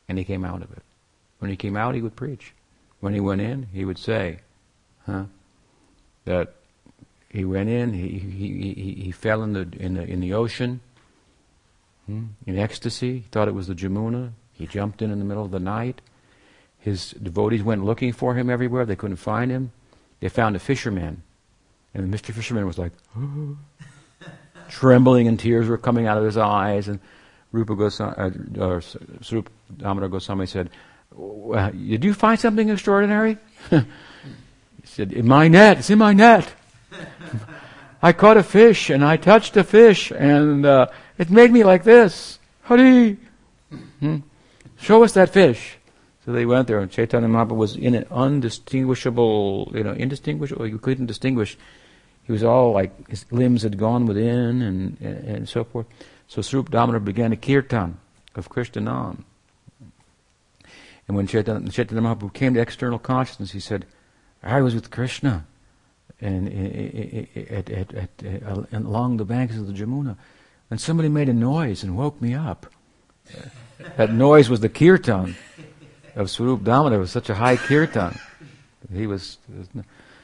[0.08, 0.82] and he came out of it.
[1.40, 2.54] When he came out, he would preach.
[3.00, 4.40] When he went in, he would say,
[5.06, 5.24] huh,
[6.24, 6.54] that
[7.30, 10.80] he went in, he, he, he, he fell in the, in the, in the ocean,
[12.06, 15.44] hmm, in ecstasy, he thought it was the Jamuna, he jumped in in the middle
[15.44, 16.00] of the night,
[16.78, 19.70] his devotees went looking for him everywhere, they couldn't find him,
[20.18, 21.22] they found a fisherman,
[21.94, 22.34] and Mr.
[22.34, 22.92] Fisherman was like,
[24.68, 26.98] trembling and tears were coming out of his eyes, and
[27.52, 28.14] Rupa Goswami,
[28.58, 30.70] uh, or Swarup Damodar Goswami said,
[31.12, 33.38] did you find something extraordinary?
[33.70, 33.82] he
[34.84, 36.54] said, in my net, it's in my net.
[38.02, 40.86] I caught a fish and I touched a fish and uh,
[41.18, 42.38] it made me like this.
[42.62, 43.18] Hari!
[44.00, 44.18] Hmm?
[44.78, 45.76] Show us that fish.
[46.24, 50.78] So they went there and Chaitanya Mahaprabhu was in an undistinguishable, you know, indistinguishable, you
[50.78, 51.58] couldn't distinguish.
[52.24, 55.86] He was all like, his limbs had gone within and, and, and so forth.
[56.28, 57.98] So Damodar began a kirtan
[58.34, 59.24] of Krishna Nam.
[61.08, 63.84] And when Chaitanya, Chaitanya Mahaprabhu came to external consciousness, he said,
[64.42, 65.44] I was with Krishna
[66.20, 70.16] and eh, eh, eh, at, at, at, along the banks of the Jamuna,
[70.70, 72.66] and somebody made a noise and woke me up.
[73.96, 75.36] that noise was the kirtan
[76.14, 76.98] of Swarup Damodar.
[76.98, 78.18] It was such a high kirtan.
[78.92, 79.38] He was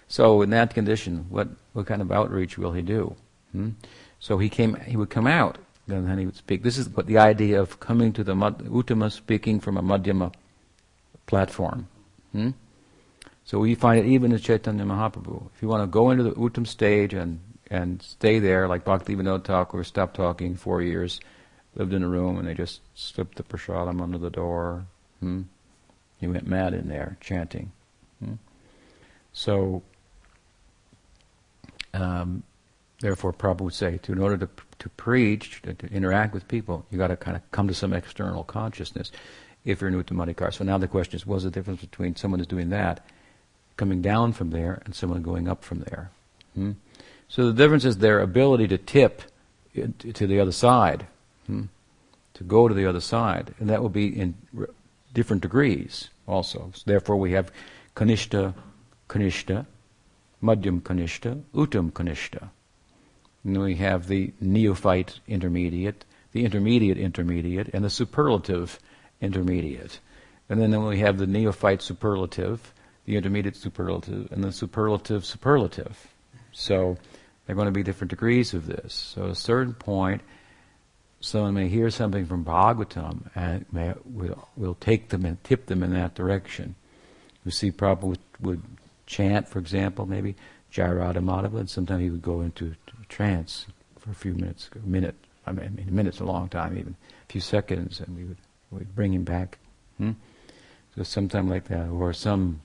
[0.09, 1.27] so in that condition.
[1.29, 3.17] What what kind of outreach will he do?
[3.53, 3.71] Hmm?
[4.21, 4.75] So he came.
[4.75, 5.59] He would come out,
[5.89, 6.63] and then he would speak.
[6.63, 10.33] This is what the idea of coming to the Uttama, speaking from a Madhyama
[11.27, 11.89] platform.
[12.33, 12.51] Hmm?
[13.47, 15.49] So we find it even in Chaitanya Mahaprabhu.
[15.55, 17.39] If you want to go into the Uttam stage and,
[17.71, 21.21] and stay there, like Bhakti Vinod Thakur stopped talking four years,
[21.77, 24.87] lived in a room, and they just slipped the prasadam under the door.
[25.21, 25.43] Hmm?
[26.19, 27.71] He went mad in there, chanting.
[28.19, 28.35] Hmm?
[29.33, 29.85] So,
[31.95, 32.43] um,
[32.99, 34.49] therefore, Prabhupada would say, to, in order to,
[34.81, 37.93] to preach, to, to interact with people, you got to kind of come to some
[37.93, 39.13] external consciousness
[39.65, 40.53] if you're new to Madhikar.
[40.53, 43.07] So now the question is, what's the difference between someone who's doing that
[43.77, 46.11] coming down from there and someone going up from there.
[46.55, 46.73] Hmm?
[47.29, 49.23] So the difference is their ability to tip
[49.75, 51.07] to the other side,
[51.47, 51.65] hmm?
[52.35, 54.35] to go to the other side, and that will be in
[55.13, 56.71] different degrees also.
[56.75, 57.51] So therefore, we have
[57.95, 58.55] kanishta,
[59.09, 59.67] kanishta,
[60.43, 62.51] madhyam kanishta, uttam kanishta.
[63.45, 68.79] And we have the neophyte intermediate, the intermediate intermediate, and the superlative
[69.21, 70.01] intermediate.
[70.49, 72.73] And then we have the neophyte superlative,
[73.07, 76.09] the intermediate superlative, and the superlative superlative.
[76.53, 76.99] So
[77.47, 78.93] there are going to be different degrees of this.
[79.15, 80.23] So at a certain point,
[81.21, 85.83] someone may hear something from Bhagavatam and may, will, will take them and tip them
[85.83, 86.75] in that direction.
[87.45, 88.63] You see, Prabhupada would, would
[89.07, 90.35] chant, for example, maybe
[90.71, 92.75] Jaya Radha Madhava, and sometimes he would go into
[93.09, 93.67] trance
[94.01, 95.15] for a few minutes, a minute.
[95.47, 98.37] I mean, a minute's a long time, even a few seconds, and we would
[98.73, 99.59] we'd bring him back.
[99.99, 100.13] Hmm?
[100.97, 102.61] So sometime like that, or some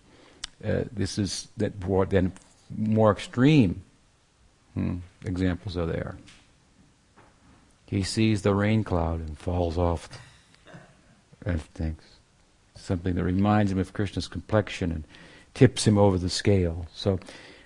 [0.63, 2.31] uh, this is that more, then
[2.75, 3.81] more extreme
[4.73, 6.17] hmm, examples are there.
[7.85, 10.07] He sees the rain cloud and falls off
[11.45, 12.05] and thinks
[12.75, 15.03] something that reminds him of Krishna's complexion and
[15.53, 16.87] tips him over the scale.
[16.93, 17.19] So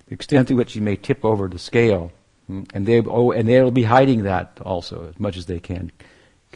[0.08, 2.12] the extent to which he may tip over the scale,
[2.48, 5.92] hmm, and they oh, and they'll be hiding that also as much as they can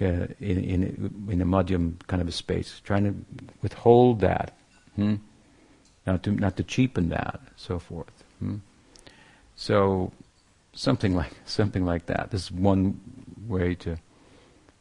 [0.02, 4.58] uh, in in in a madhyam kind of a space, trying to withhold that.
[4.96, 5.16] Hmm?
[6.06, 8.24] Not to not to cheapen that, so forth.
[8.40, 8.58] Hmm?
[9.56, 10.12] So
[10.74, 12.32] something like something like that.
[12.32, 13.00] This is one
[13.48, 13.98] way to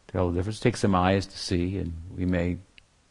[0.08, 0.60] tell the difference.
[0.60, 2.58] Take some eyes to see, and we may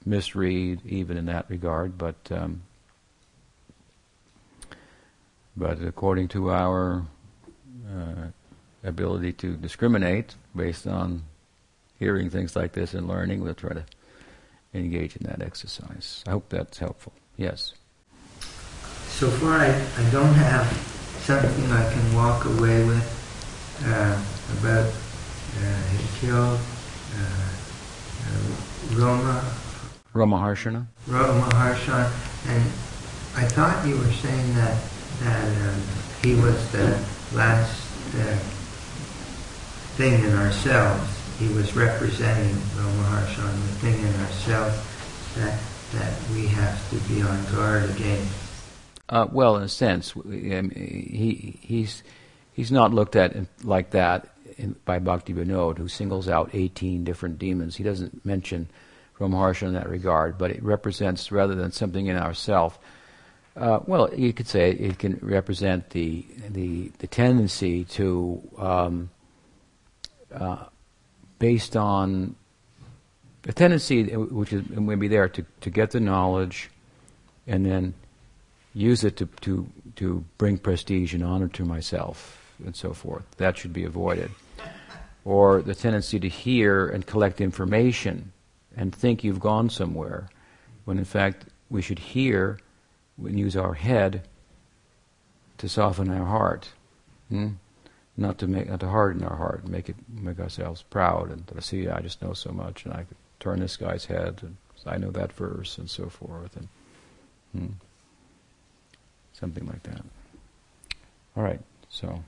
[0.06, 2.64] misread even in that regard, but um,
[5.56, 7.06] but according to our
[7.90, 8.28] uh,
[8.84, 11.24] ability to discriminate based on
[12.00, 13.84] hearing things like this and learning, we'll try to
[14.74, 16.24] engage in that exercise.
[16.28, 17.14] I hope that's helpful.
[17.36, 17.74] Yes
[19.18, 20.68] so far I, I don't have
[21.26, 23.02] something I can walk away with
[23.84, 24.14] uh,
[24.60, 26.60] about uh, he killed
[27.18, 27.50] uh,
[28.28, 29.44] uh, Roma.
[30.14, 30.86] Roma Harshana?
[31.08, 32.12] Roma Harshana.
[32.46, 32.62] And
[33.36, 34.78] I thought you were saying that,
[35.22, 35.82] that um,
[36.22, 37.04] he was the
[37.34, 37.90] last
[38.22, 38.38] uh,
[39.98, 41.10] thing in ourselves.
[41.40, 44.78] he was representing Roma Harshana, the thing in ourselves
[45.38, 45.60] that
[45.94, 48.47] that we have to be on guard against.
[49.10, 52.04] Uh, well, in a sense, he he's
[52.54, 54.28] he's not looked at like that
[54.58, 57.78] in, by Bhakti Vinod, who singles out 18 different demons.
[57.78, 58.68] He doesn't mention
[59.20, 62.80] Romaharshan in that regard, but it represents rather than something in ourself.
[63.56, 69.10] Uh, well, you could say it can represent the the, the tendency to, um,
[70.34, 70.66] uh,
[71.40, 72.36] based on
[73.44, 76.70] the tendency which is maybe there to, to get the knowledge,
[77.48, 77.94] and then
[78.78, 83.24] use it to, to to bring prestige and honor to myself and so forth.
[83.38, 84.32] That should be avoided.
[85.26, 88.32] Or the tendency to hear and collect information
[88.76, 90.30] and think you've gone somewhere,
[90.86, 92.60] when in fact we should hear
[93.18, 94.22] and use our head
[95.58, 96.70] to soften our heart,
[97.30, 97.50] hmm?
[98.16, 101.88] not to make not to harden our heart, make it make ourselves proud and see
[101.90, 105.12] I just know so much and I could turn this guy's head and I know
[105.12, 106.68] that verse and so forth and
[107.52, 107.87] hmm?
[109.40, 110.02] something like that.
[111.36, 112.24] All right, so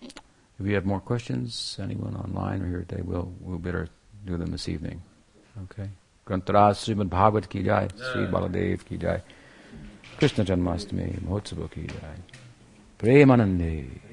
[0.00, 3.88] if you have more questions, anyone online or here today, we'll, we'll better
[4.24, 5.02] do them this evening.
[5.64, 5.88] Okay.
[6.26, 9.22] Granthraj Srimad Bhagavat ki jai, Sri Baladev ki jai,
[10.18, 12.16] Krishna Janmastami, Mahotsava ki jai,
[12.98, 14.07] Premanande.